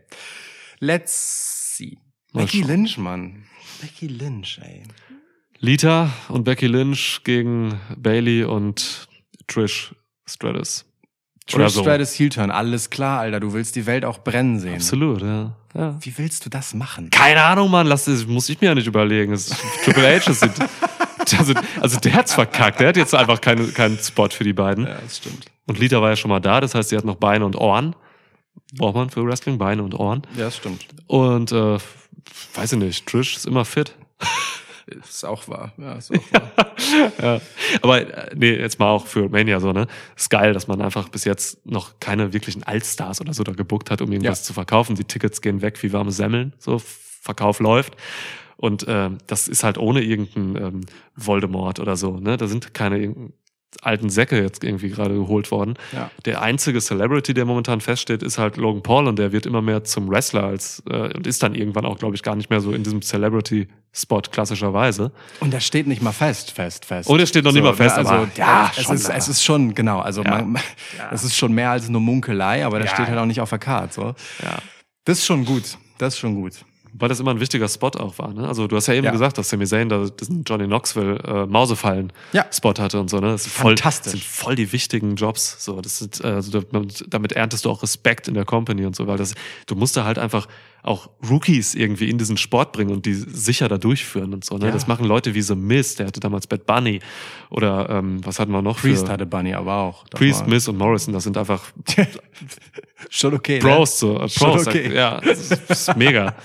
[0.78, 1.98] Let's see.
[2.32, 2.68] Mal Becky schauen.
[2.68, 3.44] Lynch, Mann.
[3.80, 4.84] Becky Lynch, ey.
[5.58, 9.08] Lita und Becky Lynch gegen Bailey und
[9.48, 9.96] Trish
[10.26, 10.85] Stratus.
[11.46, 11.82] Trish so.
[11.82, 13.40] Stratus Heel Turn, alles klar, Alter.
[13.40, 14.76] Du willst die Welt auch brennen sehen.
[14.76, 15.52] Absolut, ja.
[15.74, 15.96] ja.
[16.00, 17.10] Wie willst du das machen?
[17.10, 19.30] Keine Ahnung, Mann, lass das, muss ich mir ja nicht überlegen.
[19.32, 20.42] Das ist Triple H ist
[21.38, 22.80] also, also der hat's verkackt.
[22.80, 24.86] Der hat jetzt einfach keine, keinen Spot für die beiden.
[24.86, 25.46] Ja, das stimmt.
[25.66, 27.96] Und Lita war ja schon mal da, das heißt, sie hat noch Beine und Ohren.
[28.76, 30.22] Braucht man für Wrestling Beine und Ohren.
[30.36, 30.86] Ja, das stimmt.
[31.06, 31.78] Und äh,
[32.54, 33.94] weiß ich nicht, Trish ist immer fit.
[34.86, 35.72] Ist auch wahr.
[35.78, 36.72] Ja, ist auch wahr.
[37.22, 37.40] ja.
[37.82, 39.86] Aber äh, nee, jetzt mal auch für Mania so, ne?
[40.16, 43.90] Ist geil, dass man einfach bis jetzt noch keine wirklichen Allstars oder so da gebuckt
[43.90, 44.44] hat, um irgendwas Ja.
[44.44, 44.94] zu verkaufen.
[44.94, 47.96] Die Tickets gehen weg wie warme Semmeln, so Verkauf läuft.
[48.56, 50.80] Und ähm, das ist halt ohne irgendeinen ähm,
[51.16, 52.36] Voldemort oder so, ne?
[52.36, 53.32] Da sind keine irgendeinen
[53.82, 55.74] alten Säcke jetzt irgendwie gerade geholt worden.
[55.92, 56.10] Ja.
[56.24, 59.84] Der einzige Celebrity, der momentan feststeht, ist halt Logan Paul und der wird immer mehr
[59.84, 62.72] zum Wrestler als äh, und ist dann irgendwann auch, glaube ich, gar nicht mehr so
[62.72, 65.12] in diesem Celebrity-Spot klassischerweise.
[65.40, 67.08] Und der steht nicht mal fest, fest, fest.
[67.08, 69.44] Oh, der steht noch nicht mal fest, also, aber ja, ja, es ist, es ist
[69.44, 70.42] schon, genau, also Ja.
[70.42, 70.58] man,
[71.12, 72.94] es ist schon mehr als nur Munkelei, aber der Ja.
[72.94, 74.02] steht halt auch nicht auf der Karte, so.
[74.42, 74.56] Ja.
[75.04, 76.52] Das ist schon gut, das ist schon gut.
[76.98, 78.32] Weil das immer ein wichtiger Spot auch war.
[78.32, 78.46] Ne?
[78.48, 79.10] Also du hast ja eben Ja.
[79.12, 82.82] gesagt, dass Sami Zayn da diesen Johnny Knoxville äh, Mausefallen-Spot Ja.
[82.84, 83.18] hatte und so.
[83.20, 83.28] Ne?
[83.32, 84.12] Das sind voll, Fantastisch.
[84.12, 85.64] Das sind voll die wichtigen Jobs.
[85.64, 88.96] So, das sind, äh, also damit, damit erntest du auch Respekt in der Company und
[88.96, 89.34] so, weil das,
[89.66, 90.46] du musst da halt einfach
[90.82, 94.56] auch Rookies irgendwie in diesen Sport bringen und die sicher da durchführen und so.
[94.56, 94.66] Ne?
[94.66, 94.70] Ja.
[94.70, 97.00] Das machen Leute wie The Miz, der hatte damals Bad Bunny
[97.50, 98.78] oder ähm, was hatten wir noch?
[98.78, 100.04] Priest hatte Bunny aber auch.
[100.10, 101.62] Priest, war- Miz und Morrison, das sind einfach
[103.10, 103.58] Schon okay.
[103.58, 104.18] Bros, so.
[104.20, 104.94] Äh, Schon Bros, okay.
[104.94, 106.34] Ja, das ist, das ist mega.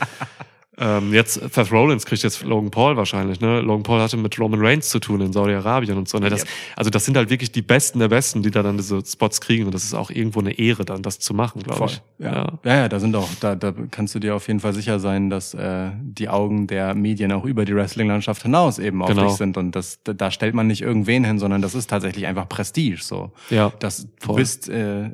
[0.82, 3.62] ähm, jetzt, Seth Rollins kriegt jetzt Logan Paul wahrscheinlich, ne?
[3.62, 6.18] Logan Paul hatte mit Roman Reigns zu tun in Saudi-Arabien und so.
[6.18, 6.30] Ne?
[6.30, 6.44] Das.
[6.76, 9.66] Also das sind halt wirklich die Besten der Besten, die da dann diese Spots kriegen.
[9.66, 12.02] Und das ist auch irgendwo eine Ehre, dann das zu machen, glaube ich.
[12.18, 12.54] Ja.
[12.66, 15.30] ja, ja, da sind auch, da, da kannst du dir auf jeden Fall sicher sein,
[15.30, 19.28] dass äh, die Augen der Medien auch über die Wrestling-Landschaft hinaus eben auf Genau.
[19.28, 19.58] dich sind.
[19.58, 23.02] Und das, da- stellt man nicht irgendwen hin, sondern das ist tatsächlich einfach Prestige.
[23.02, 23.32] So.
[23.50, 25.12] Ja, Das, du bist äh, äh,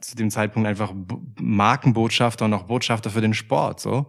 [0.00, 0.92] zu dem Zeitpunkt einfach
[1.40, 3.80] Markenbotschafter und auch Botschafter für den Sport.
[3.80, 4.06] So.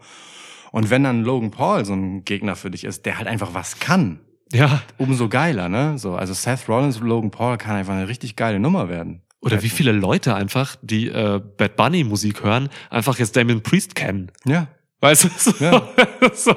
[0.72, 3.80] Und wenn dann Logan Paul so ein Gegner für dich ist, der halt einfach was
[3.80, 4.20] kann,
[4.54, 4.82] Ja.
[4.98, 5.98] umso geiler, ne?
[5.98, 9.22] So, also Seth Rollins und Logan Paul kann einfach eine richtig geile Nummer werden.
[9.42, 13.96] Oder wie viele Leute einfach, die äh, Bad Bunny Musik hören, einfach jetzt Damien Priest
[13.96, 14.32] kennen.
[14.46, 14.68] Ja,
[15.02, 15.30] Weißt du?
[15.36, 15.88] So, Ja.
[16.34, 16.56] so,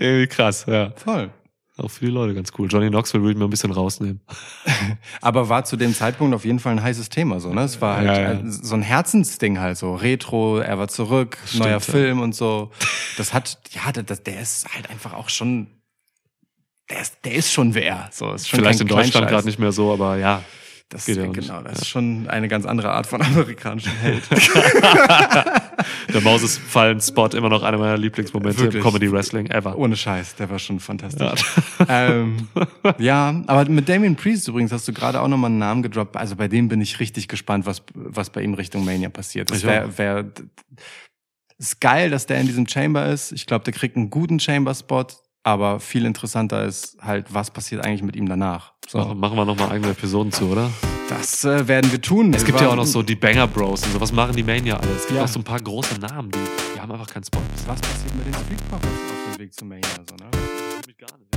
[0.00, 0.90] irgendwie krass, ja.
[0.96, 1.30] voll.
[1.76, 2.68] Auch für die Leute ganz cool.
[2.70, 4.20] Johnny Knoxville würde ich mir ein bisschen rausnehmen.
[5.20, 7.62] Aber war zu dem Zeitpunkt auf jeden Fall ein heißes Thema, so, ne?
[7.62, 8.40] Es war halt Ja, ja.
[8.44, 9.96] so ein Herzensding halt so.
[9.96, 11.80] Retro, er war zurück, Stimmt, neuer ja.
[11.80, 12.70] Film und so.
[13.16, 15.66] Das hat, ja, das, der ist halt einfach auch schon,
[16.90, 18.08] der ist, der ist schon wer.
[18.12, 20.44] So, ist schon Vielleicht in Deutschland gerade nicht mehr so, aber ja.
[20.94, 24.22] Das, Geht ja genau, das ist schon eine ganz andere Art von amerikanischem Held.
[26.14, 28.76] Der Mausesfallen-Spot immer noch einer meiner Lieblingsmomente Wirklich.
[28.76, 29.76] im Comedy-Wrestling ever.
[29.76, 31.44] Ohne Scheiß, der war schon fantastisch.
[31.80, 32.46] Ja, ähm,
[32.98, 36.16] ja aber mit Damien Priest übrigens hast du gerade auch nochmal einen Namen gedroppt.
[36.16, 39.50] Also bei dem bin ich richtig gespannt, was, was bei ihm Richtung Mania passiert.
[39.50, 40.26] Das Ich wär, wär,
[41.58, 43.32] ist geil, dass der in diesem Chamber ist.
[43.32, 45.06] Ich glaube, der kriegt einen guten Chamber-Spot.
[45.46, 48.72] Aber viel interessanter ist halt, was passiert eigentlich mit ihm danach.
[48.88, 50.70] So, Machen, machen wir nochmal eigene Episoden zu, oder?
[51.10, 52.32] das äh, werden wir tun.
[52.32, 54.00] Es Wir gibt ja auch noch so die Banger Bros und so.
[54.00, 54.90] Was machen die Mania alle?
[54.92, 55.24] Es gibt Ja.
[55.24, 56.38] auch so ein paar große Namen, die,
[56.74, 57.40] die haben einfach keinen Spot.
[57.66, 60.30] Was passiert mit den Street Profits auf dem Weg zu Mania, so, ne?
[60.98, 61.33] Gar nicht.